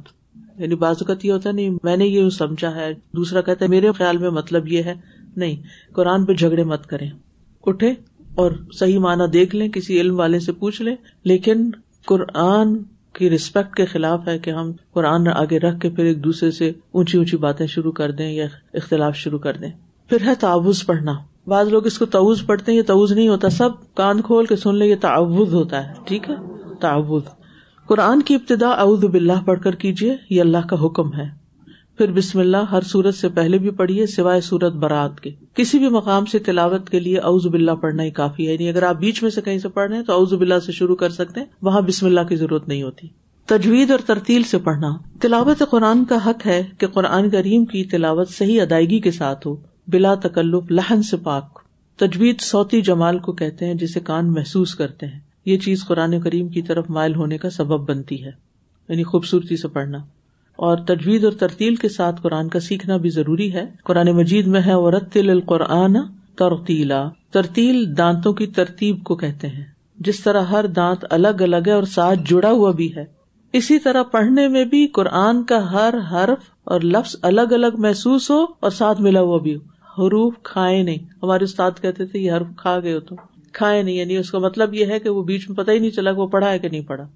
یعنی 0.58 0.74
بازوقت 0.74 1.24
یہ 1.24 1.32
ہوتا 1.32 1.48
ہے، 1.48 1.54
نہیں، 1.54 1.70
میں 1.82 1.96
نے 1.96 2.06
یہ 2.06 2.30
سمجھا 2.30 2.74
ہے۔ 2.76 2.94
دوسرا 3.12 3.40
کہتا 3.40 3.64
ہے، 3.64 3.70
میرے 3.70 3.92
خیال 3.92 4.18
میں 4.18 4.30
مطلب 4.30 4.68
یہ 4.68 4.82
ہے۔ 4.82 4.94
نہیں، 5.36 5.56
قرآن 5.92 6.24
پہ 6.24 6.32
جھگڑے 6.32 6.64
مت 6.64 6.86
کریں۔ 6.86 7.10
اٹھے 7.66 7.90
اور 8.34 8.50
صحیح 8.72 8.98
معنی 8.98 9.30
دیکھ 9.30 9.56
لیں، 9.56 9.68
کسی 9.68 10.00
علم 10.00 10.18
والے 10.18 10.40
سے 10.40 10.52
پوچھ 10.52 10.82
لیں، 10.82 10.96
لیکن 11.24 11.70
قرآن 12.06 12.78
کی 13.14 13.30
رسپیکٹ 13.30 13.76
کے 13.76 13.84
خلاف 13.84 14.28
ہے 14.28 14.38
کہ 14.38 14.50
ہم 14.50 14.72
قرآن 14.92 15.28
آگے 15.28 15.58
رکھ 15.58 15.80
کے 15.80 15.90
پھر 15.90 16.04
ایک 16.04 16.24
دوسرے 16.24 16.50
سے 16.50 16.72
اونچی 16.92 17.16
اونچی 17.18 17.36
باتیں 17.36 17.66
شروع 17.66 17.92
کر 17.92 18.10
دیں 18.10 18.32
یا 18.32 18.46
اختلاف 18.74 19.16
شروع 19.16 19.38
کر 19.38 19.56
دیں۔ 19.56 19.70
پھر 20.08 20.16
ہے 20.26 20.34
تعوض 20.34 20.86
پڑھنا۔ 20.86 21.12
بعض 21.46 21.68
لوگ 21.68 21.86
اس 21.86 21.98
کو 21.98 22.06
تعوض 22.06 22.46
پڑھتے 22.46 22.72
ہیں، 22.72 22.78
یہ 22.78 22.82
تعوض 22.82 23.12
نہیں 23.12 23.28
ہوتا۔ 23.28 23.48
سب 23.48 23.68
کان 23.94 24.20
کھول 24.22 24.46
کے 24.46 24.56
سن 24.56 24.74
لے 24.74 24.86
یہ 24.86 24.96
تعوض 25.00 25.54
ہوتا 25.54 25.88
ہے۔ 25.88 25.92
ٹھیک 26.04 26.30
ہے؟ 26.30 26.34
تعوض 26.80 27.22
قرآن 27.86 28.22
کی 28.22 28.34
ابتدا 28.34 28.68
اعوذ 28.68 29.04
باللہ 29.04 29.40
پڑھ 29.44 29.60
کر 29.60 29.74
کیجیے 29.74 30.16
یہ 30.30 30.40
اللہ 30.40 30.66
کا 30.68 30.86
حکم 30.86 31.14
ہے۔ 31.14 31.43
پھر 31.98 32.12
بسم 32.12 32.38
اللہ 32.38 32.56
ہر 32.56 32.80
سورت 32.80 33.14
سے 33.14 33.28
پہلے 33.28 33.58
بھی 33.58 33.70
پڑھیے، 33.70 34.06
سوائے 34.06 34.40
سورت 34.40 34.72
برات 34.72 35.20
کے۔ 35.20 35.30
کسی 35.54 35.78
بھی 35.78 35.88
مقام 35.88 36.24
سے 36.24 36.38
تلاوت 36.38 36.90
کے 36.90 37.00
لیے 37.00 37.18
اعوذ 37.18 37.46
باللہ 37.46 37.70
پڑھنا 37.70 38.02
ہی 38.02 38.10
کافی 38.10 38.48
ہے۔ 38.48 38.52
یعنی 38.52 38.68
اگر 38.68 38.82
آپ 38.82 38.96
بیچ 38.96 39.22
میں 39.22 39.30
سے 39.30 39.40
کہیں 39.40 39.58
سے 39.58 39.68
پڑھ 39.68 39.88
رہے 39.88 39.96
ہیں 39.96 40.04
تو 40.04 40.12
اعوذ 40.12 40.34
باللہ 40.34 40.58
سے 40.66 40.72
شروع 40.72 40.96
کر 40.96 41.10
سکتے 41.10 41.40
ہیں، 41.40 41.46
وہاں 41.62 41.80
بسم 41.80 42.06
اللہ 42.06 42.20
کی 42.28 42.36
ضرورت 42.36 42.68
نہیں 42.68 42.82
ہوتی۔ 42.82 43.08
تجوید 43.46 43.90
اور 43.90 43.98
ترتیل 44.06 44.42
سے 44.42 44.58
پڑھنا۔ 44.58 44.88
تلاوت 45.20 45.62
قرآن 45.70 46.04
کا 46.04 46.30
حق 46.30 46.46
ہے 46.46 46.62
کہ 46.78 46.86
قرآن 46.86 47.30
کریم 47.30 47.64
کی 47.64 47.84
تلاوت 47.84 48.30
صحیح 48.30 48.62
ادائیگی 48.62 49.00
کے 49.00 49.10
ساتھ 49.10 49.46
ہو، 49.46 49.56
بلا 49.88 50.14
تکلف 50.14 50.70
لہن 50.70 51.02
سے 51.02 51.16
پاک 51.16 51.58
تجوید 51.96 52.40
صوتی 52.40 52.80
جمال 52.80 53.18
کو 53.18 53.32
کہتے 53.32 53.66
ہیں 53.66 53.74
جسے 53.74 54.00
کان 54.00 54.32
محسوس 54.32 54.74
کرتے 54.74 55.06
ہیں۔ 55.06 55.20
یہ 55.44 55.58
چیز 55.58 55.84
قرآن 55.86 56.20
کریم 56.20 56.48
کی 56.48 56.62
طرف 56.62 56.90
مائل 56.90 57.14
ہونے 57.14 57.38
کا 57.38 57.50
سبب 57.50 57.88
بنتی 57.88 58.24
ہے۔ 58.24 58.30
یعنی 58.88 59.02
خوبصورتی 59.02 59.56
سے 59.56 59.68
پڑھنا۔ 59.68 59.98
اور 60.56 60.76
تجوید 60.76 61.24
اور 61.24 61.32
ترتیل 61.32 61.76
کے 61.76 61.88
ساتھ 61.88 62.22
قرآن 62.22 62.48
کا 62.48 62.60
سیکھنا 62.60 62.96
بھی 62.96 63.10
ضروری 63.10 63.52
ہے۔ 63.52 63.64
قرآن 63.84 64.06
مجید 64.10 64.46
میں 64.46 64.60
ہے 64.66 64.72
اور 64.72 64.92
رتل 64.92 65.30
القرآن 65.30 65.96
ترتیلا 66.36 67.08
ترتیل 67.32 67.96
دانتوں 67.98 68.32
کی 68.32 68.46
ترتیب 68.46 69.02
کو 69.02 69.16
کہتے 69.16 69.48
ہیں۔ 69.48 69.64
جس 69.98 70.20
طرح 70.20 70.42
ہر 70.42 70.66
دانت 70.66 71.04
الگ 71.10 71.28
الگ 71.28 71.66
ہے 71.66 71.72
اور 71.72 71.82
ساتھ 71.82 72.18
جڑا 72.26 72.50
ہوا 72.50 72.70
بھی 72.70 72.96
ہے۔ 72.96 73.04
اسی 73.52 73.78
طرح 73.78 74.02
پڑھنے 74.02 74.48
میں 74.48 74.64
بھی 74.64 74.86
قرآن 74.86 75.44
کا 75.44 75.72
ہر 75.72 75.94
حرف 76.12 76.44
اور 76.64 76.80
لفظ 76.80 77.16
الگ 77.22 77.40
الگ 77.40 77.76
محسوس 77.78 78.30
ہو 78.30 78.44
اور 78.60 78.70
ساتھ 78.70 79.00
ملا 79.00 79.20
ہوا 79.20 79.38
بھی 79.38 79.54
ہو۔ 79.54 79.74
حروف 79.98 80.34
کھائے 80.42 80.82
نہیں۔ 80.82 80.98
ہمارے 81.22 81.44
استاد 81.44 81.70
کہتے 81.82 82.06
تھے، 82.06 82.18
یہ 82.18 82.32
حرف 82.32 82.46
کھا 82.56 82.80
گئے 82.80 82.94
ہو 82.94 83.00
تو 83.00 83.16
کھائے 83.52 83.82
نہیں 83.82 83.94
یعنی 83.94 84.16
اس 84.16 84.30
کا 84.30 84.38
مطلب 84.38 84.74
یہ 84.74 84.86
ہے 84.86 84.98
کہ 84.98 85.08
وہ 85.08 85.22
بیچ 85.22 85.48
میں 85.48 85.56
پتہ 85.56 85.70
ہی 85.70 85.78
نہیں 85.78 85.90
چلا 85.90 86.12
کہ 86.12 86.18
وہ 86.18 86.26
پڑھا 86.26 86.52
ہے 86.52 86.58
کہ 86.58 86.68
نہیں 86.68 86.80
پڑھا۔ 86.80 87.06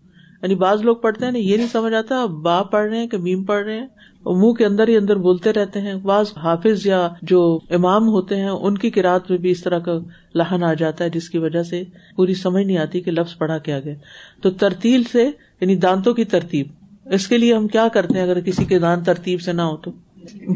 یعنی 0.43 0.55
بعض 0.55 0.83
لوگ 0.83 0.97
پڑھتے 0.97 1.25
ہیں 1.25 1.33
نا 1.33 1.39
یہ 1.39 1.57
نہیں 1.57 1.67
سمجھ 1.67 1.95
آتا، 1.95 2.27
با 2.27 2.63
پڑھ 2.63 2.89
رہے 2.89 2.99
ہیں، 2.99 3.07
کہ 3.07 3.17
میم 3.17 3.45
پڑھ 3.45 3.65
رہے 3.65 3.81
ہیں 3.81 3.87
منہ 4.27 4.53
کے 4.53 4.65
اندر 4.67 4.89
ہی 4.89 4.97
اندر 4.97 5.17
بولتے 5.17 5.53
رہتے 5.53 5.81
ہیں۔ 5.81 5.95
بعض 5.95 6.33
حافظ 6.37 6.87
یا 6.87 7.09
جو 7.23 7.59
امام 7.71 8.09
ہوتے 8.09 8.37
ہیں، 8.37 8.49
ان 8.49 8.79
کی 8.79 8.91
کراط 8.91 9.31
میں 9.31 9.39
بھی 9.39 9.51
اس 9.51 9.63
طرح 9.63 9.79
کا 9.79 9.93
لہن 10.35 10.63
آ 10.63 10.75
جاتا 10.75 11.05
ہے، 11.05 11.11
جس 11.11 11.31
کی 11.31 11.39
وجہ 11.39 11.63
سے 11.63 11.83
پوری 12.17 12.35
سمجھ 12.35 12.65
نہیں 12.65 12.79
آتی 12.79 13.01
کہ 13.01 13.11
لفظ 13.11 13.39
پڑھا 13.39 13.59
کیا 13.59 13.81
گیا۔ 13.81 13.95
تو 14.43 14.51
ترتیل 14.51 15.03
سے 15.03 15.31
یعنی 15.61 15.77
دانتوں 15.77 16.15
کی 16.15 16.25
ترتیب۔ 16.25 16.67
اس 17.05 17.27
کے 17.27 17.39
لیے 17.39 17.55
ہم 17.55 17.69
کیا 17.69 17.89
کرتے 17.89 18.15
ہیں 18.15 18.23
اگر 18.23 18.41
کسی 18.41 18.65
کے 18.65 18.79
دانت 18.79 19.07
ترتیب 19.07 19.41
سے 19.41 19.53
نہ 19.53 19.63
ہو 19.63 19.77
تو؟ 19.77 19.91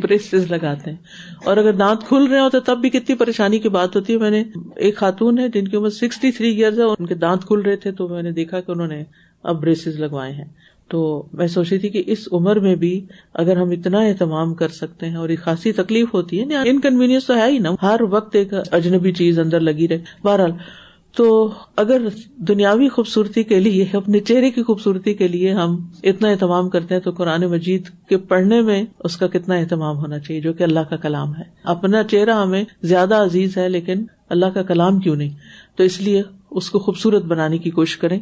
بریسز 0.02 0.50
لگاتے 0.50 0.90
ہیں۔ 0.90 0.98
اور 1.44 1.56
اگر 1.56 1.72
دانت 1.72 2.02
کھل 2.02 2.24
رہے 2.24 2.40
ہوتے، 2.40 2.60
تب 2.60 2.78
بھی 2.78 2.90
کتنی 2.90 3.16
پریشانی 3.16 3.58
کی 3.58 3.68
بات 3.68 3.96
ہوتی۔ 3.96 4.12
ہے 4.12 4.18
میں 4.18 4.30
نے 4.30 4.44
ایک 4.76 4.96
خاتون 4.96 5.38
ہے، 5.38 5.48
جن 5.48 5.68
کی 5.68 5.76
عمر 5.76 5.90
سکسٹی 5.90 6.32
تھری 6.32 6.48
ایئرز 6.48 6.78
ہے، 6.78 6.84
ان 6.84 7.06
کے 7.06 7.14
دانت 7.14 7.44
کھل 7.44 7.60
رہے 7.60 7.76
تھے، 7.76 7.92
تو 7.92 8.08
میں 8.08 8.22
نے 8.22 8.30
دیکھا 8.30 8.60
کہ 8.60 8.70
انہوں 8.70 8.86
نے 8.86 9.04
اب 9.42 9.60
بریسز 9.62 10.00
لگوائے 10.00 10.32
ہیں۔ 10.32 10.44
تو 10.88 11.26
میں 11.32 11.46
سوچ 11.46 11.70
رہی 11.70 11.78
تھی 11.78 11.88
کہ 11.88 12.02
اس 12.06 12.28
عمر 12.32 12.58
میں 12.58 12.74
بھی 12.74 13.06
اگر 13.34 13.56
ہم 13.56 13.70
اتنا 13.70 13.98
اہتمام 13.98 14.54
کر 14.54 14.68
سکتے 14.68 15.08
ہیں 15.08 15.16
اور 15.16 15.28
ایک 15.28 15.40
خاصی 15.40 15.72
تکلیف 15.72 16.14
ہوتی 16.14 16.36
ہے 16.36 16.42
یعنی 16.42 16.70
انکنوینئنس 16.70 17.26
تو 17.26 17.36
ہے 17.36 17.50
ہی 17.50 17.58
نا، 17.58 17.70
ہر 17.82 18.00
وقت 18.10 18.36
ایک 18.36 18.52
اجنبی 18.72 19.12
چیز 19.12 19.38
اندر 19.38 19.60
لگی 19.60 19.88
رہے۔ 19.88 19.98
بہرحال، 20.24 20.50
تو 21.16 21.50
اگر 21.76 22.02
دنیاوی 22.36 22.88
خوبصورتی 22.88 23.42
کے 23.42 23.60
لیے، 23.60 23.86
اپنے 23.92 24.20
چہرے 24.20 24.50
کی 24.50 24.62
خوبصورتی 24.62 25.14
کے 25.14 25.28
لیے 25.28 25.52
ہم 25.52 25.86
اتنا 26.02 26.28
اہتمام 26.28 26.68
کرتے 26.68 26.94
ہیں، 26.94 27.02
تو 27.02 27.10
قرآن 27.10 27.40
مجید 27.40 27.88
کے 28.08 28.16
پڑھنے 28.16 28.60
میں 28.60 28.84
اس 29.00 29.16
کا 29.16 29.26
کتنا 29.26 29.54
اہتمام 29.54 29.96
ہونا 29.96 30.18
چاہیے، 30.18 30.40
جو 30.40 30.52
کہ 30.52 30.62
اللہ 30.62 30.80
کا 30.80 30.96
کلام 30.96 31.36
ہے۔ 31.36 31.42
اپنا 31.64 32.02
چہرہ 32.02 32.30
ہمیں 32.30 32.64
زیادہ 32.82 33.14
عزیز 33.14 33.56
ہے، 33.56 33.68
لیکن 33.68 34.04
اللہ 34.30 34.46
کا 34.46 34.62
کلام 34.62 34.98
کیوں 34.98 35.16
نہیں؟ 35.16 35.30
تو 35.76 35.84
اس 35.84 36.00
لیے 36.00 36.22
اس 36.50 36.70
کو 36.70 36.78
خوبصورت 36.78 37.24
بنانے 37.24 37.58
کی 37.58 37.70
کوشش 37.70 37.96
کریں۔ 37.96 38.20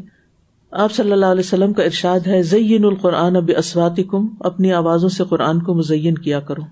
آپ 0.70 0.92
صلی 0.92 1.12
اللہ 1.12 1.26
علیہ 1.26 1.40
وسلم 1.40 1.72
کا 1.72 1.82
ارشاد 1.82 2.20
ہے 2.26 2.42
زین 2.42 2.84
القرآن 2.84 3.36
اب 3.36 3.50
اسواتی 3.58 4.04
کم 4.04 4.26
اپنی 4.40 4.72
آوازوں 4.72 5.08
سے 5.08 5.24
قرآن 5.28 5.62
کو 5.62 5.74
مزین 5.74 6.14
کیا 6.14 6.40
کرو۔ 6.40 6.62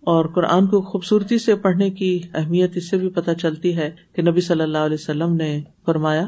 اور 0.00 0.24
قرآن 0.24 0.66
کو 0.66 0.82
خوبصورتی 0.82 1.38
سے 1.38 1.54
پڑھنے 1.54 1.90
کی 1.90 2.20
اہمیت 2.34 2.76
اس 2.76 2.90
سے 2.90 2.96
بھی 2.96 3.08
پتہ 3.08 3.30
چلتی 3.30 3.76
ہے 3.76 3.90
کہ 4.12 4.22
نبی 4.22 4.40
صلی 4.40 4.62
اللہ 4.62 4.78
علیہ 4.78 4.96
وسلم 5.00 5.34
نے 5.34 5.62
فرمایا، 5.86 6.26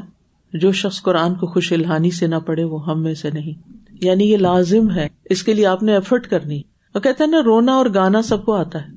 جو 0.53 0.71
شخص 0.71 1.01
قرآن 1.01 1.35
کو 1.35 1.47
خوش 1.47 1.73
الحانی 1.73 2.11
سے 2.11 2.27
نہ 2.27 2.35
پڑھے، 2.35 2.63
وہ 2.63 2.91
ہم 2.91 3.03
میں 3.03 3.13
سے 3.13 3.29
نہیں۔ 3.33 3.71
یعنی 4.01 4.31
یہ 4.31 4.37
لازم 4.37 4.91
ہے، 4.91 5.07
اس 5.25 5.43
کے 5.43 5.53
لیے 5.53 5.65
آپ 5.65 5.83
نے 5.83 5.93
ایفرٹ 5.93 6.27
کرنی۔ 6.27 6.61
وہ 6.95 6.99
کہتے 6.99 7.23
ہیں 7.23 7.31
نا، 7.31 7.41
رونا 7.45 7.75
اور 7.75 7.85
گانا 7.93 8.21
سب 8.21 8.45
کو 8.45 8.53
آتا 8.53 8.81
ہے۔ 8.81 8.93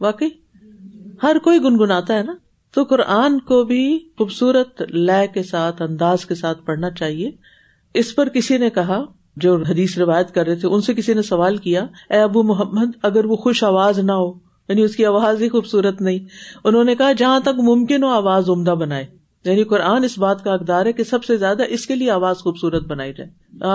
واقعی، 0.00 0.28
ہر 1.22 1.36
کوئی 1.44 1.58
گنگناتا 1.58 2.14
ہے 2.14 2.22
نا۔ 2.22 2.34
تو 2.74 2.84
قرآن 2.84 3.38
کو 3.38 3.64
بھی 3.64 4.08
خوبصورت 4.18 4.82
لے 4.82 5.26
کے 5.34 5.42
ساتھ، 5.42 5.82
انداز 5.82 6.26
کے 6.26 6.34
ساتھ 6.34 6.64
پڑھنا 6.64 6.90
چاہیے۔ 6.90 7.30
اس 7.94 8.14
پر 8.14 8.28
کسی 8.28 8.58
نے 8.58 8.70
کہا، 8.70 9.04
جو 9.36 9.56
حدیث 9.56 9.98
روایت 9.98 10.34
کر 10.34 10.46
رہے 10.46 10.54
تھے، 10.54 10.68
ان 10.68 10.80
سے 10.80 10.94
کسی 10.94 11.14
نے 11.14 11.22
سوال 11.22 11.56
کیا، 11.56 11.86
اے 12.10 12.16
ابو 12.16 12.42
محمد، 12.42 12.90
اگر 13.02 13.24
وہ 13.24 13.36
خوش 13.36 13.64
آواز 13.64 13.98
نہ 13.98 14.12
ہو 14.12 14.32
یعنی 14.68 14.82
اس 14.82 14.96
کی 14.96 15.04
آواز 15.04 15.42
ہی 15.42 15.48
خوبصورت 15.48 16.00
نہیں، 16.00 16.18
انہوں 16.64 16.84
نے 16.84 16.94
کہا، 16.94 17.12
جہاں 17.12 17.40
تک 17.40 17.60
ممکن 17.60 18.02
ہو 18.02 18.08
آواز 18.08 18.50
عمدہ 18.50 18.70
بنائے۔ 18.70 19.06
یعنی 19.44 19.64
قرآن 19.64 20.04
اس 20.04 20.18
بات 20.18 20.44
کا 20.44 20.52
اقدار 20.52 20.86
ہے 20.86 20.92
کہ 20.92 21.04
سب 21.04 21.24
سے 21.24 21.36
زیادہ 21.36 21.62
اس 21.68 21.86
کے 21.86 21.94
لیے 21.94 22.10
آواز 22.10 22.36
خوبصورت 22.36 22.86
بنائی 22.86 23.12
جائے۔ 23.18 23.30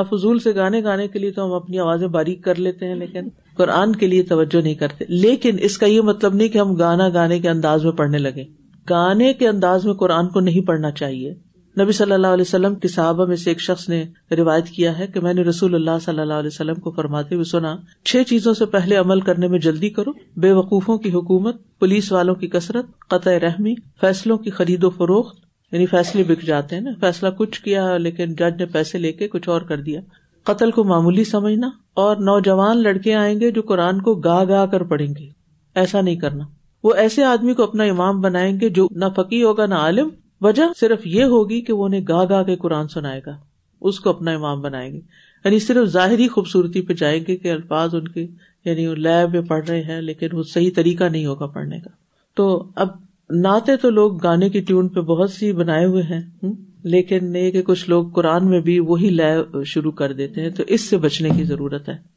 فضول 0.09 0.39
سے 0.39 0.55
گانے 0.55 0.83
گانے 0.83 1.07
کے 1.07 1.19
لیے 1.19 1.31
تو 1.31 1.45
ہم 1.45 1.53
اپنی 1.53 1.79
آوازیں 1.79 2.07
باریک 2.07 2.43
کر 2.43 2.55
لیتے 2.55 2.87
ہیں، 2.87 2.95
لیکن 2.95 3.27
قرآن 3.57 3.95
کے 3.95 4.07
لیے 4.07 4.23
توجہ 4.23 4.61
نہیں 4.61 4.75
کرتے۔ 4.75 5.05
لیکن 5.07 5.55
اس 5.59 5.77
کا 5.77 5.85
یہ 5.85 6.01
مطلب 6.01 6.33
نہیں 6.33 6.47
کہ 6.47 6.57
ہم 6.57 6.73
گانا، 6.73 7.09
گانے 7.09 7.39
کے 7.39 7.49
انداز 7.49 7.85
میں 7.85 7.91
پڑھنے 7.91 8.17
لگے 8.17 8.45
گانے 8.89 9.33
کے 9.33 9.47
انداز 9.47 9.85
میں 9.85 9.93
قرآن 9.93 10.27
کو 10.27 10.39
نہیں 10.39 10.67
پڑھنا 10.67 10.91
چاہیے۔ 10.91 11.33
نبی 11.79 11.91
صلی 11.91 12.11
اللہ 12.11 12.27
علیہ 12.27 12.41
وسلم 12.41 12.75
کے 12.75 12.87
صحابہ 12.87 13.25
میں 13.25 13.35
سے 13.35 13.51
ایک 13.51 13.61
شخص 13.61 13.89
نے 13.89 14.05
روایت 14.31 14.67
کیا 14.67 14.99
ہے 14.99 15.07
کہ 15.07 15.19
میں 15.19 15.33
نے 15.33 15.41
رسول 15.41 15.75
اللہ 15.75 15.99
صلی 16.05 16.19
اللہ 16.19 16.33
علیہ 16.33 16.49
وسلم 16.53 16.75
کو 16.75 16.91
فرماتے 16.91 17.35
ہوئے 17.35 17.43
سنا، 17.43 17.75
چھ 18.05 18.17
چیزوں 18.27 18.53
سے 18.53 18.65
پہلے 18.65 18.95
عمل 18.95 19.21
کرنے 19.21 19.47
میں 19.47 19.59
جلدی 19.59 19.89
کرو، 19.89 20.11
بے 20.37 20.51
وقوفوں 20.51 20.97
کی 20.97 21.11
حکومت، 21.11 21.55
پولیس 21.79 22.11
والوں 22.11 22.35
کی 22.35 22.47
کثرت، 22.47 22.85
قطع 23.09 23.31
رحمی، 23.31 23.73
فیصلوں 24.01 24.37
کی 24.37 24.49
خرید 24.49 24.83
و 24.83 24.89
فروخت 24.89 25.37
یعنی 25.71 25.85
فیصلے 25.85 26.23
بک 26.23 26.41
جاتے 26.41 26.75
ہیں 26.75 26.83
نا، 26.83 26.91
فیصلہ 26.99 27.29
کچھ 27.29 27.61
کیا، 27.61 27.97
لیکن 27.97 28.35
جج 28.35 28.59
نے 28.59 28.65
پیسے 28.65 28.97
لے 28.97 29.11
کے 29.11 29.27
کچھ 29.27 29.49
اور 29.49 29.61
کر 29.61 29.81
دیا۔ 29.81 30.01
قتل 30.43 30.71
کو 30.71 30.83
معمولی 30.83 31.23
سمجھنا 31.23 31.69
اور 31.93 32.15
نوجوان 32.15 32.83
لڑکے 32.83 33.13
آئیں 33.13 33.39
گے 33.39 33.51
جو 33.51 33.61
قرآن 33.61 34.01
کو 34.01 34.15
گا 34.15 34.43
گا 34.43 34.65
کر 34.65 34.83
پڑھیں 34.83 35.13
گے۔ 35.19 35.29
ایسا 35.75 36.01
نہیں 36.01 36.15
کرنا۔ 36.15 36.43
وہ 36.83 36.93
ایسے 36.93 37.23
آدمی 37.23 37.53
کو 37.53 37.63
اپنا 37.63 37.83
امام 37.83 38.21
بنائیں 38.21 38.59
گے 38.61 38.69
جو 38.69 38.87
نہ 38.91 39.05
فقی 39.15 39.43
ہوگا، 39.43 39.65
نہ 39.65 39.73
عالم 39.73 40.09
وجہ 40.41 40.63
صرف 40.79 41.07
یہ 41.07 41.23
ہوگی 41.23 41.61
کہ 41.61 41.73
وہ 41.73 41.85
انہیں 41.85 42.01
گا 42.07 42.25
گا 42.25 42.43
کے 42.43 42.55
قرآن 42.55 42.87
سنائے 42.87 43.21
گا، 43.25 43.37
اس 43.81 43.99
کو 43.99 44.09
اپنا 44.09 44.31
امام 44.31 44.61
بنائیں 44.61 44.93
گے۔ 44.93 44.99
یعنی 45.45 45.59
صرف 45.59 45.87
ظاہری 45.87 46.27
خوبصورتی 46.27 46.81
پہ 46.81 46.93
جائیں 46.93 47.23
گے 47.27 47.37
کہ 47.37 47.51
الفاظ 47.51 47.95
ان 47.95 48.07
کے 48.07 48.27
یعنی 48.65 48.95
لیب 48.95 49.33
میں 49.33 49.41
پڑھ 49.41 49.65
رہے 49.65 49.83
ہیں 49.83 50.01
لیکن 50.01 50.27
وہ 50.31 50.43
صحیح 50.43 50.71
طریقہ 50.75 51.03
نہیں 51.03 51.25
ہوگا 51.25 51.45
پڑھنے 51.45 51.79
کا۔ 51.79 51.89
تو 52.35 52.71
اب 52.75 52.87
ناطے 53.29 53.77
تو 53.77 53.89
لوگ 53.89 54.17
گانے 54.17 54.49
کی 54.49 54.61
ٹیون 54.61 54.87
پہ 54.87 54.99
بہت 54.99 55.31
سی 55.31 55.51
بنائے 55.51 55.85
ہوئے 55.85 56.03
ہیں 56.03 56.51
لیکن 56.83 57.35
یہ 57.35 57.51
کہ 57.51 57.61
کچھ 57.61 57.89
لوگ 57.89 58.09
قرآن 58.09 58.49
میں 58.49 58.59
بھی 58.59 58.79
وہی 58.79 59.09
لے 59.09 59.63
شروع 59.65 59.91
کر 59.91 60.13
دیتے 60.13 60.41
ہیں 60.41 60.49
تو 60.49 60.63
اس 60.67 60.81
سے 60.81 60.97
بچنے 60.97 61.29
کی 61.29 61.43
ضرورت 61.43 61.89
ہے۔ 61.89 62.16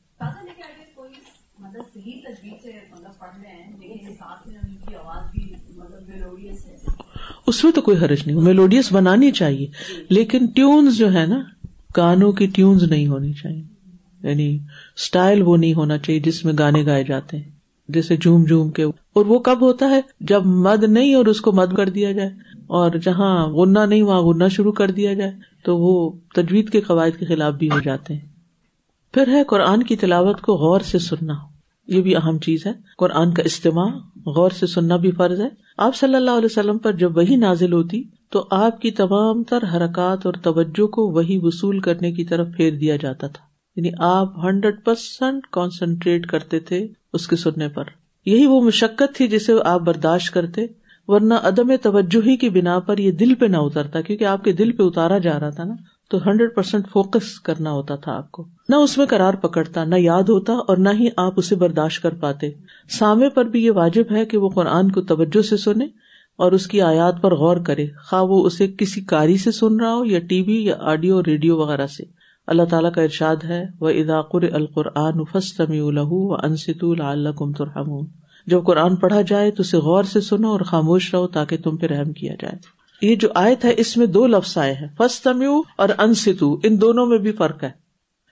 اس 7.51 7.65
میں 7.65 7.73
تو 7.73 7.81
کوئی 7.81 7.97
حرج 7.97 8.19
نہیں، 8.27 8.37
میلوڈیس 8.37 8.93
بنانی 8.93 9.31
چاہیے، 9.31 9.67
لیکن 10.09 10.47
ٹیونز 10.47 10.97
جو 10.97 11.13
ہے 11.13 11.27
نا، 11.27 11.41
گانوں 11.97 12.33
کی 12.33 12.47
ٹیونز 12.47 12.83
نہیں 12.83 13.07
ہونی 13.07 13.33
چاہیے۔ 13.33 13.63
یعنی 14.23 14.59
اسٹائل 14.97 15.43
وہ 15.43 15.57
نہیں 15.57 15.75
ہونا 15.75 15.99
چاہیے 15.99 16.21
جس 16.21 16.45
میں 16.45 16.53
گانے 16.59 16.87
گائے 16.87 17.05
جاتے 17.05 17.37
ہیں، 17.37 17.51
جیسے 17.89 18.17
جھوم 18.17 18.45
جھوم 18.45 18.71
کے۔ 18.71 18.83
اور 18.83 19.27
وہ 19.27 19.39
کب 19.39 19.61
ہوتا 19.61 19.91
ہے؟ 19.91 20.01
جب 20.21 20.47
مد 20.47 20.85
نہیں 20.85 21.15
اور 21.15 21.27
اس 21.27 21.41
کو 21.41 21.53
مد 21.53 21.75
کر 21.77 21.89
دیا 21.89 22.13
جائے، 22.13 22.31
اور 22.67 22.91
جہاں 22.91 23.47
غنہ 23.47 23.79
نہیں، 23.79 24.03
وہاں 24.03 24.21
غنہ 24.21 24.49
شروع 24.51 24.73
کر 24.73 24.91
دیا 24.91 25.15
جائے، 25.15 25.33
تو 25.65 25.79
وہ 25.79 26.11
تجوید 26.35 26.71
کے 26.71 26.81
قواعد 26.81 27.19
کے 27.19 27.27
خلاف 27.27 27.55
بھی 27.55 27.71
ہو 27.71 27.81
جاتے 27.81 28.15
ہیں۔ 28.15 28.27
پھر 29.13 29.29
ہے 29.29 29.45
قرآن 29.45 29.83
کی 29.83 29.97
تلاوت 29.97 30.41
کو 30.41 30.55
غور 30.55 30.81
سے 30.81 30.99
سننا۔ 30.99 31.50
یہ 31.91 32.03
بھی 32.03 32.17
اہم 32.17 32.39
چیز 32.39 32.67
ہے۔ 32.67 32.73
قرآن 32.99 33.35
کا 33.35 33.43
استعمال 33.43 33.93
غور 34.27 34.51
سے 34.51 34.67
سننا 34.67 34.97
بھی 34.97 35.11
فرض 35.11 35.41
ہے۔ 35.41 35.49
آپ 35.79 35.97
صلی 35.97 36.15
اللہ 36.15 36.31
علیہ 36.31 36.49
وسلم 36.51 36.79
پر 36.79 36.93
جب 36.93 37.17
وہی 37.17 37.37
نازل 37.37 37.73
ہوتی 37.73 38.03
تو 38.31 38.47
آپ 38.51 38.81
کی 38.81 38.91
تمام 38.91 39.43
تر 39.43 39.59
حرکات 39.75 40.27
اور 40.27 40.35
توجہ 40.43 40.87
کو 40.87 41.03
وہی 41.07 41.39
وصول 41.43 41.81
کرنے 41.81 42.13
کی 42.13 42.25
طرف 42.25 42.47
پھیر 42.57 42.73
دیا 42.73 42.97
جاتا 42.97 43.27
تھا۔ 43.27 43.45
یعنی 43.77 43.91
آپ 43.99 44.45
ہنڈریڈ 44.45 44.85
پرسینٹ 44.85 45.47
کانسنٹریٹ 45.53 46.27
کرتے 46.27 46.61
تھے 46.61 46.89
اس 47.13 47.29
کے 47.29 47.37
سننے 47.37 47.69
پر۔ 47.69 47.85
یہی 48.27 48.47
وہ 48.47 48.61
مشقت 48.61 49.17
تھی 49.17 49.29
جسے 49.29 49.53
آپ 49.65 49.81
برداشت 49.81 50.35
کرتے، 50.35 50.61
ورنہ 51.07 51.35
عدم 51.35 51.77
توجہ 51.77 52.29
ہی 52.29 52.37
کی 52.37 52.49
بنا 52.49 52.79
پر 52.79 52.99
یہ 52.99 53.11
دل 53.11 53.35
پہ 53.35 53.47
نہ 53.47 53.57
اترتا، 53.57 54.01
کیونکہ 54.01 54.25
آپ 54.25 54.45
کے 54.45 54.53
دل 54.53 54.73
پہ 54.73 54.83
اتارا 54.83 55.19
جا 55.19 55.41
رہا 55.41 55.51
تھا 55.51 55.65
نا۔ 55.65 55.75
تو 56.11 56.19
ہنڈریڈ 56.27 56.55
پرسینٹ 56.55 56.89
فوکس 56.89 57.41
کرنا 57.41 57.71
ہوتا 57.71 57.97
تھا 57.97 58.17
آپ 58.17 58.33
کو۔ 58.33 58.49
نہ 58.69 58.77
اس 58.77 58.99
میں 58.99 59.07
کرار 59.07 59.35
پکڑتا، 59.35 59.85
نہ 59.85 59.95
یاد 59.99 60.23
ہوتا 60.23 60.53
اور 60.53 60.77
نہ 60.77 60.89
ہی 60.89 61.09
آپ 61.17 61.33
اسے 61.37 61.55
برداشت 61.57 62.03
کر 62.03 62.15
پاتے۔ 62.15 62.51
سامے 62.99 63.29
پر 63.29 63.45
بھی 63.45 63.65
یہ 63.65 63.71
واجب 63.71 64.03
ہے 64.11 64.27
کہ 64.27 64.39
وہ 64.39 64.49
قرآن 64.49 64.91
کو 64.91 65.03
توجہ 65.03 65.43
سے 65.43 65.57
سنے 65.57 65.85
اور 66.37 66.53
اس 66.53 66.67
کی 66.67 66.81
آیات 66.81 67.23
پر 67.23 67.35
غور 67.35 67.57
کرے۔ 67.57 67.87
خواہ 67.87 68.23
وہ 68.23 68.47
اسے 68.47 68.69
کسی 68.79 69.01
کاری 69.01 69.37
سے 69.37 69.51
سن 69.51 69.81
رہا 69.81 69.95
ہو 69.95 70.05
یا 70.05 70.19
ٹی 70.19 70.43
وی 70.43 70.65
یا 70.65 70.77
آڈیو، 70.81 71.23
ریڈیو 71.27 71.57
وغیرہ 71.57 71.87
سے۔ 71.87 72.03
اللہ 72.47 72.63
تعالیٰ 72.63 72.93
کا 72.93 73.03
ارشاد 73.03 73.37
ہے 73.45 73.65
وہ 73.81 73.89
اداقر 73.89 74.43
القرآن 74.53 75.25
فسطمی 75.33 75.81
الح 75.81 76.09
و 76.09 76.35
انست 76.35 76.85
الم 76.85 77.53
ترحم 77.53 78.07
جب 78.47 78.65
قرآن 78.65 78.97
پڑھا 78.97 79.21
جائے 79.21 79.51
تو 79.51 79.61
اسے 79.61 79.77
غور 79.77 80.05
سے 80.05 80.21
سنو 80.21 80.49
اور 80.49 80.61
خاموش 80.61 81.15
رہو 81.15 81.27
تاکہ 81.27 81.57
تم 81.57 81.77
پہ 81.77 81.87
رحم 81.87 82.13
کیا 82.13 82.35
جائے۔ 82.43 82.80
یہ 83.03 83.17
جو 83.17 83.29
آیت 83.35 83.65
ہے، 83.65 83.75
اس 83.77 83.97
میں 83.97 84.07
دو 84.07 84.27
لفظ 84.27 84.59
آئے 84.59 84.73
ہیں۔ 84.73 84.89
فستمیو 84.99 85.61
اور 85.77 85.89
انستو 85.99 86.61
ان 86.63 86.81
دونوں 86.81 87.07
میں 87.07 87.19
بھی 87.19 87.33
فرق 87.33 87.63
ہے۔ 87.63 87.71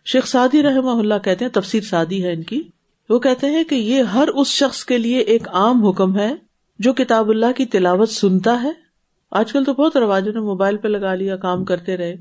شیخ 0.04 0.26
سعدی 0.26 0.62
رحمہ 0.62 0.90
اللہ 0.90 1.14
کہتے 1.24 1.44
ہیں، 1.44 1.52
تفسیر 1.52 1.80
سعدی 1.80 2.24
ہے 2.24 2.32
ان 2.32 2.42
کی۔ 2.42 2.62
وہ 3.08 3.18
کہتے 3.18 3.46
ہیں 3.46 3.64
کہ 3.64 3.74
یہ 3.74 4.02
ہر 4.02 4.28
اس 4.28 4.46
شخص 4.46 4.84
کے 4.84 4.98
لیے 4.98 5.18
ایک 5.18 5.48
عام 5.48 5.86
حکم 5.86 6.18
ہے 6.18 6.34
جو 6.78 6.92
کتاب 6.92 7.30
اللہ 7.30 7.52
کی 7.56 7.64
تلاوت 7.66 8.08
سنتا 8.08 8.62
ہے۔ 8.62 8.72
آج 9.30 9.52
کل 9.52 9.64
تو 9.64 9.72
بہت 9.72 9.96
رواجوں 9.96 10.32
نے 10.32 10.40
موبائل 10.40 10.76
پہ 10.76 10.88
لگا 10.88 11.14
لیا، 11.14 11.36
کام 11.36 11.64
کرتے 11.64 11.96
رہے۔ 11.96 12.14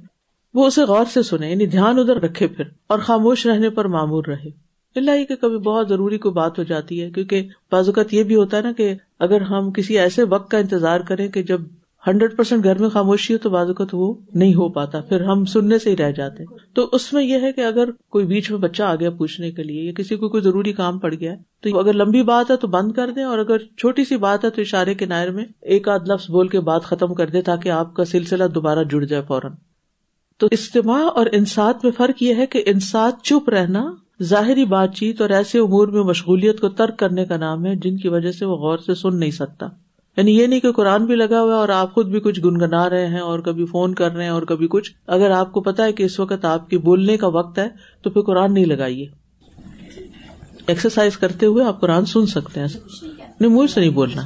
وہ 0.54 0.68
اسے 0.68 0.82
غور 0.82 1.06
سے 1.14 1.24
سنے 1.24 1.50
یعنی 1.50 1.66
دھیان 1.66 2.00
ادھر 2.00 2.22
رکھے 2.22 2.48
پھر، 2.48 2.64
اور 2.88 3.00
خاموش 3.00 3.46
رہنے 3.46 3.70
پر 3.70 3.86
معمور 3.86 4.24
رہے۔ 4.28 4.50
اللہ 4.96 5.24
کہ 5.24 5.36
کبھی 5.36 5.58
بہت 5.58 5.90
ضروری 5.90 6.18
کوئی 6.18 6.34
بات 6.34 6.60
ہو 6.60 6.64
جاتی 6.64 7.02
ہے، 7.02 7.12
کیونکہ 7.12 7.48
بعض 7.72 7.88
اوقات 7.88 8.14
یہ 8.14 8.24
بھی 8.24 8.36
ہوتا 8.36 8.58
ہے 8.58 8.62
نا 8.62 8.72
کہ 8.72 8.94
اگر 9.20 9.42
ہم 9.42 9.72
کسی 9.72 10.00
ایسے 10.00 10.24
وقت 10.24 10.52
کا 10.52 10.58
انتظار 10.58 11.00
کریں 11.00 11.28
کہ 11.28 11.44
جب 11.44 11.62
ہنڈریڈ 12.08 12.36
پرسینٹ 12.38 12.64
گھر 12.64 12.78
میں 12.78 12.90
خاموشی 12.90 13.34
ہو 13.34 13.38
تو 13.38 13.50
بعض 13.50 13.68
اوقات 13.68 13.94
وہ 13.94 14.14
نہیں 14.34 14.54
ہو 14.56 14.68
پاتا، 14.70 15.00
پھر 15.02 15.22
ہم 15.22 15.46
سننے 15.46 15.78
سے 15.80 15.90
ہی 15.90 15.98
رہ 15.98 16.12
جاتے 16.12 16.44
تو 16.74 16.88
اس 16.92 17.14
میں 17.14 17.24
یہ 17.24 17.42
ہے 17.42 17.52
کہ 17.52 17.62
اگر 17.62 17.90
کوئی 18.10 18.26
بیچ 18.26 18.52
میں 18.52 18.60
بچہ 18.60 18.84
آ 18.84 18.96
گیا 18.96 19.10
پوچھنے 19.10 19.52
کے 19.52 19.64
لیے 19.64 19.84
یا 19.84 19.92
کسی 19.98 20.16
کو 20.16 20.30
کوئی 20.30 20.44
ضروری 20.44 20.74
کام 20.74 21.00
پڑ 21.00 21.14
گیا، 21.14 21.36
تو 21.62 21.80
اگر 21.80 21.94
لمبی 21.94 22.24
بات 22.24 22.52
ہے 22.52 22.58
تو 22.58 22.68
بند 22.68 22.92
کر 22.92 23.12
دیں 23.12 23.24
اور 23.24 23.38
اگر 23.38 23.58
چھوٹی 23.58 24.06
سی 24.06 24.18
بات 24.18 24.46
ہے 24.46 24.50
تو 24.50 24.62
اشارے 24.62 24.94
کے 24.94 25.06
نائر 25.06 25.32
میں 25.32 25.46
ایک 25.62 25.90
آدھ 25.90 26.10
لفظ 26.10 26.30
بول 26.30 26.48
کے 26.48 26.60
بات 26.60 26.84
ختم 26.84 27.14
کر 27.14 27.30
دے 27.30 27.42
تاکہ 27.42 27.70
آپ 27.70 27.94
کا 27.94 28.06
سلسلہ 28.06 28.44
دوبارہ 28.44 28.84
جڑ 28.84 29.04
جائے 29.06 29.24
فوراً۔ 29.28 29.52
تو 30.38 30.48
اجتماع 30.52 31.02
اور 31.16 31.26
انسات 31.32 31.84
میں 31.84 31.92
فرق 31.98 32.24
یہ 32.24 32.36
ہے 32.36 32.46
کہ 32.46 32.64
انسات 32.66 33.22
چپ 33.24 33.50
رہنا 33.50 33.94
ظاہری 34.24 34.66
بات 34.66 34.96
چیت 34.96 35.22
اور 35.22 35.30
ایسے 35.30 35.60
امور 35.60 35.88
میں 35.88 36.04
مشغولیت 36.04 36.60
کو 36.60 36.70
ترک 36.70 36.98
کرنے 36.98 37.26
کا 37.26 37.38
نام 37.38 37.66
ہے 37.66 37.76
جن 37.76 37.98
کی 37.98 38.08
وجہ 38.08 38.32
سے 38.32 38.46
وہ 38.46 38.56
غور 38.56 38.78
سے 38.78 38.96
سن 38.96 39.20
نہیں 39.20 39.32
سکتا۔ 39.32 39.68
یعنی 40.18 40.38
یہ 40.38 40.48
نہیں 40.48 40.60
کہ 40.60 40.72
قرآن 40.72 41.06
بھی 41.06 41.16
لگا 41.16 41.42
ہوا 41.42 41.54
ہے 41.54 41.58
اور 41.58 41.70
آپ 41.70 41.94
خود 41.94 42.08
بھی 42.08 42.20
کچھ 42.20 42.42
گنگنا 42.42 42.90
رہے 42.90 43.08
ہیں 43.08 43.20
اور 43.20 43.40
کبھی 43.40 43.66
فون 43.66 43.94
کر 43.94 44.12
رہے 44.12 44.24
ہیں 44.24 44.32
اور 44.32 44.42
کبھی 44.42 44.68
کچھ۔ 44.68 44.92
اگر 45.08 45.32
آپ 45.32 45.52
کو 45.52 45.62
پتا 45.62 45.84
ہے 45.84 45.94
کہ 45.94 46.04
اس 46.04 46.20
وقت 46.20 46.46
آپ 46.46 46.70
کی 46.70 46.78
بولنے 46.78 47.18
کا 47.18 47.28
وقت 47.28 47.60
ہے، 47.60 47.68
تو 48.02 48.10
پھر 48.10 48.22
قرآن 48.22 48.54
نہیں 48.54 48.66
لگائیے۔ 48.66 49.06
ایکسرسائز 50.68 51.18
کرتے 51.18 51.46
ہوئے 51.46 51.66
آپ 51.66 51.82
قرآن 51.82 52.06
سن 52.06 52.26
سکتے 52.26 52.60
ہیں۔ 52.60 52.68
نہیں 53.40 53.52
منہ 53.52 53.68
سے 53.68 53.80
نہیں 53.80 53.90
بولنا۔ 53.90 54.22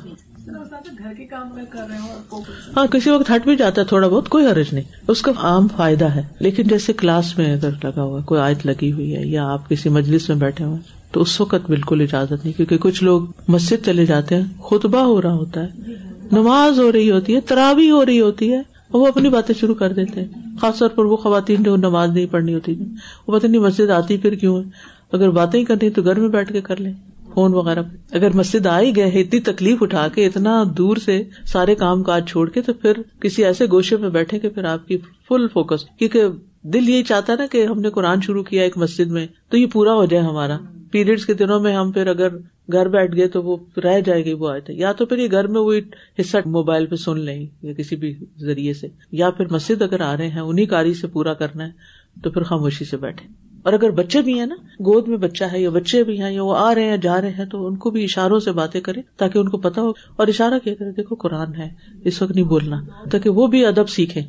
ہاں 2.77 2.87
کسی 2.87 3.09
وقت 3.09 3.31
ہٹ 3.31 3.43
بھی 3.43 3.55
جاتا 3.55 3.81
ہے 3.81 3.85
تھوڑا 3.85 4.07
بہت، 4.07 4.29
کوئی 4.29 4.45
حرج 4.45 4.73
نہیں۔ 4.73 4.83
اس 5.07 5.21
کا 5.21 5.31
عام 5.37 5.67
فائدہ 5.67 6.05
ہے۔ 6.05 6.21
لیکن 6.39 6.63
جیسے 6.63 6.93
کلاس 6.93 7.37
میں 7.37 7.53
اگر 7.53 7.69
لگا 7.83 8.01
ہوا 8.01 8.21
کوئی 8.21 8.41
آیت 8.41 8.65
لگی 8.65 8.91
ہوئی 8.91 9.15
ہے 9.15 9.27
یا 9.27 9.49
آپ 9.49 9.69
کسی 9.69 9.89
مجلس 9.89 10.29
میں 10.29 10.37
بیٹھے 10.37 10.65
ہوئے 10.65 11.00
تو 11.11 11.21
اس 11.21 11.39
وقت 11.41 11.67
بالکل 11.67 12.01
اجازت 12.01 12.45
نہیں، 12.45 12.53
کیونکہ 12.53 12.77
کچھ 12.77 13.03
لوگ 13.03 13.21
مسجد 13.47 13.85
چلے 13.85 14.05
جاتے 14.05 14.35
ہیں، 14.35 14.45
خطبہ 14.63 14.99
ہو 14.99 15.21
رہا 15.21 15.33
ہوتا 15.33 15.63
ہے، 15.63 15.93
نماز 16.31 16.79
ہو 16.79 16.91
رہی 16.91 17.11
ہوتی 17.11 17.35
ہے 17.35 17.41
ترابی 17.41 17.89
ہو 17.91 18.05
رہی 18.05 18.21
ہوتی 18.21 18.51
ہے، 18.53 18.59
اور 18.59 19.01
وہ 19.01 19.07
اپنی 19.07 19.29
باتیں 19.29 19.55
شروع 19.59 19.75
کر 19.75 19.93
دیتے 19.93 20.21
ہیں۔ 20.21 20.57
خاص 20.61 20.79
طور 20.79 20.89
پر 20.89 21.05
وہ 21.05 21.17
خواتین 21.17 21.63
جو 21.63 21.75
نماز 21.77 22.09
نہیں 22.09 22.25
پڑھنی 22.25 22.53
ہوتی 22.53 22.75
وہ 23.27 23.37
پتہ 23.37 23.47
نہیں 23.47 23.61
مسجد 23.61 23.89
آتی 23.89 24.17
پھر 24.17 24.35
کیوں 24.35 24.57
ہے۔ 24.57 24.69
اگر 25.11 25.29
باتیں 25.29 25.63
کرنی 25.65 25.89
تو 25.89 26.01
گھر 26.01 26.19
میں 26.19 26.29
بیٹھ 26.29 26.53
کے 26.53 26.61
کر 26.61 26.79
لیں، 26.79 26.93
فون 27.33 27.53
وغیرہ۔ 27.53 27.83
اگر 28.11 28.35
مسجد 28.35 28.65
آئی 28.67 28.95
گئے 28.95 29.21
اتنی 29.21 29.39
تکلیف 29.41 29.83
اٹھا 29.83 30.07
کے، 30.07 30.25
اتنا 30.25 30.63
دور 30.77 30.97
سے 30.97 31.21
سارے 31.45 31.75
کام 31.75 32.03
کاج 32.03 32.29
چھوڑ 32.29 32.49
کے، 32.49 32.61
تو 32.61 32.73
پھر 32.73 33.01
کسی 33.21 33.45
ایسے 33.45 33.65
گوشے 33.71 33.97
میں 33.97 34.09
بیٹھے 34.09 34.39
کہ 34.39 34.49
پھر 34.49 34.65
آپ 34.65 34.87
کی 34.87 34.97
فل 35.27 35.47
فوکس 35.47 35.85
کیونکہ 35.99 36.27
دل 36.63 36.89
یہی 36.89 37.03
چاہتا 37.03 37.35
نا 37.35 37.45
کہ 37.51 37.65
ہم 37.65 37.79
نے 37.79 37.89
قرآن 37.89 38.21
شروع 38.21 38.43
کیا 38.43 38.63
ایک 38.63 38.77
مسجد 38.77 39.11
میں، 39.11 39.27
تو 39.49 39.57
یہ 39.57 39.65
پورا 39.65 39.93
ہو 39.93 40.05
جائے 40.05 40.23
ہمارا۔ 40.23 40.57
پیریڈس 40.91 41.25
کے 41.25 41.33
دنوں 41.33 41.59
میں 41.59 41.75
ہم 41.75 41.91
پھر 41.91 42.07
اگر 42.07 42.37
گھر 42.71 42.87
بیٹھ 42.87 43.15
گئے 43.15 43.27
تو 43.27 43.43
وہ 43.43 43.57
رہ 43.83 43.99
جائے 43.99 44.25
گی 44.25 44.33
وہ 44.33 44.49
آئے 44.49 44.61
تھے 44.61 44.73
یا 44.73 44.91
تو 44.91 45.05
پھر 45.05 45.17
یہ 45.17 45.27
گھر 45.31 45.47
میں 45.47 45.61
وہ 45.61 45.73
حصہ 46.19 46.37
موبائل 46.45 46.85
پہ 46.85 46.95
سن 46.95 47.19
لیں 47.19 47.45
یا 47.61 47.73
کسی 47.73 47.95
بھی 47.95 48.15
ذریعے 48.39 48.73
سے۔ 48.73 48.87
یا 49.11 49.29
پھر 49.29 49.45
مسجد 49.51 49.81
اگر 49.81 50.01
آ 50.01 50.17
رہے 50.17 50.27
ہیں 50.27 50.39
انہیں 50.39 50.65
کاری 50.65 50.93
سے 50.93 51.07
پورا 51.07 51.33
کرنا 51.33 51.65
ہے، 51.65 51.71
تو 52.23 52.29
پھر 52.29 52.43
خاموشی 52.43 52.85
سے 52.85 52.97
بیٹھے 52.97 53.27
اور 53.63 53.73
اگر 53.73 53.89
بچے 53.89 54.21
بھی 54.21 54.39
ہیں 54.39 54.45
نا، 54.45 54.55
گود 54.79 55.07
میں 55.07 55.17
بچہ 55.17 55.43
ہے 55.43 55.61
یا 55.61 55.69
بچے 55.69 56.03
بھی 56.03 56.21
ہیں 56.21 56.33
یا 56.33 56.43
وہ 56.43 56.55
آ 56.57 56.75
رہے 56.75 56.83
ہیں، 56.83 56.97
جا 56.97 57.21
رہے 57.21 57.29
ہیں، 57.29 57.45
تو 57.45 57.67
ان 57.67 57.75
کو 57.75 57.91
بھی 57.91 58.03
اشاروں 58.03 58.39
سے 58.39 58.51
باتیں 58.51 58.81
کرے 58.81 59.01
تاکہ 59.17 59.37
ان 59.39 59.49
کو 59.49 59.57
پتا 59.57 59.81
ہو۔ 59.81 59.89
اور 59.89 60.27
اشارہ 60.27 60.53
کیا 60.63 60.73
کرے 60.75 60.91
دیکھو 60.91 61.15
قرآن 61.15 61.55
ہے، 61.55 61.69
اس 62.03 62.21
وقت 62.21 62.31
نہیں 62.31 62.45
بولنا، 62.45 62.81
تاکہ 63.11 63.29
وہ 63.29 63.47
بھی 63.47 63.65
ادب 63.65 63.89
سیکھے 63.89 64.21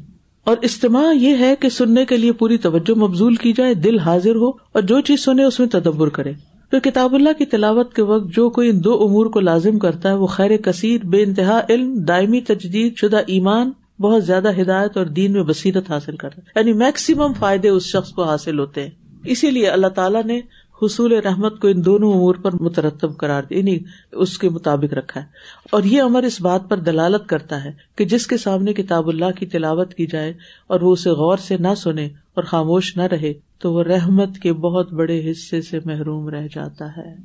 اور 0.45 0.57
اجتماع 0.62 1.12
یہ 1.12 1.36
ہے 1.36 1.57
کہ 1.61 1.68
سننے 1.68 2.05
کے 2.05 2.16
لیے 2.16 2.32
پوری 2.32 2.59
توجہ 2.59 2.99
مبزول 2.99 3.34
کی 3.34 3.53
جائے، 3.53 3.74
دل 3.74 3.99
حاضر 3.99 4.34
ہو 4.34 4.49
اور 4.49 4.82
جو 4.82 5.01
چیز 5.01 5.24
سنے 5.24 5.45
اس 5.45 5.61
میں 5.61 5.68
تدبر 5.68 6.09
کرے۔ 6.09 6.32
پھر 6.70 6.78
کتاب 6.78 7.14
اللہ 7.14 7.28
کی 7.38 7.47
تلاوت 7.47 7.95
کے 7.95 8.03
وقت 8.03 8.34
جو 8.34 8.51
کوئی 8.51 8.70
ان 8.70 8.84
دو 8.84 9.03
امور 9.03 9.26
کو 9.26 9.40
لازم 9.40 9.78
کرتا 9.78 10.09
ہے، 10.09 10.14
وہ 10.14 10.26
خیر 10.26 10.57
کثیر، 10.57 11.07
بے 11.07 11.22
انتہا 11.22 11.61
علم، 11.68 11.95
دائمی 11.95 12.40
تجدید 12.40 12.97
شدہ 12.97 13.20
ایمان، 13.26 13.70
بہت 14.01 14.24
زیادہ 14.24 14.61
ہدایت 14.61 14.97
اور 14.97 15.07
دین 15.07 15.32
میں 15.32 15.43
بصیرت 15.43 15.90
حاصل 15.90 16.16
کرتا 16.16 16.36
ہے۔ 16.38 16.51
یعنی 16.57 16.72
میکسیمم 16.72 17.32
فائدے 17.38 17.68
اس 17.68 17.82
شخص 17.82 18.11
کو 18.11 18.22
حاصل 18.22 18.59
ہوتے 18.59 18.82
ہیں۔ 18.82 18.90
اسی 19.24 19.51
لیے 19.51 19.68
اللہ 19.68 19.86
تعالیٰ 19.86 20.24
نے 20.24 20.40
حصول 20.83 21.12
رحمت 21.12 21.61
کو 21.61 21.68
ان 21.68 21.85
دونوں 21.85 22.12
امور 22.12 22.35
پر 22.35 22.51
مترتب 22.61 23.16
کرار 23.16 23.43
دی 23.51 23.59
یعنی 23.59 23.78
اس 24.12 24.39
کے 24.39 24.49
مطابق 24.49 24.95
رکھا 24.95 25.20
ہے۔ 25.20 25.26
اور 25.72 25.83
یہ 25.83 26.03
امر 26.03 26.22
اس 26.22 26.41
بات 26.41 26.68
پر 26.68 26.76
دلالت 26.76 27.28
کرتا 27.28 27.64
ہے 27.64 27.70
کہ 27.97 28.05
جس 28.05 28.26
کے 28.26 28.37
سامنے 28.37 28.72
کتاب 28.72 29.09
اللہ 29.09 29.30
کی 29.37 29.47
تلاوت 29.47 29.95
کی 29.95 30.07
جائے 30.07 30.33
اور 30.66 30.80
وہ 30.80 30.93
اسے 30.93 31.11
غور 31.11 31.37
سے 31.37 31.57
نہ 31.57 31.74
سنے 31.76 32.07
اور 32.07 32.45
خاموش 32.45 32.97
نہ 32.97 33.03
رہے، 33.03 33.33
تو 33.59 33.72
وہ 33.72 33.83
رحمت 33.83 34.39
کے 34.43 34.53
بہت 34.53 34.93
بڑے 34.93 35.30
حصے 35.30 35.62
سے 35.62 35.78
محروم 35.85 36.28
رہ 36.28 36.47
جاتا 36.55 36.97
ہے۔ 36.97 37.16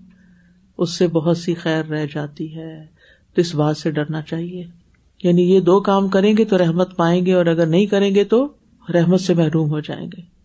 اس 0.78 0.98
سے 0.98 1.08
بہت 1.08 1.38
سی 1.38 1.54
خیر 1.54 1.86
رہ 1.86 2.06
جاتی 2.14 2.56
ہے۔ 2.56 2.86
تو 3.36 3.42
اس 3.42 3.56
بات 3.56 3.78
سے 3.78 3.92
ڈرنا 3.92 4.22
چاہیے۔ 4.22 4.64
یعنی 5.24 5.42
یہ 5.42 5.60
دو 5.60 5.80
کام 5.80 6.08
کریں 6.08 6.34
گے 6.38 6.46
تو 6.46 6.58
رحمت 6.58 6.98
پائیں 6.98 7.26
گے 7.26 7.34
اور 7.34 7.46
اگر 7.46 7.66
نہیں 7.66 7.86
کریں 7.86 8.16
گے 8.16 8.24
تو 8.24 8.48
رحمت 8.94 9.22
سے 9.22 9.34
محروم 9.34 9.70
ہو 9.70 9.80
جائیں 9.80 10.08
گے۔ 10.18 10.37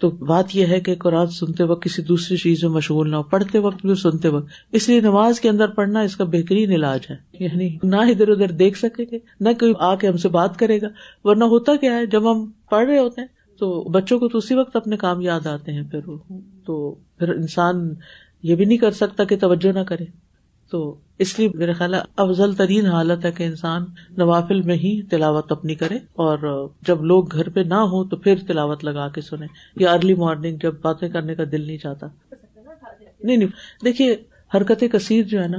تو 0.00 0.10
بات 0.10 0.56
یہ 0.56 0.66
ہے 0.66 0.80
کہ 0.80 0.94
قرآن 0.94 1.26
سنتے 1.26 1.64
وقت 1.64 1.82
کسی 1.82 2.02
دوسری 2.02 2.36
چیز 2.36 2.64
میں 2.64 2.70
مشغول 2.70 3.10
نہ 3.10 3.16
ہو، 3.16 3.22
پڑھتے 3.22 3.58
وقت 3.58 3.86
بھی 3.86 3.94
سنتے 3.94 4.28
وقت۔ 4.28 4.46
اس 4.72 4.88
لیے 4.88 5.00
نماز 5.00 5.40
کے 5.40 5.48
اندر 5.48 5.68
پڑھنا 5.68 6.00
اس 6.00 6.16
کا 6.16 6.24
بہترین 6.24 6.72
علاج 6.72 7.00
ہے۔ 7.10 7.16
یعنی 7.40 7.76
نہ 7.82 7.96
ادھر 7.96 8.28
ادھر 8.28 8.50
دیکھ 8.50 8.78
سکیں 8.78 9.04
گے 9.12 9.18
نہ 9.40 9.48
کوئی 9.60 9.72
آ 9.78 9.94
کے 9.94 10.08
ہم 10.08 10.16
سے 10.16 10.28
بات 10.28 10.58
کرے 10.58 10.80
گا۔ 10.80 10.86
ورنہ 11.24 11.44
ہوتا 11.44 11.76
کیا 11.76 11.94
ہے، 11.94 12.06
جب 12.06 12.32
ہم 12.32 12.50
پڑھ 12.70 12.88
رہے 12.88 12.98
ہوتے 12.98 13.20
ہیں 13.20 13.28
تو 13.58 13.90
بچوں 13.90 14.18
کو 14.18 14.28
تو 14.28 14.38
اسی 14.38 14.54
وقت 14.54 14.76
اپنے 14.76 14.96
کام 14.96 15.20
یاد 15.20 15.46
آتے 15.46 15.72
ہیں۔ 15.72 15.82
پھر 15.82 16.00
تو 16.66 16.94
پھر 17.18 17.28
انسان 17.28 17.94
یہ 18.42 18.54
بھی 18.54 18.64
نہیں 18.64 18.78
کر 18.78 18.90
سکتا 18.90 19.24
کہ 19.24 19.36
توجہ 19.36 19.72
نہ 19.72 19.80
کرے۔ 19.80 20.04
تو 20.70 20.94
اس 21.18 21.38
لیے 21.38 21.48
میرا 21.54 21.72
خیال 21.72 21.94
ہے 21.94 21.98
افضل 22.16 22.54
ترین 22.54 22.86
حالت 22.86 23.24
ہے 23.24 23.32
کہ 23.32 23.44
انسان 23.44 23.84
نوافل 24.16 24.62
میں 24.62 24.74
ہی 24.74 25.02
تلاوت 25.02 25.52
اپنی 25.52 25.74
کرے 25.74 25.96
اور 25.96 26.68
جب 26.82 27.04
لوگ 27.04 27.32
گھر 27.32 27.48
پہ 27.48 27.60
نہ 27.60 27.74
ہو 27.74 28.04
تو 28.04 28.16
پھر 28.16 28.34
تلاوت 28.46 28.84
لگا 28.84 29.08
کے 29.08 29.20
سنیں۔ 29.20 29.48
یا 29.76 29.92
ارلی 29.92 30.14
مارننگ 30.14 30.56
جب 30.62 30.74
باتیں 30.82 31.08
کرنے 31.08 31.34
کا 31.34 31.44
دل 31.52 31.60
نہیں 31.60 31.78
چاہتا۔ 31.78 32.06
نہیں 33.24 33.36
نہیں، 33.36 33.48
دیکھیے، 33.84 34.16
حرکت 34.54 34.84
کثیر 34.92 35.26
جو 35.26 35.42
ہے 35.42 35.48
نا، 35.48 35.58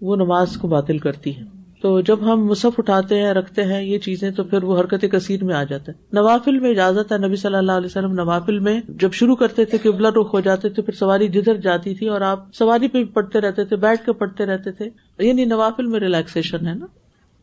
وہ 0.00 0.16
نماز 0.16 0.56
کو 0.56 0.68
باطل 0.68 0.98
کرتی 0.98 1.36
ہے۔ 1.36 1.61
تو 1.82 2.00
جب 2.00 2.32
ہم 2.32 2.46
مصحف 2.46 2.72
اٹھاتے 2.78 3.18
ہیں، 3.18 3.32
رکھتے 3.32 3.62
ہیں 3.62 3.82
یہ 3.82 3.98
چیزیں، 3.98 4.30
تو 4.30 4.44
پھر 4.44 4.62
وہ 4.62 4.80
حرکت 4.80 5.04
کثیر 5.12 5.44
میں 5.44 5.54
آ 5.54 5.64
جاتا 5.64 5.92
ہے 5.92 6.04
نوافل 6.12 6.58
میں 6.58 6.70
اجازت 6.70 7.12
ہے، 7.12 7.18
نبی 7.18 7.36
صلی 7.36 7.54
اللہ 7.54 7.72
علیہ 7.72 7.86
وسلم 7.86 8.12
نوافل 8.12 8.58
میں 8.58 8.80
جب 8.88 9.12
شروع 9.12 9.36
کرتے 9.36 9.64
تھے 9.64 9.78
قبلہ 9.78 10.08
رخ 10.08 10.34
ہو 10.34 10.40
جاتے 10.40 10.68
تھے، 10.68 10.82
پھر 10.82 10.94
سواری 10.94 11.28
جدھر 11.28 11.54
جاتی 11.54 11.94
تھی 11.94 12.08
اور 12.08 12.20
آپ 12.20 12.44
سواری 12.54 12.88
پہ 12.88 13.04
پڑھتے 13.04 13.40
رہتے 13.40 13.64
تھے، 13.64 13.76
بیٹھ 13.76 14.06
کے 14.06 14.12
پڑھتے 14.12 14.46
رہتے 14.46 14.72
تھے۔ 14.72 14.88
یعنی 15.18 15.44
نوافل 15.44 15.86
میں 15.86 16.00
ریلیکسیشن 16.00 16.66
ہے 16.66 16.74
نا۔ 16.74 16.86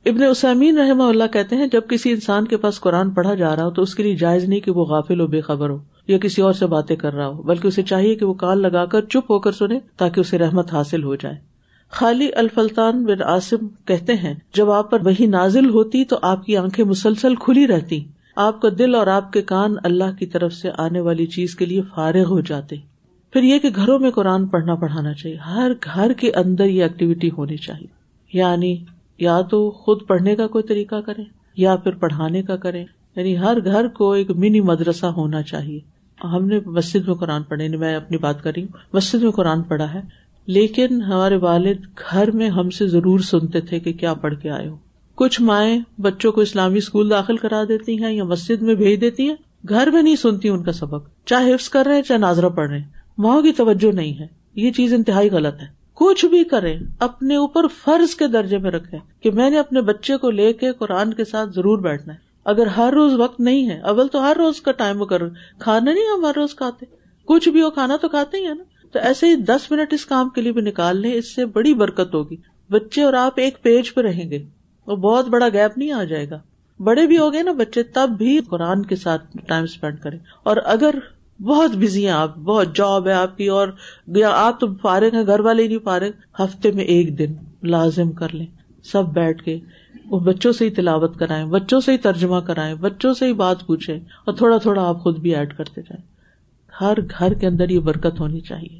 ابن 0.06 0.24
اسامین 0.24 0.78
رحمہ 0.78 1.04
اللہ 1.04 1.24
کہتے 1.34 1.56
ہیں، 1.56 1.68
جب 1.68 1.82
کسی 1.90 2.12
انسان 2.12 2.46
کے 2.46 2.58
پاس 2.58 2.80
قرآن 2.80 3.10
پڑھا 3.10 3.34
جا 3.34 3.56
رہا 3.56 3.66
ہو، 3.66 3.72
تو 3.72 3.82
اس 3.82 3.96
کے 3.96 4.04
لیے 4.04 4.16
جائز 4.16 4.44
نہیں 4.44 4.60
کہ 4.60 4.72
وہ 4.72 4.86
غافل 4.86 5.20
ہو، 5.20 5.28
بے 5.28 5.42
خبر 5.42 5.70
ہو، 5.70 5.78
یا 6.08 6.18
کسی 6.18 6.42
اور 6.42 6.54
سے 6.54 6.66
باتیں 6.66 6.96
کر 6.96 7.14
رہا 7.14 7.28
ہو، 7.28 7.42
بلکہ 7.42 7.68
اسے 7.68 7.84
چاہیے 7.84 8.16
کہ 8.16 8.26
وہ 8.26 8.34
کال 8.34 8.62
لگا 8.62 8.86
کر 8.86 9.02
چپ 9.02 9.32
ہو 9.32 9.40
کر 9.40 9.52
سنے 9.52 9.80
تاکہ 9.98 10.20
اسے 10.20 10.38
رحمت 10.38 10.74
حاصل 10.74 11.04
ہو 11.04 11.16
جائے۔ 11.16 11.49
خالی 11.92 12.30
الفلطان 12.36 13.04
بن 13.04 13.22
عاصم 13.22 13.68
کہتے 13.86 14.14
ہیں، 14.14 14.34
جب 14.54 14.72
آپ 14.72 14.92
پر 14.92 15.06
وہی 15.06 15.26
نازل 15.26 15.70
ہوتی 15.70 16.06
تو 16.06 16.20
آپ 16.22 16.46
کی 16.46 16.58
آنکھیں 16.58 16.86
مسلسل 16.86 17.36
کھلی 17.36 17.68
رہتی۔ 17.68 18.04
آپ 18.36 18.62
کا 18.62 18.70
دل 18.80 18.96
اور 18.96 19.08
آپ 19.08 19.34
کے 19.34 19.42
کان 19.42 19.74
اللہ 19.84 20.18
کی 20.20 20.26
طرف 20.26 20.54
سے 20.54 20.70
آنے 20.78 21.00
والی 21.00 21.26
چیز 21.26 21.56
کے 21.56 21.66
لیے 21.66 21.82
فارغ 21.82 22.24
ہو 22.24 22.40
جاتے۔ 22.40 22.76
پھر 23.34 23.44
یہ 23.44 23.60
کہ 23.60 23.70
گھروں 23.76 24.00
میں 24.00 24.12
قرآن 24.12 24.48
پڑھنا 24.48 24.76
پڑھانا 24.76 25.14
چاہیے۔ 25.14 25.38
ہر 25.38 25.72
گھر 25.84 26.14
کے 26.14 26.32
اندر 26.36 26.66
یہ 26.66 26.84
ایکٹیویٹی 26.84 27.30
ہونی 27.38 27.58
چاہیے۔ 27.58 27.88
یعنی 28.34 28.78
یا 29.18 29.42
تو 29.42 29.72
خود 29.72 30.08
پڑھنے 30.08 30.36
کا 30.36 30.48
کوئی 30.48 30.64
طریقہ 30.64 30.96
کرے 30.96 31.22
یا 31.58 31.76
پھر 31.76 31.92
پڑھانے 31.92 32.44
کا 32.44 32.56
کرے 32.56 32.86
یعنی 33.16 33.38
ہر 33.38 33.58
گھر 33.66 33.88
کو 33.88 34.12
ایک 34.12 34.32
منی 34.32 34.62
مدرسہ 34.62 35.06
ہونا 35.06 35.42
چاہیے۔ 35.42 35.80
ہم 36.24 36.46
نے 36.46 36.60
مسجد 36.66 37.08
میں 37.08 37.16
قرآن 37.16 37.44
پڑھے 37.44 37.64
یعنی 37.64 37.78
میں 37.78 37.96
اپنی 37.96 38.18
بات 38.18 38.44
کر 38.44 38.52
رہی 38.56 38.64
ہوں۔ 38.64 38.78
مسجد 38.94 39.24
میں 39.24 39.32
قرآن 39.32 39.62
پڑھا 39.62 39.94
ہے۔ 39.94 40.29
لیکن 40.50 41.02
ہمارے 41.02 41.36
والد 41.36 41.78
گھر 42.12 42.32
میں 42.32 42.50
ہم 42.50 42.70
سے 42.70 42.88
ضرور 42.88 43.20
سنتے 43.20 43.62
تھے 43.62 43.80
کہ 43.80 43.94
کیا 43.94 44.14
پڑھ 44.14 44.34
کے 44.42 44.50
آئے 44.50 44.68
ہو۔ 44.68 44.78
کچھ 45.16 45.42
مائیں 45.42 45.80
بچوں 46.02 46.32
کو 46.32 46.42
اسلامی 46.42 46.78
اسکول 46.78 47.10
داخل 47.10 47.38
کرا 47.38 47.64
دیتی 47.68 48.04
ہیں 48.04 48.14
یا 48.14 48.24
مسجد 48.24 48.62
میں 48.62 48.76
بھیج 48.76 49.02
دیتی 49.02 49.28
ہیں۔ 49.28 49.36
گھر 49.70 49.88
میں 49.88 50.02
نہیں 50.02 50.16
سنتی 50.16 50.50
ان 50.50 50.64
کا 50.64 50.72
سبق۔ 50.72 51.10
چاہے 51.26 51.54
حفظ 51.54 51.70
کر 51.70 51.86
رہے 51.86 51.96
ہیں، 51.96 52.02
چاہے 52.02 52.20
ناظرہ 52.20 52.50
پڑھ 52.50 52.70
رہے 52.70 52.78
ہیں۔ 52.78 52.86
ماں 53.18 53.42
کی 53.42 53.52
توجہ 53.52 53.92
نہیں 53.92 54.20
ہے۔ 54.20 54.28
یہ 54.56 54.72
چیز 54.72 54.94
انتہائی 54.94 55.30
غلط 55.30 55.62
ہے۔ 55.62 55.68
کچھ 55.94 56.26
بھی 56.26 56.44
کریں، 56.44 56.80
اپنے 57.00 57.36
اوپر 57.36 57.68
فرض 57.84 58.16
کے 58.16 58.28
درجے 58.28 58.58
میں 58.58 58.72
رکھے 58.72 58.98
کہ 59.20 59.32
میں 59.32 59.50
نے 59.50 59.60
اپنے 59.60 59.82
بچے 59.82 60.18
کو 60.18 60.30
لے 60.30 60.54
کے 60.54 60.72
قرآن 60.72 61.14
کے 61.14 61.26
ساتھ 61.26 61.50
ضرور 61.50 61.78
بیٹھنا 61.78 62.14
ہے۔ 62.14 62.20
اگر 62.46 62.68
ہر 62.68 62.94
روز 62.94 63.14
وقت 63.14 63.40
نہیں 63.40 63.70
ہے، 63.70 63.80
اول 63.80 64.08
تو 64.08 64.22
ہر 64.22 64.34
روز 64.38 64.62
کا 64.62 64.72
ٹائم 64.72 65.06
کر، 65.06 65.30
کھانا 65.60 65.94
نہیں 65.94 66.06
ہم 66.18 66.26
ہر 66.26 66.32
روز 66.36 66.56
کھاتے۔ 66.56 66.86
کچھ 67.26 67.50
بھی 67.50 67.62
ہو، 67.62 67.70
کھانا 67.70 67.98
تو 68.02 68.10
کھاتے 68.10 68.38
ہی 68.38 68.46
ہے 68.46 68.54
نا۔ 68.54 68.64
تو 68.92 69.00
ایسے 69.00 69.28
ہی 69.28 69.36
دس 69.36 69.72
منٹ 69.72 69.94
اس 69.94 70.06
کام 70.06 70.30
کے 70.30 70.42
لیے 70.42 70.52
بھی 70.52 70.62
نکال 70.62 70.98
لیں، 70.98 71.14
اس 71.14 71.36
سے 71.36 71.46
بڑی 71.46 71.74
برکت 71.74 72.14
ہوگی۔ 72.14 72.36
بچے 72.70 73.02
اور 73.02 73.14
آپ 73.14 73.34
ایک 73.36 73.62
پیج 73.62 73.94
پہ 73.94 74.02
رہیں 74.02 74.32
گے 74.32 74.38
اور 74.86 74.98
بہت 74.98 75.28
بڑا 75.28 75.50
گیپ 75.54 75.78
نہیں 75.78 75.92
آ 75.92 76.04
جائے 76.04 76.30
گا۔ 76.30 76.40
بڑے 76.80 77.08
بھی 77.08 77.18
ہو 77.18 77.34
گئے 77.34 77.44
نا 77.44 77.52
بچے، 77.52 77.84
تب 77.84 78.10
بھی 78.18 78.40
قرآن 78.40 78.86
کے 78.86 78.96
ساتھ 78.96 79.38
ٹائم 79.48 79.64
اسپینڈ 79.64 80.00
کریں۔ 80.00 80.20
اور 80.44 80.58
اگر 80.66 80.96
بہت 81.42 81.72
بزی 81.72 82.06
ہیں 82.06 82.14
آپ، 82.14 82.38
بہت 82.38 82.76
جاب 82.76 83.08
ہے 83.08 83.14
آپ 83.14 83.38
کی، 83.38 83.48
اور 83.48 83.68
آپ 84.34 84.60
تو 84.60 84.68
فارغ 84.82 85.16
ہیں، 85.16 85.26
گھر 85.28 85.40
والے 85.40 85.68
نہیں 85.68 85.80
فارغ، 85.84 86.42
ہفتے 86.44 86.72
میں 86.72 86.84
ایک 86.84 87.20
دن 87.20 87.34
لازم 87.64 88.12
کر 88.12 88.34
لیں۔ 88.34 88.46
سب 88.84 89.04
بیٹھ 89.06 89.44
کے 89.44 89.60
وہ 90.06 90.20
بچوں 90.20 90.52
سے 90.52 90.66
ہی 90.66 90.70
تلاوت 90.70 91.18
کرائیں، 91.20 91.46
بچوں 91.46 91.82
سے 91.82 91.92
ہی 91.92 91.98
ترجمہ 91.98 92.40
کرائیں، 92.40 92.76
بچوں 92.76 93.14
سے 93.14 93.26
ہی 93.26 93.34
بات 93.34 93.68
پوچھیں، 93.68 94.00
اور 94.26 94.34
تھوڑا 94.34 94.58
تھوڑا 94.58 94.88
آپ 94.90 95.02
خود 95.02 95.20
بھی 95.20 95.36
ایڈ 95.36 95.58
کرتے 95.58 95.82
جائیں۔ 95.82 96.09
ہر 96.82 97.02
گھر 97.20 97.34
کے 97.34 97.48
اندر 97.48 97.70
یہ 97.70 97.80
برکت 97.80 98.20
ہونی 98.20 98.40
چاہیے۔ 98.40 98.80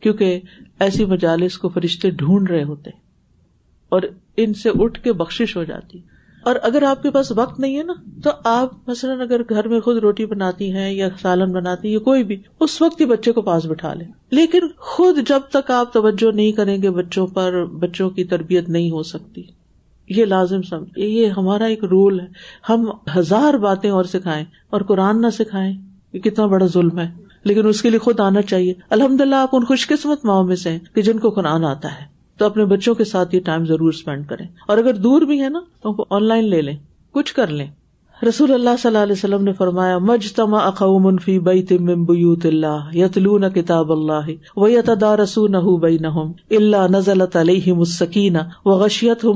کیونکہ 0.00 0.40
ایسی 0.80 1.04
مجالس 1.04 1.58
کو 1.58 1.68
فرشتے 1.68 2.10
ڈھونڈ 2.10 2.50
رہے 2.50 2.62
ہوتے 2.62 2.90
اور 3.88 4.02
ان 4.36 4.54
سے 4.54 4.70
اٹھ 4.74 5.02
کے 5.02 5.12
بخش 5.12 5.56
ہو 5.56 5.64
جاتی۔ 5.64 6.00
اور 6.44 6.54
اگر 6.62 6.82
آپ 6.82 7.02
کے 7.02 7.10
پاس 7.10 7.32
وقت 7.32 7.60
نہیں 7.60 7.78
ہے 7.78 7.82
نا، 7.82 7.92
تو 8.24 8.30
آپ 8.44 8.88
مثلاً 8.88 9.20
اگر 9.20 9.40
گھر 9.48 9.68
میں 9.68 9.80
خود 9.80 9.96
روٹی 9.96 10.26
بناتی 10.26 10.72
ہیں 10.72 10.92
یا 10.92 11.08
سالن 11.22 11.52
بناتی 11.52 11.88
ہیں 11.88 11.92
یا 11.92 11.98
کوئی 11.98 12.24
بھی، 12.24 12.42
اس 12.60 12.82
وقت 12.82 13.00
ہی 13.00 13.06
بچے 13.06 13.32
کو 13.32 13.42
پاس 13.42 13.66
بٹھا 13.66 13.94
لیں۔ 13.94 14.08
لیکن 14.30 14.60
خود 14.78 15.28
جب 15.28 15.40
تک 15.52 15.70
آپ 15.70 15.92
توجہ 15.92 16.32
نہیں 16.32 16.52
کریں 16.52 16.82
گے، 16.82 16.90
بچوں 16.90 17.26
پر 17.26 17.64
بچوں 17.64 18.10
کی 18.10 18.24
تربیت 18.24 18.68
نہیں 18.68 18.90
ہو 18.90 19.02
سکتی۔ 19.02 19.42
یہ 20.08 20.24
لازم 20.24 20.62
سمجھ، 20.62 20.98
یہ 20.98 21.26
ہمارا 21.26 21.64
ایک 21.64 21.84
رول 21.84 22.20
ہے۔ 22.20 22.26
ہم 22.68 22.90
ہزار 23.16 23.54
باتیں 23.54 23.90
اور 23.90 24.04
سکھائیں 24.04 24.44
اور 24.70 24.80
قرآن 24.80 25.20
نہ 25.20 25.30
سکھائیں۔ 25.32 25.85
یہ 26.12 26.20
کتنا 26.20 26.46
بڑا 26.46 26.66
ظلم 26.66 26.98
ہے۔ 26.98 27.10
لیکن 27.44 27.66
اس 27.66 27.82
کے 27.82 27.90
لیے 27.90 27.98
خود 27.98 28.20
آنا 28.20 28.42
چاہیے۔ 28.42 28.74
الحمد 28.90 29.20
للہ 29.20 29.34
آپ 29.34 29.48
ان 29.52 29.64
خوش 29.64 29.86
قسمت 29.86 30.24
ماؤں 30.24 30.44
میں 30.44 30.56
سے 30.56 30.78
کہ 30.94 31.02
جن 31.02 31.18
کو 31.18 31.30
قرآن 31.30 31.64
آتا 31.64 31.88
ہے۔ 31.92 32.06
تو 32.38 32.46
اپنے 32.46 32.64
بچوں 32.64 32.94
کے 32.94 33.04
ساتھ 33.04 33.34
یہ 33.34 33.40
ٹائم 33.40 33.64
ضرور 33.64 33.88
اسپینڈ 33.88 34.26
کریں۔ 34.28 34.46
اور 34.68 34.78
اگر 34.78 34.94
دور 34.94 35.22
بھی 35.22 35.42
ہے 35.42 35.48
نا، 35.48 35.60
تو 35.82 36.06
آن 36.10 36.24
لائن 36.24 36.44
لے 36.44 36.62
لیں۔ 36.62 36.76
کچھ 37.10 37.34
کر 37.34 37.46
لیں۔ 37.46 37.66
رسول 38.22 38.52
اللہ 38.52 38.70
صلی 38.78 38.88
اللہ 38.88 39.02
علیہ 39.02 39.12
وسلم 39.12 39.44
نے 39.44 39.52
فرمایا 39.52 39.98
مجتما 39.98 40.58
اقوم 40.58 41.16
فی 41.16 41.38
بیت 41.38 41.72
من 41.72 42.04
بیوت 42.04 42.46
اللہ، 42.46 42.94
یتلون 42.94 43.50
کتاب 43.54 43.92
اللہ 43.92 44.30
و 44.56 44.68
یتدارسونہ 44.68 45.76
بینہم، 45.80 46.32
الا 46.50 46.86
نزلت 46.86 47.36
علیہم 47.36 47.78
السکینہ 47.78 48.38
و 48.64 48.82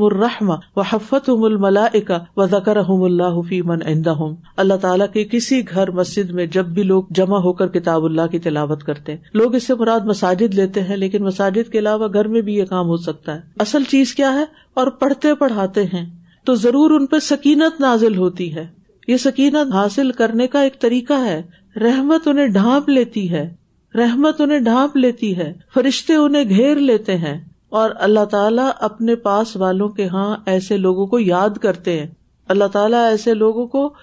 الرحمہ 0.07 0.55
و 0.76 0.81
حفتہم 0.81 1.45
الملائکہ 1.45 2.18
و 2.37 2.47
ذکرہم 2.47 3.03
اللہ 3.03 3.41
فی 3.49 3.62
من 3.62 3.78
عندہم۔ 3.87 4.35
اللہ 4.57 4.74
تعالیٰ 4.74 5.07
کے 5.12 5.24
کسی 5.24 5.62
گھر 5.74 5.91
مسجد 5.91 6.31
میں 6.31 6.47
جب 6.47 6.66
بھی 6.66 6.83
لوگ 6.83 7.03
جمع 7.11 7.39
ہو 7.39 7.53
کر 7.53 7.66
کتاب 7.66 8.05
اللہ 8.05 8.26
کی 8.31 8.39
تلاوت 8.39 8.83
کرتے 8.83 9.12
ہیں۔ 9.12 9.18
لوگ 9.35 9.55
اس 9.55 9.66
سے 9.66 9.74
مراد 9.74 10.01
مساجد 10.01 10.55
لیتے 10.55 10.83
ہیں، 10.83 10.97
لیکن 10.97 11.22
مساجد 11.22 11.72
کے 11.72 11.78
علاوہ 11.78 12.09
گھر 12.12 12.28
میں 12.28 12.41
بھی 12.41 12.55
یہ 12.55 12.64
کام 12.64 12.87
ہو 12.87 12.97
سکتا 12.97 13.35
ہے۔ 13.35 13.41
اصل 13.59 13.83
چیز 13.89 14.14
کیا 14.14 14.33
ہے؟ 14.33 14.45
اور 14.74 14.87
پڑھتے 14.87 15.35
پڑھاتے 15.35 15.85
ہیں۔ 15.85 16.20
تو 16.51 16.55
ضرور 16.55 16.90
ان 16.90 17.07
پہ 17.07 17.18
سکینت 17.18 17.80
نازل 17.80 18.16
ہوتی 18.16 18.55
ہے۔ 18.55 18.66
یہ 19.09 19.16
سکینت 19.16 19.72
حاصل 19.72 20.11
کرنے 20.11 20.46
کا 20.46 20.61
ایک 20.61 20.80
طریقہ 20.80 21.12
ہے۔ 21.12 21.42
رحمت 21.76 22.28
انہیں 22.28 22.46
ڈھانپ 22.46 22.88
لیتی 22.88 23.30
ہے۔ 23.30 23.55
رحمت 23.94 24.40
انہیں 24.40 24.59
ڈھانپ 24.59 24.96
لیتی 24.96 25.36
ہے۔ 25.36 25.53
فرشتے 25.74 26.14
انہیں 26.14 26.44
گھیر 26.44 26.76
لیتے 26.76 27.16
ہیں۔ 27.16 27.44
اور 27.68 27.90
اللہ 27.94 28.24
تعالیٰ 28.24 28.70
اپنے 28.80 29.14
پاس 29.14 29.57
والوں 29.57 29.88
کے 29.88 30.07
ہاں 30.07 30.36
ایسے 30.46 30.76
لوگوں 30.76 31.07
کو 31.07 31.18
یاد 31.18 31.51
کرتے 31.51 32.01
ہیں۔ 32.01 32.07
اللہ 32.48 32.64
تعالیٰ 32.72 33.05
ایسے 33.05 33.34
لوگوں 33.34 33.66
کو 33.66 33.94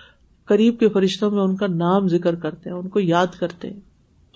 قریب 0.46 0.80
کے 0.80 0.90
فرشتوں 0.90 1.32
میں 1.32 1.42
ان 1.42 1.56
کا 1.56 1.68
نام 1.68 2.08
ذکر 2.08 2.36
کرتے 2.36 2.70
ہیں، 2.70 2.78
ان 2.78 2.90
کو 2.90 3.00
یاد 3.00 3.40
کرتے 3.40 3.70
ہیں۔ 3.70 3.80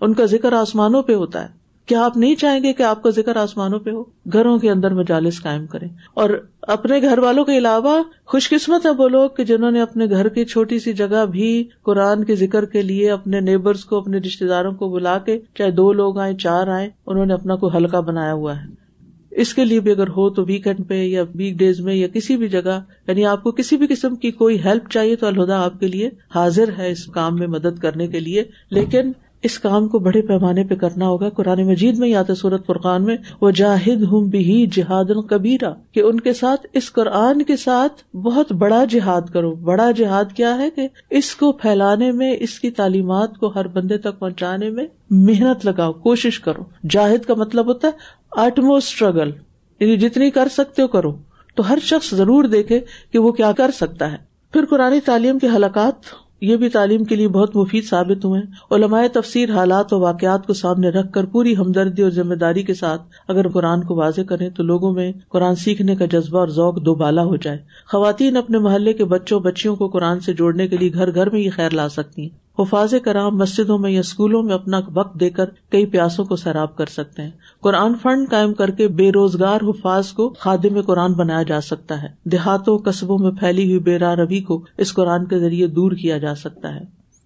ان 0.02 0.14
کا 0.14 0.26
ذکر 0.26 0.54
آسمانوں 0.54 1.04
پہ 1.04 1.14
ہوتا 1.14 1.44
ہے۔ 1.44 1.61
کیا 1.92 2.06
آپ 2.06 2.18
نہیں 2.18 2.36
چاہیں 2.36 2.64
گے 2.64 2.74
کہ 2.74 2.84
آپ 2.84 3.04
کا 3.04 3.10
ذکر 3.10 3.36
آسمانوں 3.36 3.80
پہ 3.80 3.90
ہو؟ 3.90 4.04
گھروں 4.34 4.58
کے 4.58 4.72
اندر 4.72 4.94
مجالس 4.94 5.42
قائم 5.42 5.68
کریں۔ 5.68 5.88
اور 6.14 6.30
اپنے 6.62 7.02
گھر 7.02 7.18
والوں 7.18 7.46
کے 7.46 7.58
علاوہ 7.58 8.04
خوش 8.26 8.50
قسمت 8.50 8.86
ہے 8.86 8.92
وہ 8.92 9.10
لوگ 9.10 9.30
کہ 9.30 9.44
جنہوں 9.44 9.72
نے 9.72 9.82
اپنے 9.82 10.06
گھر 10.06 10.30
کی 10.30 10.46
چھوٹی 10.46 10.80
سی 10.80 10.94
جگہ 10.94 11.26
بھی 11.32 11.68
قرآن 11.84 12.24
کے 12.24 12.36
ذکر 12.36 12.66
کے 12.66 12.82
لیے 12.82 13.12
اپنے 13.12 13.40
نیبرز 13.40 13.86
کو، 13.86 13.98
اپنے 13.98 14.18
رشتے 14.18 14.48
داروں 14.48 14.72
کو 14.72 14.90
بلا 14.90 15.18
کے 15.18 15.40
چاہے 15.56 15.72
دو 15.72 15.94
لوگ 15.94 16.18
آئے 16.18 16.34
چار 16.34 16.68
آئے 16.68 16.90
انہوں 17.08 17.26
نے 17.26 17.34
اپنا 17.34 17.56
کوئی 17.56 17.78
ہلکا 17.78 18.00
بنایا 18.00 18.34
ہوا 18.34 18.58
ہے۔ 18.58 18.82
اس 19.32 19.54
کے 19.54 19.66
لیے 19.66 19.80
بھی 19.80 19.92
اگر 19.92 20.08
ہو 20.08 20.30
تو 20.30 20.46
ویکینڈ 20.46 20.88
پہ 20.88 21.04
یا 21.04 21.24
ویک 21.36 21.58
ڈیز 21.58 21.80
میں 21.80 21.96
یا 21.96 22.08
کسی 22.08 22.38
بھی 22.38 22.48
جگہ 22.48 22.80
یعنی 23.08 23.26
آپ 23.26 23.44
کو 23.44 23.52
کسی 23.52 23.78
بھی 23.78 23.88
قسم 23.88 24.16
کی 24.16 24.32
کوئی 24.32 24.64
ہیلپ 24.64 24.90
چاہیے 24.90 25.16
تو 25.16 25.28
الہدا 25.28 25.66
آپ 25.66 25.80
کے 25.80 25.88
لیے 25.88 26.10
حاضر 26.36 26.70
ہے 26.78 26.92
اس 26.92 27.06
کام 27.06 27.36
میں 27.36 27.48
مدد 27.48 27.80
کرنے 27.80 28.08
کے 28.08 28.20
لیے۔ 28.20 28.44
لیکن 28.70 29.12
اس 29.44 29.60
کام 29.60 29.88
کو 29.88 30.00
بڑے 30.00 30.22
پیمانے 30.22 30.64
پہ 30.64 30.76
کرنا 30.76 31.08
ہوگا۔ 31.08 31.30
قرآن 31.30 31.68
مجید 31.68 31.98
میں 31.98 32.10
یا 32.10 32.24
تو 32.24 32.36
سورت 32.36 32.66
فرقان 32.66 33.04
میں 33.04 33.18
وہ 33.42 33.52
جاہد 33.52 34.04
ہوں 34.04 34.26
بھی 34.26 34.68
جہاد 34.72 35.06
القبیرہ 35.10 35.74
کہ 35.92 36.00
ان 36.00 36.20
کے 36.20 36.34
ساتھ، 36.34 36.68
اس 36.74 36.92
قرآن 36.92 37.44
کے 37.44 37.56
ساتھ 37.56 38.16
بہت 38.16 38.52
بڑا 38.52 38.86
جہاد 38.90 39.22
کرو۔ 39.34 39.56
بڑا 39.56 39.92
جہاد 39.92 40.26
کیا 40.36 40.58
ہے 40.58 40.70
کہ 40.70 40.88
اس 41.10 41.36
کو 41.36 41.52
پھیلانے 41.52 42.12
میں، 42.12 42.38
اس 42.40 42.60
کی 42.60 42.72
تعلیمات 42.72 43.38
کو 43.38 43.48
ہر 43.48 43.68
بندے 43.68 43.98
تک 43.98 44.20
پہنچانے 44.20 44.70
میں 44.70 44.86
محنت 45.10 45.66
لگاؤ، 45.66 45.94
کوشش 45.94 46.40
کرو۔ 46.40 46.64
جاہد 46.90 47.26
کا 47.26 47.34
مطلب 47.34 47.68
ہوتا 47.68 47.88
ہے 47.88 47.94
آٹمو 48.38 48.76
اسٹرگل 48.76 49.30
یعنی 49.80 49.98
جتنی 49.98 50.30
کر 50.30 50.48
سکتے 50.52 50.82
ہو 50.82 50.88
کرو۔ 50.88 51.18
تو 51.56 51.70
ہر 51.70 51.78
شخص 51.82 52.12
ضرور 52.12 52.44
دیکھے 52.44 52.80
کہ 53.12 53.20
وہ 53.20 53.32
کیا 53.32 53.52
کر 53.52 53.72
سکتا 53.72 54.12
ہے۔ 54.12 54.18
پھر 54.54 54.66
قرآن 54.66 54.94
تعلیم 55.06 55.40
کے 55.40 55.48
حلقات 55.48 55.94
یہ 56.42 56.56
بھی 56.56 56.70
تعلیم 56.70 57.04
کے 57.04 57.16
لیے 57.16 57.28
بہت 57.28 57.56
مفید 57.56 57.84
ثابت 57.84 58.26
ہوئے 58.26 58.42
علماء 58.72 59.04
تفسیر 59.14 59.52
حالات 59.52 59.94
و 59.94 60.00
واقعات 60.00 60.48
کو 60.48 60.54
سامنے 60.54 60.90
رکھ 60.90 61.14
کر 61.14 61.26
پوری 61.26 61.58
ہمدردی 61.58 62.02
اور 62.02 62.12
ذمہ 62.12 62.36
داری 62.36 62.64
کے 62.64 62.74
ساتھ 62.74 63.02
اگر 63.28 63.48
قرآن 63.50 63.84
کو 63.84 63.96
واضح 63.96 64.22
کریں 64.22 64.50
تو 64.50 64.64
لوگوں 64.64 64.94
میں 64.94 65.12
قرآن 65.30 65.56
سیکھنے 65.56 65.96
کا 65.96 66.06
جذبہ 66.06 66.40
اور 66.40 66.48
ذوق 66.48 66.82
دو 66.86 66.96
بالا 66.96 67.24
ہو 67.24 67.36
جائے۔ 67.36 67.58
خواتین 67.92 68.38
اپنے 68.38 68.58
محلے 68.58 68.94
کے 68.94 69.06
بچوں 69.06 69.40
بچیوں 69.40 69.76
کو 69.76 69.88
قرآن 69.88 70.20
سے 70.20 70.34
جوڑنے 70.34 70.68
کے 70.68 70.78
لیے 70.78 70.94
گھر 70.94 71.16
گھر 71.16 71.30
میں 71.30 71.42
یہ 71.42 71.50
خیر 71.56 71.70
لا 71.70 71.90
سکتی 71.90 72.22
ہیں۔ 72.22 72.30
حفاظ 72.62 72.94
کرام 73.04 73.38
مسجدوں 73.38 73.78
میں 73.78 73.92
یا 73.92 74.00
اسکولوں 74.00 74.44
میں 74.44 74.54
اپنا 74.54 74.80
وقت 74.94 75.20
دے 75.20 75.30
کر 75.30 75.46
کئی 75.70 75.86
پیاسوں 75.86 76.26
کو 76.26 76.36
سیراب 76.36 76.76
کر 76.76 76.86
سکتے 76.86 77.22
ہیں۔ 77.22 77.30
قرآن 77.62 77.94
فنڈ 78.02 78.30
قائم 78.30 78.54
کر 78.54 78.72
کے 78.72 78.88
بے 78.88 79.12
روزگار 79.12 79.62
حفاظ 79.62 80.08
کو 80.08 80.34
خادم 80.40 80.82
قرآن 80.82 81.14
بنایا 81.14 81.44
جا 81.44 81.62
سکتا 81.62 82.04
ہے۔ 82.04 82.08
دیہاتوں، 82.24 82.78
قصبوں 82.78 83.20
میں 83.20 83.32
پھیلی 83.32 83.66
ہوئی 83.66 83.80
بے 83.80 83.98
روی 83.98 84.40
کو 84.40 84.66
اس 84.78 84.94
قرآن 84.94 85.26
کے 85.26 85.40
ذریعے 85.40 85.68
دور 85.68 85.92
کیا 85.92 86.18
جا 86.18 86.36
سکتا 86.36 86.76
ہے۔ 86.76 86.82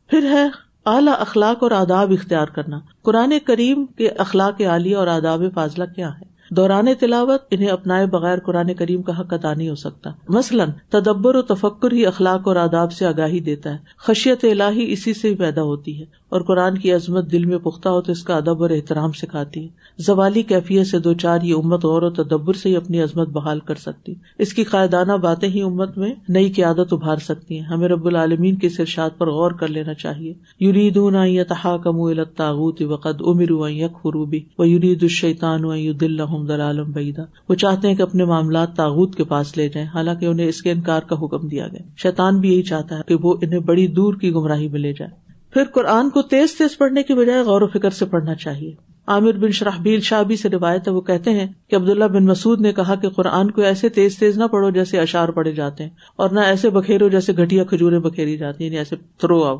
پھر 0.07 0.29
ہے 0.31 0.47
اعلیٰ 0.85 1.13
اخلاق 1.19 1.63
اور 1.63 1.71
آداب 1.71 2.11
اختیار 2.11 2.47
کرنا۔ 2.47 2.79
قرآن 3.01 3.33
کریم 3.45 3.85
کے 3.85 4.09
اخلاق 4.09 4.61
عالیہ 4.61 4.95
اور 4.95 5.07
آداب 5.07 5.43
فاضلہ 5.53 5.83
کیا 5.95 6.09
ہے؟ 6.09 6.24
دوران 6.51 6.87
تلاوت 6.99 7.41
انہیں 7.51 7.69
اپنائے 7.69 8.05
بغیر 8.05 8.39
قرآن 8.39 8.73
کریم 8.73 9.01
کا 9.01 9.19
حق 9.19 9.33
ادا 9.33 9.53
نہیں 9.53 9.69
ہو 9.69 9.75
سکتا۔ 9.75 10.09
مثلاً، 10.29 10.69
تدبر 10.89 11.35
و 11.35 11.41
تفکر 11.41 11.91
ہی 11.91 12.05
اخلاق 12.05 12.47
اور 12.47 12.55
آداب 12.55 12.91
سے 12.91 13.05
آگاہی 13.05 13.39
دیتا 13.39 13.71
ہے۔ 13.71 13.77
خشیت 13.97 14.45
الہی 14.51 14.91
اسی 14.91 15.13
سے 15.13 15.29
ہی 15.29 15.35
پیدا 15.35 15.61
ہوتی 15.61 15.99
ہے۔ 15.99 16.05
اور 16.35 16.43
قرآن 16.43 16.77
کی 16.77 16.91
عظمت 16.91 17.31
دل 17.31 17.45
میں 17.45 17.57
پختہ 17.57 17.89
ہو 17.89 18.01
تو 18.01 18.11
اس 18.11 18.23
کا 18.23 18.37
ادب 18.37 18.61
اور 18.61 18.69
احترام 18.69 19.11
سکھاتی 19.11 19.63
ہے۔ 19.63 19.67
زوالی 19.97 20.41
کیفیت 20.41 20.87
سے 20.87 20.99
دو 20.99 21.13
چار 21.13 21.41
یہ 21.41 21.53
امت 21.53 21.85
غور 21.85 22.01
و 22.01 22.09
تدبر 22.09 22.53
سے 22.53 22.69
ہی 22.69 22.75
اپنی 22.75 23.01
عظمت 23.01 23.27
بحال 23.27 23.59
کر 23.59 23.75
سکتی۔ 23.75 24.13
اس 24.39 24.53
کی 24.53 24.63
قائدانہ 24.63 25.13
باتیں 25.13 25.49
ہی 25.49 25.61
امت 25.61 25.97
میں 25.97 26.13
نئی 26.29 26.51
قیادت 26.51 26.93
ابھار 26.93 27.17
سکتی 27.17 27.59
ہیں۔ 27.59 27.65
ہمیں 27.65 27.87
رب 27.87 28.05
العالمین 28.05 28.55
کے 28.55 28.69
سرشاد 28.69 29.09
پر 29.17 29.29
غور 29.29 29.51
کر 29.51 29.67
لینا 29.67 29.93
چاہیے۔ 29.93 30.33
یوریدون 30.59 31.15
تہا 31.49 31.77
کم 31.77 32.01
الطاغوت 32.01 32.81
وقد 32.81 33.21
امر 33.21 33.69
یک 33.69 33.91
فروبی 34.01 34.39
و 34.57 34.65
یورید 34.65 35.03
الشیطان 35.03 35.61
دلالم 35.99 36.91
بیدا 36.91 37.23
وہ 37.49 37.55
چاہتے 37.55 37.87
ہیں 37.87 37.95
کہ 37.95 38.01
اپنے 38.01 38.25
معاملات 38.25 38.75
تاغت 38.75 39.15
کے 39.15 39.23
پاس 39.23 39.57
لے 39.57 39.69
جائیں۔ 39.69 39.87
حالانکہ 39.93 40.25
انہیں 40.25 40.47
اس 40.47 40.61
کے 40.61 40.71
انکار 40.71 41.01
کا 41.01 41.15
حکم 41.21 41.47
دیا 41.47 41.67
گیا۔ 41.67 41.81
شیطان 41.97 42.39
بھی 42.39 42.53
یہی 42.53 42.63
چاہتا 42.63 42.97
ہے 42.97 43.01
کہ 43.07 43.15
وہ 43.23 43.35
انہیں 43.41 43.59
بڑی 43.59 43.87
دور 43.87 44.13
کی 44.13 44.31
گمراہی 44.31 44.67
میں 44.67 44.79
لے 44.79 44.93
جائے 44.93 45.24
پھر 45.55 45.63
قرآن 45.63 46.09
کو 46.09 46.21
تیز 46.21 46.57
تیز 46.57 46.77
پڑھنے 46.77 47.03
کی 47.03 47.13
بجائے 47.13 47.41
غور 47.41 47.61
و 47.61 47.67
فکر 47.67 47.89
سے 47.89 48.05
پڑھنا 48.05 48.35
چاہیے۔ 48.35 48.73
عامر 49.07 49.31
بن 49.31 49.51
شرحبیل 49.51 49.99
شابی 49.99 50.35
سے 50.35 50.49
روایت 50.49 50.87
ہے، 50.87 50.93
وہ 50.93 51.01
کہتے 51.01 51.31
ہیں 51.31 51.47
کہ 51.67 51.75
عبداللہ 51.75 52.05
بن 52.05 52.25
مسعد 52.25 52.61
نے 52.61 52.73
کہا 52.73 52.95
کہ 52.95 53.09
قرآن 53.09 53.51
کو 53.51 53.61
ایسے 53.61 53.89
تیز 53.89 54.17
تیز 54.17 54.37
نہ 54.37 54.43
پڑھو 54.43 54.69
جیسے 54.69 54.99
اشار 54.99 55.29
پڑے 55.29 55.51
جاتے 55.51 55.83
ہیں 55.83 55.89
اور 56.15 56.29
نہ 56.29 56.39
ایسے 56.39 56.69
بکھیرو 56.69 57.09
جیسے 57.09 57.33
گٹیا 57.33 57.63
کھجورے 57.63 57.99
بکھیری 57.99 58.37
جاتی 58.37 58.63
ہیں 58.63 58.71
یعنی 58.71 58.77
ایسے 58.77 58.95
تھرو 59.17 59.43
آؤ، 59.43 59.57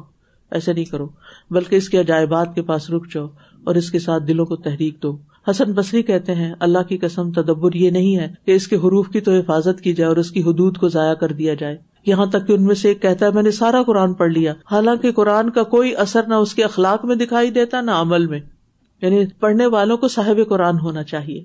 ایسے 0.51 0.73
نہیں 0.73 0.85
کرو، 0.85 1.07
بلکہ 1.51 1.75
اس 1.75 1.89
کے 1.89 1.99
عجائبات 1.99 2.55
کے 2.55 2.61
پاس 2.61 2.89
رک 2.89 3.13
جاؤ 3.13 3.27
اور 3.63 3.75
اس 3.75 3.91
کے 3.91 3.99
ساتھ 3.99 4.23
دلوں 4.23 4.45
کو 4.45 4.55
تحریک 4.55 5.03
دو۔ 5.03 5.17
حسن 5.49 5.71
بصری 5.71 6.03
کہتے 6.03 6.35
ہیں، 6.35 6.53
اللہ 6.59 6.83
کی 6.89 6.97
قسم 6.97 7.31
تدبر 7.31 7.73
یہ 7.73 7.89
نہیں 7.89 8.17
ہے 8.17 8.33
کہ 8.45 8.51
اس 8.51 8.67
کے 8.67 8.75
حروف 8.75 9.09
کی 9.09 9.21
تو 9.21 9.31
حفاظت 9.31 9.81
کی 9.81 9.93
جائے 9.93 10.07
اور 10.07 10.17
اس 10.17 10.31
کی 10.31 10.41
حدود 10.41 10.77
کو 10.77 10.87
ضائع 10.87 11.13
کر 11.13 11.31
دیا 11.31 11.53
جائے۔ 11.53 11.94
یہاں 12.05 12.25
تک 12.25 12.47
کہ 12.47 12.51
ان 12.51 12.63
میں 12.63 12.75
سے 12.75 12.87
ایک 12.87 13.01
کہتا 13.01 13.25
ہے، 13.25 13.31
میں 13.31 13.43
نے 13.43 13.51
سارا 13.51 13.83
قرآن 13.83 14.13
پڑھ 14.13 14.31
لیا۔ 14.31 14.53
حالانکہ 14.71 15.11
قرآن 15.11 15.49
کا 15.49 15.63
کوئی 15.63 15.95
اثر 15.95 16.23
نہ 16.27 16.33
اس 16.33 16.55
کے 16.55 16.63
اخلاق 16.63 17.05
میں 17.05 17.15
دکھائی 17.15 17.49
دیتا، 17.49 17.81
نہ 17.81 17.91
عمل 17.91 18.25
میں۔ 18.25 18.39
یعنی 19.01 19.25
پڑھنے 19.39 19.65
والوں 19.65 19.97
کو 19.97 20.07
صاحب 20.07 20.49
قرآن 20.49 20.79
ہونا 20.79 21.03
چاہیے۔ 21.03 21.43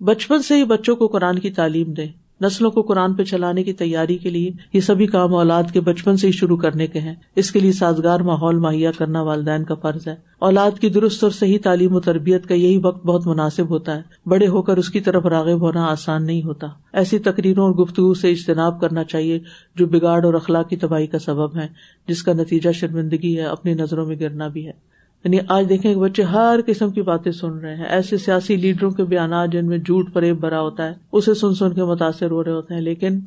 بچپن 0.00 0.42
سے 0.42 0.54
ہی 0.56 0.64
بچوں 0.64 0.96
کو 0.96 1.06
قرآن 1.06 1.38
کی 1.38 1.50
تعلیم 1.50 1.92
دیں۔ 1.92 2.08
نسلوں 2.42 2.70
کو 2.70 2.82
قرآن 2.82 3.14
پہ 3.14 3.24
چلانے 3.24 3.62
کی 3.62 3.72
تیاری 3.72 4.18
کے 4.18 4.30
لیے 4.30 4.50
یہ 4.72 4.80
سبھی 4.80 5.06
کام 5.06 5.34
اولاد 5.34 5.62
کے 5.72 5.80
بچپن 5.80 6.16
سے 6.16 6.26
ہی 6.26 6.32
شروع 6.32 6.56
کرنے 6.56 6.86
کے 6.86 7.00
ہیں۔ 7.00 7.14
اس 7.36 7.50
کے 7.50 7.60
لیے 7.60 7.72
سازگار 7.72 8.20
ماحول 8.20 8.56
مہیا 8.56 8.90
کرنا 8.98 9.22
والدین 9.22 9.64
کا 9.64 9.74
فرض 9.74 10.08
ہے۔ 10.08 10.14
اولاد 10.38 10.78
کی 10.80 10.88
درست 10.88 11.24
اور 11.24 11.30
صحیح 11.30 11.58
تعلیم 11.62 11.94
و 11.94 12.00
تربیت 12.00 12.46
کا 12.46 12.54
یہی 12.54 12.76
وقت 12.76 13.06
بہت 13.06 13.26
مناسب 13.26 13.70
ہوتا 13.70 13.96
ہے۔ 13.96 14.02
بڑے 14.26 14.46
ہو 14.46 14.62
کر 14.62 14.76
اس 14.76 14.88
کی 14.88 15.00
طرف 15.00 15.26
راغب 15.26 15.60
ہونا 15.60 15.86
آسان 15.86 16.26
نہیں 16.26 16.42
ہوتا۔ 16.42 16.66
ایسی 16.92 17.18
تقریروں 17.18 17.64
اور 17.64 17.72
گفتگو 17.72 18.14
سے 18.14 18.30
اجتناب 18.30 18.80
کرنا 18.80 19.04
چاہیے 19.04 19.40
جو 19.74 19.86
بگاڑ 19.86 20.24
اور 20.24 20.34
اخلاقی 20.34 20.76
تباہی 20.76 21.06
کا 21.06 21.18
سبب 21.18 21.56
ہے 21.56 21.66
جس 22.08 22.22
کا 22.22 22.32
نتیجہ 22.32 22.70
شرمندگی 22.70 23.38
ہے، 23.38 23.42
اپنی 23.42 23.74
نظروں 23.74 24.06
میں 24.06 24.16
گرنا 24.20 24.48
بھی 24.48 24.66
ہے۔ 24.66 24.91
یعنی 25.24 25.38
آج 25.48 25.68
دیکھیں 25.68 25.94
کہ 25.94 26.00
بچے 26.00 26.22
ہر 26.22 26.60
قسم 26.66 26.90
کی 26.90 27.02
باتیں 27.02 27.32
سن 27.32 27.58
رہے 27.58 27.76
ہیں۔ 27.76 27.84
ایسے 27.84 28.16
سیاسی 28.18 28.56
لیڈروں 28.56 28.90
کے 28.90 29.04
بیانات 29.04 29.48
جن 29.52 29.66
میں 29.66 29.78
جھوٹ 29.78 30.12
فریب 30.12 30.40
بھرا 30.40 30.60
ہوتا 30.60 30.86
ہے 30.86 30.94
اسے 31.12 31.34
سن 31.34 31.54
سن 31.54 31.72
کے 31.72 31.84
متاثر 31.84 32.30
ہو 32.30 32.44
رہے 32.44 32.52
ہوتے 32.52 32.74
ہیں 32.74 32.80
لیکن 32.80 33.18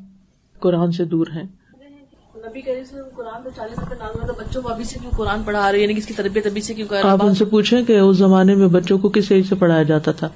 قرآن 0.60 0.92
سے 0.92 1.06
دور 1.06 1.28
ہیں۔ 1.36 1.44
نبی 2.36 2.62
قرآن 3.16 3.48
چالیس 3.56 3.80
بچوں 4.40 4.62
کو 4.62 4.70
ابھی 4.70 4.84
سے 4.84 5.00
کیوں 5.00 5.12
قرآن 5.12 5.44
پڑھا 5.44 5.72
رہے 5.72 5.80
یعنی 5.80 5.94
اس 5.98 6.06
کی 6.06 6.14
تربیت 6.14 6.46
ابھی 6.46 6.62
سے 6.62 6.74
کیوں 6.74 6.88
کر 6.88 7.02
آپ 7.04 7.26
ان 7.26 7.36
سے 7.36 7.46
پوچھیں 7.46 7.84
کہ 7.84 8.00
اس 8.00 8.18
زمانے 8.18 8.56
میں 8.56 8.68
بچوں 8.68 8.98
کو 8.98 9.10
کس 9.10 9.32
ایج 9.32 9.46
سے 9.50 9.56
پڑھایا 9.56 9.84
جاتا 9.84 10.12
تھا؟ 10.12 10.30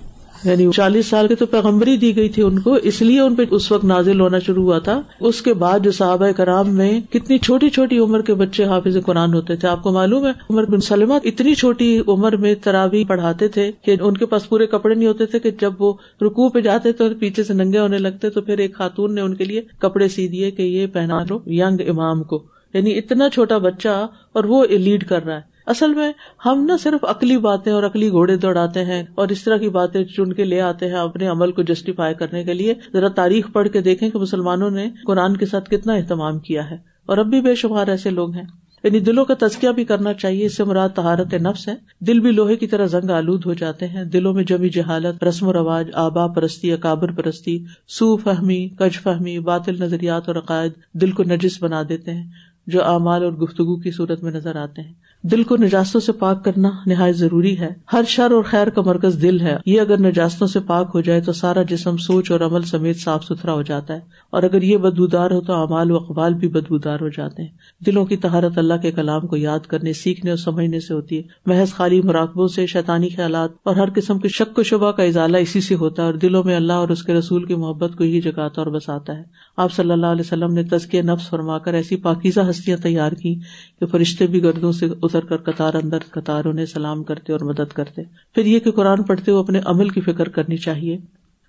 یعنی 0.44 0.70
چالیس 0.76 1.06
سال 1.06 1.28
کی 1.28 1.36
تو 1.36 1.46
پیغمبری 1.46 1.98
دی 1.98 2.16
گئی 2.16 2.30
تھی 2.30 2.44
ان 2.44 2.60
کو، 2.60 2.74
اس 2.74 3.02
لیے 3.02 3.20
ان 3.20 3.36
پہ 3.36 3.44
اس 3.52 3.72
وقت 3.72 3.86
نازل 3.86 4.20
ہونا 4.20 4.40
شروع 4.40 4.64
ہوا 4.64 4.80
تھا۔ 4.80 5.02
اس 5.20 5.42
کے 5.42 5.54
بعد 5.54 5.80
جو 5.80 5.92
صحابہ 5.92 6.32
کرام 6.32 6.70
میں 6.70 7.02
کتنی 7.10 7.38
چھوٹی 7.38 7.70
چھوٹی 7.70 7.98
عمر 7.98 8.22
کے 8.22 8.34
بچے 8.34 8.64
حافظ 8.64 8.98
قرآن 9.06 9.34
ہوتے 9.34 9.56
تھے، 9.56 9.68
آپ 9.68 9.84
کو 9.84 9.92
معلوم 9.92 10.26
ہے، 10.26 10.32
عمر 10.50 10.66
بن 10.66 10.80
سلمہ 10.80 11.14
اتنی 11.24 11.56
چھوٹی 11.56 12.00
عمر 12.08 12.36
میں 12.36 12.56
تراوی 12.56 13.04
پڑھاتے 13.04 13.48
تھے 13.48 13.72
کہ 13.82 13.96
ان 14.02 14.18
کے 14.18 14.26
پاس 14.26 14.50
پورے 14.50 14.68
کپڑے 14.68 14.96
نہیں 14.96 15.08
ہوتے 15.08 15.26
تھے 15.26 15.40
کہ 15.40 15.52
جب 15.62 15.74
وہ 15.80 15.94
رکو 16.22 16.50
پہ 16.50 16.60
جاتے 16.60 16.92
تو 16.92 17.06
پیچھے 17.20 17.44
سے 17.44 17.54
ننگے 17.54 17.80
ہونے 17.80 17.98
لگتے، 17.98 18.30
تو 18.30 18.42
پھر 18.42 18.58
ایک 18.58 18.76
خاتون 18.76 19.16
نے 19.16 19.22
ان 19.22 19.36
کے 19.36 19.46
لیے 19.46 19.62
کپڑے 19.80 20.08
سی 20.08 20.28
دیے 20.28 20.52
کہ 20.52 20.62
یہ 20.62 20.88
پہنا 20.88 21.20
لو 21.30 21.40
ینگ 21.48 21.90
امام 21.90 22.24
کو۔ 22.24 22.44
یعنی 22.74 22.98
اتنا 22.98 23.30
چھوٹا 23.30 23.58
بچہ 23.58 24.08
اور 24.34 24.44
وہ 24.44 24.66
لیڈ 24.66 25.08
کر 25.08 25.26
رہا 25.26 25.36
ہے۔ 25.36 25.59
اصل 25.70 25.94
میں 25.94 26.12
ہم 26.46 26.66
نہ 26.66 26.78
صرف 26.84 27.06
عقلی 27.06 27.38
باتیں 27.38 27.72
اور 27.72 27.84
عقلی 27.84 28.10
گھوڑے 28.10 28.36
دوڑاتے 28.36 28.86
ہیں 28.86 29.04
اور 29.16 29.28
اس 29.28 29.44
طرح 29.44 29.58
کی 29.58 29.70
باتیں 29.70 30.04
چن 30.04 30.34
کے 30.34 30.44
لے 30.44 30.62
آتے 30.62 30.88
ہیں 30.88 30.94
اپنے 30.94 31.28
عمل 31.28 31.52
کو 31.52 31.62
جسٹیفائی 31.62 32.16
کرنے 32.16 32.44
کے 32.44 32.54
لیے۔ 32.54 32.74
ذرا 32.94 33.08
تاریخ 33.08 33.52
پڑھ 33.54 33.70
کے 33.70 33.82
دیکھیں 33.82 34.10
کہ 34.10 34.20
مسلمانوں 34.20 34.70
نے 34.70 34.90
قرآن 35.06 35.38
کے 35.38 35.46
ساتھ 35.46 35.70
کتنا 35.70 35.94
اہتمام 35.94 36.40
کیا 36.40 36.70
ہے۔ 36.70 36.78
اور 37.06 37.18
اب 37.18 37.26
بھی 37.26 37.42
بے 37.42 37.56
شمار 37.56 37.88
ایسے 37.88 38.10
لوگ 38.10 38.34
ہیں۔ 38.34 38.44
یعنی 38.84 39.00
دلوں 39.00 39.26
کا 39.26 39.34
تزکیہ 39.40 39.70
بھی 39.70 39.86
کرنا 39.86 40.14
چاہیے، 40.14 40.46
اس 40.46 40.58
سے 40.58 40.64
مراد 40.64 40.90
تہارت 40.90 41.34
نفس 41.34 41.68
ہے۔ 41.68 41.76
دل 42.00 42.20
بھی 42.20 42.32
لوہے 42.32 42.56
کی 42.56 42.68
طرح 42.68 42.86
زنگ 42.86 43.10
آلود 43.10 43.46
ہو 43.46 43.54
جاتے 43.54 43.88
ہیں۔ 43.88 44.04
دلوں 44.04 44.34
میں 44.34 44.44
جمی 44.44 44.70
جہالت، 44.70 45.24
رسم 45.24 45.48
و 45.48 45.54
رواج، 45.54 45.88
آبا 45.94 46.28
پرستی، 46.28 46.72
اکابر 46.72 47.12
پرستی، 47.12 47.64
سو 47.88 48.18
فہمی، 48.18 48.68
کج 48.68 49.00
فہمی، 49.00 49.40
باطل 49.40 49.76
نظریات 49.84 50.28
اور 50.28 50.36
عقائد 50.36 50.72
دل 50.94 51.12
کو 51.12 51.24
نجس 51.24 51.64
بنا 51.64 51.84
دیتے 51.90 52.14
ہیں، 52.14 52.28
جو 52.68 52.84
اعمال 52.84 53.24
اور 53.24 53.34
گفتگو 53.34 53.76
کی 53.76 53.92
صورت 53.92 54.24
میں 54.24 54.32
نظر 54.32 54.56
آتے 54.56 54.82
ہیں۔ 54.82 55.09
دل 55.24 55.44
کو 55.44 55.58
نجاستوں 55.58 56.02
سے 56.02 56.12
پاک 56.12 56.46
کرنا 56.46 56.70
نہایت 56.86 57.16
ضروری 57.16 57.60
ہے۔ 57.60 57.74
ہر 57.94 58.02
شر 58.08 58.32
اور 58.32 58.44
خیر 58.44 58.68
کا 58.68 58.82
مرکز 58.82 59.22
دل 59.22 59.40
ہے۔ 59.42 59.58
یہ 59.66 59.82
اگر 59.82 60.00
نجاستوں 60.00 60.48
سے 60.48 60.60
پاک 60.60 60.92
ہو 60.94 61.02
جائے 61.02 61.22
تو 61.22 61.34
سارا 61.34 61.64
جسم 61.64 61.98
سوچ 61.98 62.32
اور 62.32 62.40
عمل 62.40 62.62
سمیت 62.62 63.00
صاف 63.00 63.24
ستھرا 63.24 63.54
ہو 63.54 63.62
جاتا 63.62 63.94
ہے۔ 63.94 64.00
اور 64.30 64.44
اگر 64.44 64.62
یہ 64.62 64.78
بدبودار 64.78 65.32
ہو 65.32 65.42
تو 65.42 65.54
اعمال 65.54 65.92
و 65.92 65.96
اقبال 65.96 66.34
بھی 66.34 66.48
بدبودار 66.48 66.98
ہو 67.02 67.08
جاتے 67.08 67.42
ہیں۔ 67.42 67.50
دلوں 67.86 68.06
کی 68.06 68.18
تہارت 68.18 68.58
اللہ 68.58 68.74
کے 68.82 68.92
کلام 68.92 69.28
کو 69.28 69.36
یاد 69.38 69.60
کرنے، 69.60 69.94
سیکھنے 69.94 70.30
اور 70.32 70.38
سمجھنے 70.38 70.80
سے 70.80 70.94
ہوتی 70.94 71.18
ہے۔ 71.18 71.24
محض 71.46 71.74
خالی 71.74 72.02
مراقبوں 72.02 72.48
سے 72.48 72.66
شیطانی 72.66 73.10
خیالات 73.10 73.50
اور 73.64 73.76
ہر 73.76 73.90
قسم 73.96 74.20
کے 74.20 74.28
شک 74.28 74.60
و 74.60 74.64
شبہ 74.64 74.92
کا 74.92 75.04
اضالہ 75.04 75.38
اسی 75.38 75.62
سے 75.62 75.76
ہوتا 75.76 76.02
ہے 76.02 76.06
اور 76.06 76.14
دلوں 76.14 76.44
میں 76.44 76.56
اللہ 76.56 76.74
اور 76.74 76.90
اس 76.90 77.04
کے 77.04 77.14
رسول 77.14 77.46
کی 77.46 77.56
محبت 77.56 77.98
کو 77.98 78.04
ہی 78.04 78.22
جگاتا 78.22 78.62
اور 78.62 78.68
بساتا 78.68 79.18
ہے۔ 79.18 79.24
آپ 79.58 79.74
صلی 79.74 79.92
اللہ 79.92 80.06
علیہ 80.06 80.22
وسلم 80.22 80.54
نے 80.54 80.64
تزکیہ 80.64 81.02
نفس 81.02 81.30
فرما 81.30 81.58
کر 81.58 81.74
ایسی 81.74 81.96
پاکیزہ 81.96 82.40
ہستیاں 82.50 82.78
تیار 82.78 83.12
کی 83.12 83.40
کہ 83.80 83.86
فرشتے 83.86 84.28
بھی 84.28 84.44
گردوں 84.44 84.72
سے 84.72 84.88
اتر 85.10 85.26
کر 85.26 85.38
قطار 85.38 85.74
اندر 85.74 85.98
قطار 86.12 86.46
انہیں 86.46 86.66
سلام 86.66 87.04
کرتے 87.04 87.34
اور 87.34 87.42
مدد 87.42 87.74
کرتے۔ 87.74 88.02
پھر 88.36 88.46
یہ 88.46 88.60
کہ 88.60 88.72
قرآن 88.72 89.04
پڑھتے 89.04 89.32
ہوئے 89.32 89.44
اپنے 89.44 89.62
عمل 89.66 89.90
کی 89.90 90.02
فکر 90.02 90.30
کرنی 90.30 90.58
چاہیے۔ 90.58 90.98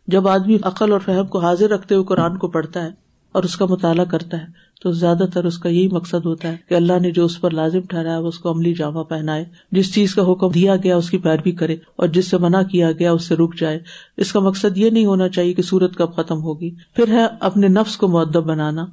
جب 0.07 0.29
آدمی 0.29 0.59
عقل 0.63 0.93
اور 0.93 1.01
فہم 1.05 1.27
کو 1.27 1.39
حاضر 1.39 1.71
رکھتے 1.71 1.95
ہوئے 1.95 2.07
قرآن 2.07 2.39
کو 2.39 2.49
پڑھتا 2.49 2.85
ہے 2.85 2.91
اور 3.33 3.43
اس 3.43 3.57
کا 3.57 3.67
مطالعہ 3.67 4.05
کرتا 4.05 4.37
ہے، 4.41 4.47
تو 4.83 4.91
زیادہ 4.91 5.25
تر 5.35 5.45
اس 5.45 5.59
کا 5.59 5.69
یہی 5.69 5.89
مقصد 5.89 6.27
ہوتا 6.27 6.49
ہے 6.49 6.57
کہ 6.69 6.75
اللہ 6.75 6.93
نے 7.03 7.11
جو 7.11 7.25
اس 7.25 7.41
پر 7.41 7.51
لازم 7.51 7.81
ٹھہرایا 7.81 8.19
اس 8.19 8.39
کو 8.39 8.51
عملی 8.51 8.75
جامع 8.75 9.03
پہنائے۔ 9.03 9.45
جس 9.73 9.95
چیز 9.95 10.15
کا 10.15 10.33
حکم 10.33 10.49
دیا 10.49 10.77
گیا، 10.77 10.97
اس 10.97 11.11
کی 11.11 11.19
پیروی 11.19 11.53
کرے 11.53 11.77
اور 11.97 12.09
جس 12.09 12.31
سے 12.31 12.39
منع 12.39 12.63
کیا 12.63 12.93
گیا، 12.93 13.13
اس 13.13 13.25
سے 13.25 13.37
رک 13.37 13.59
جائے۔ 13.59 13.79
اس 14.17 14.33
کا 14.33 14.41
مقصد 14.41 14.79
یہ 14.79 14.91
نہیں 14.91 15.07
ہونا 15.07 15.29
چاہیے 15.29 15.55
کہ 15.55 15.63
سورت 15.63 15.97
کب 15.97 16.15
ختم 16.17 16.43
ہوگی۔ 16.43 16.71
پھر 16.95 17.09
ہے 17.09 17.27
اپنے 17.41 17.69
نفس 17.69 17.97
کو 17.97 18.09
معدب 18.09 18.45
بنانا۔ 18.45 18.87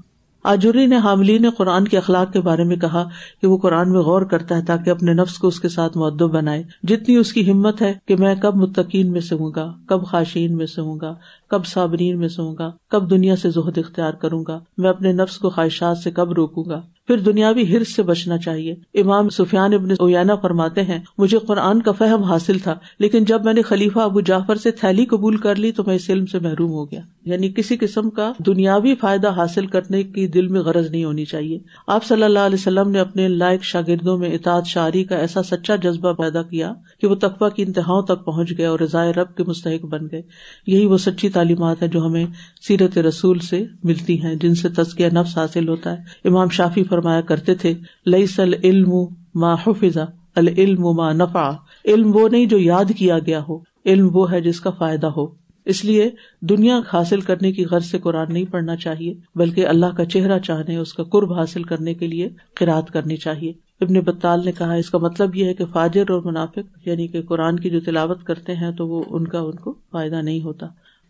آجوری 0.43 0.85
نے 0.85 0.97
حاملین 0.97 1.49
قرآن 1.49 1.87
کے 1.87 1.97
اخلاق 1.97 2.33
کے 2.33 2.41
بارے 2.41 2.63
میں 2.63 2.75
کہا 2.75 3.09
کہ 3.41 3.47
وہ 3.47 3.57
قرآن 3.57 3.91
میں 3.91 3.99
غور 3.99 4.21
کرتا 4.21 4.57
ہے 4.57 4.65
تاکہ 4.65 4.89
اپنے 4.89 5.13
نفس 5.13 5.37
کو 5.37 5.47
اس 5.47 5.59
کے 5.59 5.69
ساتھ 5.69 5.97
معدب 5.97 6.31
بنائے۔ 6.31 6.63
جتنی 6.83 7.15
اس 7.15 7.33
کی 7.33 7.51
ہمت 7.51 7.81
ہے 7.81 7.93
کہ 8.05 8.15
میں 8.15 8.35
کب 8.35 8.55
متقین 8.55 9.11
میں 9.11 9.21
سے 9.21 9.35
ہوں 9.35 9.51
گا، 9.55 9.73
کب 9.85 10.05
خاشین 10.05 10.57
میں 10.57 10.65
سے 10.65 10.81
ہوں 10.81 10.99
گا 11.01 11.15
کب 11.49 11.65
صابرین 11.65 12.19
میں 12.19 12.27
سے 12.27 12.37
گا، 12.59 12.71
کب 12.89 13.09
دنیا 13.09 13.35
سے 13.35 13.49
زہد 13.49 13.77
اختیار 13.77 14.11
کروں 14.11 14.43
گا، 14.47 14.59
میں 14.77 14.89
اپنے 14.89 15.11
نفس 15.11 15.37
کو 15.37 15.49
خواہشات 15.49 15.97
سے 15.97 16.11
کب 16.11 16.31
روکوں 16.31 16.63
گا۔ 16.69 16.81
پھر 17.07 17.17
دنیاوی 17.17 17.77
ہرس 17.77 17.95
سے 17.95 18.03
بچنا 18.03 18.37
چاہیے۔ 18.37 18.75
امام 18.93 19.29
سفیان 19.29 19.73
ابن 19.73 19.87
اویانا 19.99 20.35
فرماتے 20.35 20.81
ہیں، 20.81 20.99
مجھے 21.17 21.37
قرآن 21.37 21.81
کا 21.81 21.91
فہم 21.91 22.23
حاصل 22.23 22.59
تھا، 22.59 22.75
لیکن 22.99 23.23
جب 23.23 23.45
میں 23.45 23.53
نے 23.53 23.61
خلیفہ 23.61 23.99
ابو 23.99 24.21
جعفر 24.21 24.55
سے 24.55 24.71
تھیلی 24.71 25.05
قبول 25.05 25.37
کر 25.37 25.55
لی 25.55 25.71
تو 25.71 25.83
میں 25.87 25.95
اس 25.95 26.09
علم 26.09 26.25
سے 26.25 26.39
محروم 26.39 26.71
ہو 26.71 26.91
گیا۔ 26.91 26.99
یعنی 27.25 27.49
کسی 27.49 27.77
قسم 27.77 28.09
کا 28.09 28.31
دنیاوی 28.45 28.95
فائدہ 28.95 29.29
حاصل 29.29 29.67
کرنے 29.67 30.03
کی 30.03 30.27
دل 30.27 30.47
میں 30.47 30.61
غرض 30.61 30.91
نہیں 30.91 31.05
ہونی 31.05 31.25
چاہیے۔ 31.25 31.59
آپ 31.87 32.05
صلی 32.05 32.23
اللہ 32.23 32.39
علیہ 32.39 32.57
وسلم 32.59 32.89
نے 32.89 32.99
اپنے 32.99 33.27
لائق 33.27 33.63
شاگردوں 33.63 34.17
میں 34.17 34.29
اطاعت 34.29 34.65
شاعری 34.65 35.03
کا 35.03 35.15
ایسا 35.15 35.43
سچا 35.43 35.75
جذبہ 35.75 36.13
پیدا 36.13 36.41
کیا 36.41 36.73
کہ 37.01 37.07
وہ 37.07 37.15
تقوا 37.15 37.49
کی 37.49 37.63
انتہاؤں 37.63 38.01
تک 38.01 38.25
پہنچ 38.25 38.53
گئے 38.57 38.65
اور 38.65 38.79
رضائے 38.79 39.13
رب 39.13 39.35
کے 39.35 39.43
مستحق 39.43 39.85
بن 39.85 40.05
گئے۔ 40.11 40.21
یہی 40.67 40.85
وہ 40.85 40.97
سچی 40.97 41.29
تعلیمات 41.37 41.81
ہے 41.81 41.87
جو 41.87 42.05
ہمیں 42.05 42.25
سیرت 42.67 42.97
رسول 42.97 43.39
سے 43.39 43.65
ملتی 43.83 44.21
ہیں، 44.23 44.35
جن 44.35 44.55
سے 44.55 44.69
تزکیہ 44.69 45.09
نفس 45.13 45.37
حاصل 45.37 45.67
ہوتا 45.67 45.91
ہے۔ 45.91 46.29
امام 46.29 46.49
شافی 46.49 46.83
فرمایا 46.83 47.21
کرتے 47.21 47.55
تھے 47.55 47.73
لئی 48.05 48.27
سل 48.27 48.53
علم 48.63 48.93
ما 49.35 49.53
حفظ، 49.53 49.97
العلم 50.35 50.83
ما 50.95 51.11
نفع۔ 51.13 51.51
علم 51.85 52.15
وہ 52.15 52.29
نہیں 52.29 52.45
جو 52.45 52.57
یاد 52.57 52.91
کیا 52.97 53.19
گیا 53.19 53.41
ہو، 53.49 53.59
علم 53.85 54.09
وہ 54.13 54.31
ہے 54.31 54.41
جس 54.41 54.59
کا 54.59 54.69
فائدہ 54.69 55.07
ہو۔ 55.07 55.47
اس 55.65 55.85
لیے 55.85 56.09
دنیا 56.41 56.79
حاصل 56.93 57.21
کرنے 57.21 57.51
کی 57.51 57.65
غرض 57.65 57.85
سے 57.85 57.99
قرآن 57.99 58.33
نہیں 58.33 58.45
پڑھنا 58.51 58.75
چاہیے، 58.75 59.13
بلکہ 59.35 59.67
اللہ 59.67 59.85
کا 59.85 60.05
چہرہ 60.05 60.39
چاہنے، 60.39 60.75
اس 60.75 60.93
کا 60.93 61.03
قرب 61.03 61.33
حاصل 61.33 61.63
کرنے 61.63 61.93
کے 61.93 62.07
لیے 62.07 62.29
قرآد 62.55 62.81
کرنی 62.81 63.17
چاہیے۔ 63.17 63.53
ابن 63.81 63.93
بطال 63.93 64.45
نے 64.45 64.51
کہا، 64.51 64.73
اس 64.73 64.89
کا 64.89 64.97
مطلب 64.97 65.35
یہ 65.35 65.45
ہے 65.45 65.53
کہ 65.53 65.65
فاجر 65.73 66.03
اور 66.09 66.21
منافق 66.25 66.87
یعنی 66.87 67.07
کہ 67.07 67.21
قرآن 67.21 67.59
کی 67.59 67.69
جو 67.69 67.79
تلاوت 67.79 68.23
کرتے 68.23 68.55
ہیں، 68.55 68.71
تو 68.71 68.87
وہ 68.87 69.03
ان 69.09 69.27
کا 69.27 69.39
ان 69.39 69.55
کو 69.55 69.75
فائدہ 69.91 70.15
نہیں 70.15 70.41
ہوتا۔ 70.41 70.67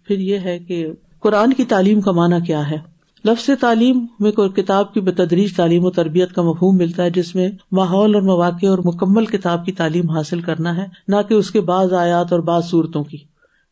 پھر 0.08 0.20
یہ 0.20 0.40
ہے 0.40 0.60
کہ 0.60 0.88
قرآن 1.20 1.54
کی 1.54 1.66
تعلیم 1.66 2.02
کا 2.02 2.12
معنی 2.12 2.46
کیا 2.46 2.70
ہے؟ 2.70 2.78
لفظ 3.26 3.50
تعلیم 3.60 4.06
میں 4.20 4.32
کوئی 4.32 4.50
کتاب 4.50 4.94
کی 4.94 5.00
بتدریج 5.00 5.56
تعلیم 5.56 5.86
و 5.86 5.92
تربیت 5.92 6.34
کا 6.34 6.42
مفہوم 6.42 6.78
ملتا 6.78 7.04
ہے، 7.04 7.10
جس 7.10 7.36
میں 7.36 7.50
ماحول 7.72 8.16
اور 8.16 8.22
مواقع 8.22 8.68
اور 8.68 8.78
مکمل 8.78 9.26
کتاب 9.26 9.66
کی 9.66 9.72
تعلیم 9.72 10.10
حاصل 10.10 10.42
کرنا 10.42 10.78
ہے، 10.78 10.86
نہ 11.08 11.16
کہ 11.30 11.34
اس 11.34 11.52
کے 11.52 11.62
بعض 11.62 11.94
آیات 11.94 12.32
اور 12.32 12.40
بعض 12.40 12.66
صورتوں 12.66 13.04
کی۔ 13.04 13.18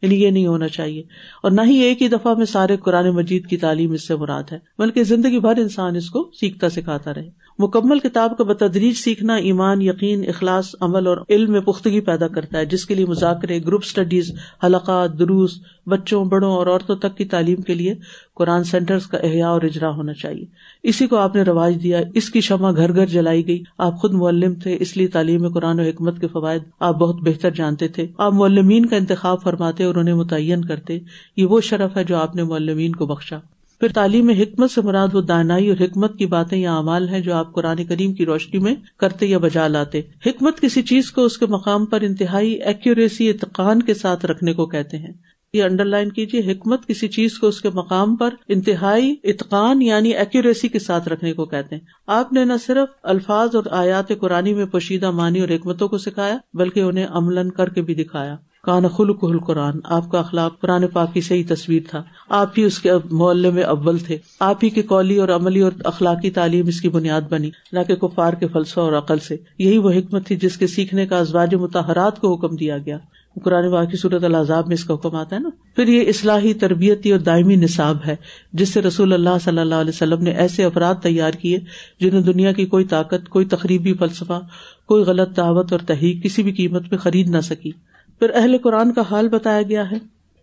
یعنی 0.06 0.24
یہ 0.24 0.30
نہیں 0.30 0.48
ہونا 0.48 0.68
چاہیے۔ 0.68 1.04
اور 1.44 1.52
نہ 1.52 1.62
ہی 1.66 1.76
ایک 1.76 2.02
ہی 2.02 2.08
دفعہ 2.08 2.34
میں 2.34 2.46
سارے 2.46 2.78
قرآن 2.78 3.10
مجید 3.10 3.48
کی 3.48 3.58
تعلیم 3.58 3.92
اس 3.92 4.08
سے 4.08 4.16
مراد 4.16 4.44
ہے، 4.52 4.60
بلکہ 4.78 5.04
زندگی 5.04 5.40
بھر 5.40 5.58
انسان 5.58 5.96
اس 5.96 6.10
کو 6.10 6.32
سیکھتا 6.40 6.70
سکھاتا 6.70 7.14
رہے۔ 7.14 7.30
مکمل 7.60 8.00
کتاب 8.00 8.38
کا 8.38 8.44
بتدریج 8.44 8.94
سیکھنا 8.94 9.36
ایمان، 9.36 9.82
یقین، 9.82 10.30
اخلاص، 10.30 10.76
عمل 10.82 11.08
اور 11.08 11.18
علم 11.30 11.52
میں 11.52 11.62
پختگی 11.62 12.00
پیدا 12.00 12.28
کرتا 12.28 12.58
ہے، 12.58 12.66
جس 12.66 12.86
کے 12.86 12.96
لیے 12.96 13.06
مذاکرے، 13.06 13.60
گروپ 13.66 13.82
اسٹڈیز 13.84 14.32
حلقات، 14.64 15.20
دروس، 15.20 15.52
بچوں، 15.86 16.26
بڑوں 16.26 16.52
اور 16.52 16.68
عورتوں 16.68 16.96
تک 16.96 17.18
کی 17.18 17.26
تعلیم 17.26 17.62
کے 17.62 17.74
لیے 17.74 17.96
قرآن 18.36 18.64
سینٹرز 18.64 19.08
کا 19.08 19.18
احیاء 19.18 19.50
اور 19.50 19.62
اجرا 19.62 19.90
ہونا 19.90 20.14
چاہیے۔ 20.14 20.46
اسی 20.84 21.08
کو 21.08 21.16
آپ 21.16 21.36
نے 21.36 21.42
رواج 21.42 21.84
دیا، 21.84 22.02
اس 22.14 22.30
کی 22.30 22.42
شمع 22.42 22.72
گھر 22.72 22.96
گھر 22.96 23.06
جلائی 23.06 23.48
گئی۔ 23.48 23.64
آپ 23.78 23.98
خود 23.98 24.12
معلم 24.12 24.54
تھے، 24.54 24.78
اس 24.80 24.98
لیے 24.98 25.08
تعلیم 25.08 25.50
قرآن 25.50 25.80
و 25.80 25.84
حکمت 25.84 26.22
کے 26.22 26.28
فوائد 26.28 26.62
آپ 26.80 26.96
بہت 26.96 27.16
بہتر 27.16 27.52
جانتے 27.52 27.88
تھے۔ 27.88 28.08
آپ 28.18 28.34
معلمین 28.34 28.86
کا 28.86 28.96
انتخاب 28.96 29.44
فرماتے 29.44 29.84
اور 29.84 29.95
انہیں 29.98 30.16
متعین 30.16 30.66
کرتے 30.66 31.00
یہ 31.38 31.46
وہ 31.46 31.62
شرف 31.62 31.98
ہے 31.98 32.04
جو 32.04 32.16
آپ 32.18 32.36
نے 32.36 32.44
معلمین 32.44 32.92
کو 32.92 33.06
بخشا۔ 33.06 33.38
پھر 33.80 33.88
تعلیم 33.88 34.30
حکمت 34.30 34.72
سے 34.72 34.82
مراد 34.82 35.08
وہ 35.14 35.22
دانائی 35.22 35.70
اور 35.70 35.84
حکمت 35.84 36.18
کی 36.18 36.26
باتیں 36.26 36.58
یا 36.58 36.76
اعمال 36.76 37.10
ہیں 37.10 37.20
جو 37.20 37.34
آپ 37.34 37.54
قرآن 37.54 37.86
کریم 37.86 38.14
کی 38.14 38.26
روشنی 38.26 38.60
میں 38.60 38.76
کرتے 38.98 39.26
یا 39.26 39.38
بجا 39.38 39.68
لاتے۔ 39.68 40.02
حکمت 40.26 40.62
کسی 40.62 40.82
چیز 40.82 41.12
کو 41.12 41.26
اس 41.26 41.38
کے 41.38 41.46
مقام 41.46 41.86
پر 41.86 42.02
انتہائی 42.02 42.52
ایکوریسی 42.52 43.30
اتقان 43.30 43.82
کے 43.82 43.94
ساتھ 43.94 44.26
رکھنے 44.26 44.54
کو 44.54 44.66
کہتے 44.66 44.98
ہیں۔ 44.98 45.14
یہ 45.54 45.64
انڈر 45.64 45.86
لائن 45.86 46.12
کیجیے 46.12 46.52
حکمت 46.52 46.86
کسی 46.88 47.08
چیز 47.08 47.40
کو 47.40 47.48
اس 47.48 47.62
کے 47.62 47.70
مقام 47.70 48.16
پر 48.16 48.30
انتہائی 48.48 49.16
اتقان 49.24 49.82
یعنی 49.82 50.10
ایکوریسی 50.10 50.68
کے 50.68 50.80
ساتھ 50.80 51.10
رکھنے 51.10 51.34
کو 51.34 51.46
کہتے 51.46 51.76
ہیں۔ 51.76 51.82
آپ 52.08 52.34
نے 52.34 52.46
نہ 52.46 52.54
صرف 52.66 52.90
الفاظ 53.04 53.56
اور 53.56 53.64
آیات 53.72 54.12
قرآن 54.20 54.56
میں 54.56 54.66
پوشیدہ 54.66 55.12
معنی 55.12 55.40
اور 55.40 55.50
حکمتوں 55.50 55.88
کو 55.88 55.98
سکھایا، 55.98 56.38
بلکہ 56.54 56.80
انہیں 56.80 57.08
عمل 57.10 57.50
کر 57.50 57.70
کے 57.70 57.82
بھی 57.82 57.96
دکھایا۔ 57.96 58.36
کان 58.66 58.88
خلق 58.88 59.46
قرآن 59.48 59.74
آپ 59.84 60.12
کا 60.12 60.20
اخلاق 60.20 60.60
قرآن 60.60 60.88
پاک 60.88 61.14
کی 61.14 61.22
صحیح 61.22 61.44
تصویر 61.48 61.82
تھا۔ 61.90 62.04
آپ 62.30 62.50
ہی 62.58 62.64
اس 62.64 62.80
کے 62.80 62.92
محلے 63.12 63.50
میں 63.50 63.64
اول 63.64 63.98
تھے۔ 63.98 64.18
آپ 64.40 64.64
ہی 64.64 64.70
کی 64.70 64.82
قولی 64.82 65.18
اور 65.18 65.30
عملی 65.30 65.60
اور 65.60 65.72
اخلاقی 65.84 66.32
تعلیم 66.32 66.68
اس 66.68 66.82
کی 66.82 66.90
بنیاد 66.90 67.22
بنی، 67.30 67.50
نہ 67.72 67.80
کہ 67.88 67.96
کفار 67.96 68.34
کے 68.34 68.48
فلسفہ 68.48 68.80
اور 68.80 68.94
عقل 68.94 69.20
سے۔ 69.20 69.38
یہی 69.58 69.78
وہ 69.78 69.92
حکمت 69.92 70.26
تھی 70.26 70.36
جس 70.36 70.58
کے 70.58 70.68
سیکھنے 70.68 71.08
کا 71.08 71.18
ازواج 71.18 71.56
متحرات 71.56 72.20
کو 72.20 72.36
حکم 72.36 72.56
دیا 72.56 72.78
گیا۔ 72.78 72.98
قرآن 73.44 73.72
پاک 73.72 73.92
کی 73.92 73.98
صورت 73.98 74.24
العذاب 74.24 74.68
میں 74.68 74.74
اس 74.74 74.84
کا 74.84 74.94
حکم 74.94 75.16
آتا 75.16 75.36
ہے 75.36 75.42
نا۔ 75.42 75.50
پھر 75.76 75.88
یہ 75.88 76.08
اصلاحی، 76.08 76.54
تربیتی 76.54 77.12
اور 77.12 77.20
دائمی 77.20 77.56
نصاب 77.56 77.98
ہے، 78.08 78.16
جس 78.54 78.70
سے 78.74 78.82
رسول 78.82 79.14
اللہ 79.14 79.38
صلی 79.42 79.60
اللہ 79.60 79.76
علیہ 79.76 79.90
وسلم 79.90 80.24
نے 80.24 80.32
ایسے 80.32 80.64
افراد 80.64 80.96
تیار 80.96 81.32
کیے 81.32 81.60
جنہیں 82.00 82.22
دنیا 82.22 82.52
کی 82.52 82.66
کوئی 82.66 82.86
طاقت، 82.86 83.30
کوئی 83.30 83.46
تقریبی 83.46 83.94
فلسفہ، 83.94 84.40
کوئی 84.86 85.04
غلط 85.04 85.38
دعوت 85.38 85.72
اور 85.72 85.80
تحریک 85.80 86.24
کسی 86.24 86.44
بھی 86.44 86.52
قیمت 86.52 86.82
میں 86.82 86.98
خرید 86.98 87.30
نہ 87.30 87.42
سکی۔ 87.42 87.72
پھر 88.20 88.32
اہل 88.34 88.58
قرآن 88.58 88.94
کا 88.94 89.04
حال 89.12 89.30
بتایا 89.30 89.62
گیا 89.62 89.92
ہے 89.92 89.98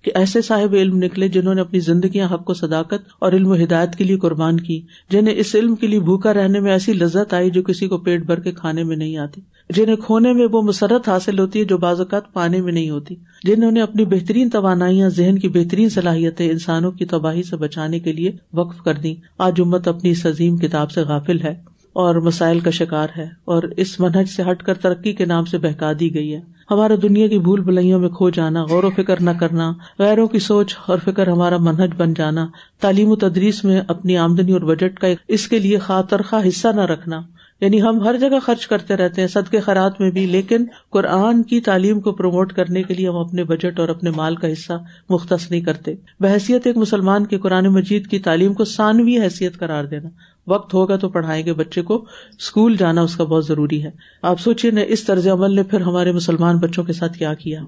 کہ 0.05 0.12
ایسے 0.14 0.41
صاحب 0.43 0.75
علم 0.75 0.97
نکلے 0.97 1.29
جنہوں 1.29 1.55
نے 1.55 1.61
اپنی 1.61 1.81
زندگیاں 1.81 2.29
حق 2.31 2.51
و 2.51 2.55
صداقت 2.55 3.11
اور 3.18 3.33
علم 3.33 3.51
و 3.51 3.55
ہدایت 3.55 3.95
کے 3.97 4.05
لیے 4.05 4.18
قربان 4.18 4.61
کی، 4.61 4.81
جنہیں 5.11 5.35
اس 5.37 5.55
علم 5.55 5.75
کے 5.75 5.87
لیے 5.87 6.01
بھوکا 6.01 6.35
رہنے 6.35 6.61
میں 6.61 6.73
ایسی 6.73 6.93
لذت 6.93 7.35
آئی 7.35 7.51
جو 7.51 7.62
کسی 7.62 7.89
کو 7.89 7.99
پیٹ 7.99 8.23
بھر 8.23 8.41
کے 8.41 8.53
کھانے 8.53 8.85
میں 8.85 8.97
نہیں 8.97 9.16
آتی، 9.16 9.41
جنہیں 9.70 9.97
کھونے 9.97 10.33
میں 10.33 10.47
وہ 10.53 10.62
مسرت 10.62 11.09
حاصل 11.09 11.39
ہوتی 11.39 11.61
ہے 11.61 11.64
جو 11.64 11.79
بعض 11.79 12.01
اوقات 12.01 12.33
پانے 12.33 12.61
میں 12.61 12.73
نہیں 12.73 12.91
ہوتی، 12.91 13.14
جنہوں 13.45 13.70
نے 13.70 13.83
اپنی 13.83 14.05
بہترین 14.05 14.51
توانائیاں، 14.51 15.09
ذہن 15.09 15.39
کی 15.39 15.49
بہترین 15.49 15.89
صلاحیتیں 15.89 16.51
انسانوں 16.51 16.91
کی 16.91 17.05
تباہی 17.05 17.43
سے 17.43 17.57
بچانے 17.57 18.01
کے 18.01 18.12
لیے 18.12 18.33
وقف 18.53 18.83
کر 18.83 18.95
دی 18.95 19.14
آج 19.39 19.61
امت 19.61 19.89
اپنی 19.89 20.11
اس 20.11 20.27
عظیم 20.27 20.57
کتاب 20.57 20.91
سے 20.91 21.01
غافل 21.01 21.41
ہے۔ 21.41 21.72
اور 21.93 22.14
مسائل 22.14 22.61
کا 22.61 22.70
شکار 22.70 23.09
ہے 23.16 23.28
اور 23.45 23.62
اس 23.76 24.01
منہج 24.01 24.28
سے 24.28 24.43
ہٹ 24.51 24.62
کر 24.62 24.74
ترقی 24.74 25.12
کے 25.12 25.24
نام 25.24 25.45
سے 25.45 25.59
بہکا 25.59 25.93
دی 26.01 26.14
گئی 26.14 26.34
ہے۔ 26.34 26.40
ہمارا 26.70 26.95
دنیا 27.03 27.28
کی 27.28 27.38
بھول 27.38 27.61
بھلائیوں 27.61 28.01
میں 28.01 28.09
کھو 28.09 28.30
جانا، 28.30 28.64
غور 28.64 28.84
و 28.84 28.90
فکر 28.90 29.22
نہ 29.22 29.30
کرنا، 29.40 29.72
غیروں 29.99 30.28
کی 30.28 30.38
سوچ 30.38 30.74
اور 30.86 30.99
فکر 31.05 31.26
ہمارا 31.26 31.57
منہج 31.57 31.90
بن 31.97 32.14
جانا، 32.14 32.47
تعلیم 32.80 33.09
و 33.09 33.16
تدریس 33.16 33.64
میں 33.64 33.80
اپنی 33.88 34.16
آمدنی 34.16 34.53
اور 34.53 34.61
بجٹ 34.61 34.99
کا 34.99 35.09
اس 35.28 35.49
کے 35.49 35.59
لیے 35.59 35.78
خاطرخواہ 35.78 36.49
حصہ 36.49 36.68
نہ 36.68 36.80
رکھنا۔ 36.80 37.20
یعنی 37.61 37.82
ہم 37.82 38.01
ہر 38.01 38.16
جگہ 38.18 38.38
خرچ 38.43 38.66
کرتے 38.66 38.97
رہتے 38.97 39.20
ہیں، 39.20 39.28
صدقے 39.28 39.61
خیرات 39.61 40.01
میں 40.01 40.11
بھی، 40.11 40.26
لیکن 40.26 40.64
قرآن 40.90 41.43
کی 41.43 41.61
تعلیم 41.61 42.01
کو 42.01 42.12
پروموٹ 42.12 42.53
کرنے 42.53 42.82
کے 42.82 42.95
لیے 42.95 43.09
ہم 43.09 43.16
اپنے 43.16 43.45
بجٹ 43.45 43.80
اور 43.80 43.88
اپنے 43.88 44.11
مال 44.11 44.36
کا 44.36 44.53
حصہ 44.53 44.72
مختص 45.11 45.51
نہیں 45.51 45.61
کرتے۔ 45.61 45.95
بحثیت 46.20 46.66
ایک 46.66 46.76
مسلمان 46.76 47.26
کے 47.26 47.38
قرآن 47.38 47.66
مجید 47.66 48.07
کی 48.07 48.18
تعلیم 48.18 48.55
کو 48.55 48.64
ثانوی 48.64 49.18
حیثیت 49.18 49.59
قرار 49.59 49.84
دینا۔ 49.84 50.09
وقت 50.47 50.74
ہوگا 50.74 50.97
تو 50.97 51.09
پڑھائیں 51.09 51.47
گے 51.47 51.53
بچے 51.53 51.82
کو۔ 51.82 52.05
اسکول 52.38 52.76
جانا 52.76 53.01
اس 53.01 53.16
کا 53.16 53.24
بہت 53.24 53.47
ضروری 53.47 53.84
ہے۔ 53.84 53.90
آپ 54.22 54.40
سوچیے 54.40 54.70
نا، 54.70 54.80
اس 54.80 55.05
طرز 55.05 55.28
عمل 55.28 55.55
نے 55.55 55.62
پھر 55.62 55.80
ہمارے 55.80 56.12
مسلمان 56.12 56.59
بچوں 56.59 56.84
کے 56.84 56.93
ساتھ 56.93 57.18
کیا 57.18 57.34
کیا؟ 57.34 57.61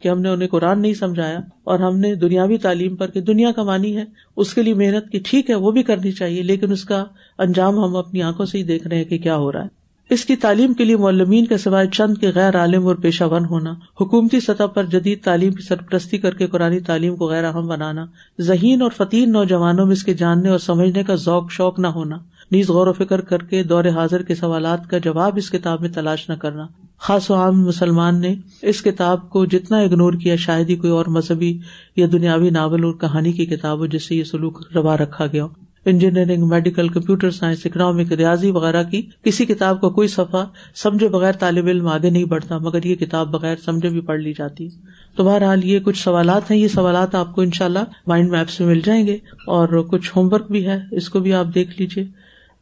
کہ 0.00 0.08
ہم 0.08 0.20
نے 0.20 0.28
انہیں 0.28 0.48
قرآن 0.48 0.82
نہیں 0.82 0.94
سمجھایا 0.94 1.40
اور 1.64 1.78
ہم 1.78 1.98
نے 1.98 2.14
دنیاوی 2.14 2.58
تعلیم 2.58 2.96
پر 2.96 3.10
کہ 3.10 3.20
دنیا 3.20 3.52
کمانی 3.52 3.96
ہے، 3.96 4.04
اس 4.36 4.54
کے 4.54 4.62
لیے 4.62 4.74
محنت 4.74 5.12
کی 5.12 5.18
ٹھیک 5.18 5.50
ہے، 5.50 5.54
وہ 5.54 5.70
بھی 5.70 5.82
کرنی 5.82 6.12
چاہیے، 6.12 6.42
لیکن 6.42 6.72
اس 6.72 6.84
کا 6.84 7.04
انجام 7.38 7.78
ہم 7.78 7.96
اپنی 7.96 8.22
آنکھوں 8.22 8.46
سے 8.46 8.58
ہی 8.58 8.62
دیکھ 8.62 8.88
رہے 8.88 8.96
ہیں 8.96 9.04
کہ 9.04 9.18
کیا 9.18 9.36
ہو 9.36 9.52
رہا 9.52 9.64
ہے۔ 9.64 9.79
اس 10.10 10.24
کی 10.24 10.36
تعلیم 10.36 10.72
کے 10.74 10.84
لیے 10.84 10.96
مولمین 10.96 11.46
کے 11.46 11.56
سوائے 11.56 11.86
چند 11.86 12.18
کے 12.18 12.30
غیر 12.34 12.56
عالم 12.56 12.86
اور 12.86 12.94
پیشہ 12.94 13.24
ون 13.24 13.44
ہونا، 13.44 13.74
حکومتی 14.00 14.40
سطح 14.40 14.66
پر 14.66 14.84
جدید 14.84 15.22
تعلیم 15.24 15.52
کی 15.52 15.62
سرپرستی 15.62 16.18
کر 16.18 16.34
کے 16.34 16.46
قرآن 16.46 16.78
تعلیم 16.78 17.16
کو 17.16 17.26
غیر 17.26 17.44
اہم 17.44 17.66
بنانا، 17.66 18.04
ذہین 18.40 18.82
اور 18.82 18.90
فتین 18.96 19.32
نوجوانوں 19.32 19.86
میں 19.86 19.92
اس 19.92 20.04
کے 20.04 20.14
جاننے 20.14 20.48
اور 20.48 20.58
سمجھنے 20.58 21.02
کا 21.02 21.14
ذوق 21.14 21.50
شوق 21.50 21.78
نہ 21.78 21.86
ہونا، 21.86 22.16
نیز 22.50 22.70
غور 22.70 22.86
و 22.86 22.92
فکر 22.92 23.20
کر 23.20 23.42
کے 23.42 23.62
دور 23.62 23.84
حاضر 23.84 24.22
کے 24.22 24.34
سوالات 24.34 24.90
کا 24.90 24.98
جواب 24.98 25.36
اس 25.36 25.50
کتاب 25.50 25.80
میں 25.80 25.88
تلاش 25.88 26.28
نہ 26.28 26.34
کرنا۔ 26.34 26.66
خاص 26.98 27.30
و 27.30 27.34
عام 27.34 27.62
مسلمان 27.64 28.20
نے 28.20 28.34
اس 28.62 28.82
کتاب 28.82 29.30
کو 29.30 29.44
جتنا 29.44 29.78
اگنور 29.78 30.12
کیا، 30.12 30.36
شاید 30.36 30.70
ہی 30.70 30.76
کوئی 30.76 30.92
اور 30.92 31.06
مذہبی 31.06 31.58
یا 31.96 32.06
دنیاوی 32.12 32.50
ناول 32.50 32.84
اور 32.84 32.92
کہانی 32.92 33.32
کی 33.32 33.46
کتاب 33.46 33.78
ہو 33.78 33.86
جس 33.86 34.08
سے 34.08 34.14
یہ 34.14 34.24
سلوک 34.24 34.60
روا 34.74 34.96
رکھا 34.96 35.26
گیا 35.26 35.46
engineering, 35.86 36.46
medical, 36.48 36.88
computer 36.88 37.30
science, 37.30 37.66
economic, 37.66 38.12
ریاضی 38.12 38.50
وغیرہ 38.50 38.82
کی، 38.82 39.02
کسی 39.22 39.44
کتاب 39.44 39.80
کا 39.80 39.88
کوئی 39.88 40.08
صفحہ 40.08 40.44
سمجھے 40.74 41.08
بغیر 41.08 41.32
طالب 41.32 41.66
علم 41.66 41.88
آگے 41.88 42.10
نہیں 42.10 42.24
بڑھتا، 42.24 42.58
مگر 42.58 42.84
یہ 42.84 42.94
کتاب 42.94 43.28
بغیر 43.28 43.56
سمجھے 43.64 43.88
بھی 43.88 44.00
پڑھ 44.00 44.20
لی 44.20 44.32
جاتی۔ 44.38 44.68
تو 45.16 45.24
بہرحال 45.24 45.64
یہ 45.64 45.80
کچھ 45.80 46.02
سوالات 46.02 46.50
ہیں، 46.50 46.58
یہ 46.58 46.68
سوالات 46.68 47.14
آپ 47.14 47.34
کو 47.34 47.40
ان 47.40 47.50
شاء 47.50 47.64
اللہ 47.64 47.78
مائنڈ 48.06 48.30
میپ 48.30 48.48
سے 48.48 48.64
مل 48.64 48.80
جائیں 48.80 49.06
گے 49.06 49.16
اور 49.46 49.82
کچھ 49.82 50.10
ہوم 50.16 50.32
ورک 50.32 50.50
بھی 50.50 50.66
ہے، 50.66 50.78
اس 50.92 51.08
کو 51.08 51.20
بھی 51.20 51.32
آپ 51.32 51.46
دیکھ 51.54 51.70
لیجیے 51.78 52.04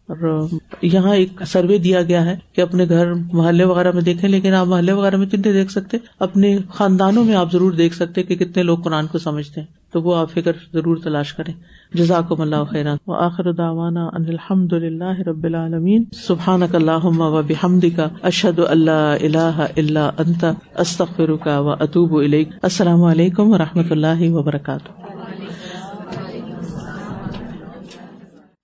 اور 0.09 0.47
یہاں 0.83 1.15
ایک 1.15 1.43
سروے 1.47 1.79
دیا 1.79 2.03
گیا 2.03 2.25
ہے 2.25 2.37
کہ 2.53 2.61
اپنے 2.61 2.89
گھر 2.89 3.13
محلے 3.33 3.65
وغیرہ 3.65 3.93
میں 3.93 4.03
دیکھیں، 4.03 4.31
لیکن 4.31 4.55
آپ 4.55 4.67
محلے 4.67 4.93
وغیرہ 4.93 5.17
میں 5.17 5.27
تو 5.27 5.37
نہیں 5.37 5.53
دیکھ 5.53 5.71
سکتے؟ 5.71 5.97
اپنے 6.21 6.59
خاندانوں 6.69 7.25
میں 7.25 7.35
آپ 7.35 7.53
ضرور 7.53 7.73
دیکھ 7.73 7.95
سکتے 7.95 8.23
کہ 8.23 8.37
کتنے 8.37 8.63
لوگ 8.63 8.79
قرآن 8.79 9.07
کو 9.07 9.19
سمجھتے 9.19 9.61
ہیں۔ 9.61 9.79
تو 9.93 10.03
وہ 10.03 10.17
آپ 10.17 10.33
فکر 10.33 10.53
ضرور 10.73 10.97
تلاش 10.97 11.35
کریں۔ 11.35 11.53
جزاک 11.95 12.41
اللہ 12.41 12.65
خیر 12.71 12.87
و 13.07 13.13
آخر 13.13 13.53
داوانا 13.53 14.07
ان 14.07 14.25
الحمد 14.29 14.73
اللہ 14.73 15.21
رب 15.27 15.45
العالمین۔ 15.45 16.05
سبحان 16.27 16.63
اللہ 16.73 17.05
و 17.05 17.43
بحمد 17.43 17.85
کا 17.97 18.09
اشد 18.23 18.61
اللہ 18.69 19.17
اللہ 19.23 19.67
اللہ 19.77 20.11
انت۔ 20.19 20.45
استخر 20.75 21.37
کا 21.37 21.61
و 21.61 21.71
اطوب 21.71 22.15
السلام 22.63 23.03
علیکم 23.03 23.53
و 23.53 23.59
رحمۃ 23.59 23.91
اللہ 23.91 24.31
وبرکاتہ۔ 24.31 25.18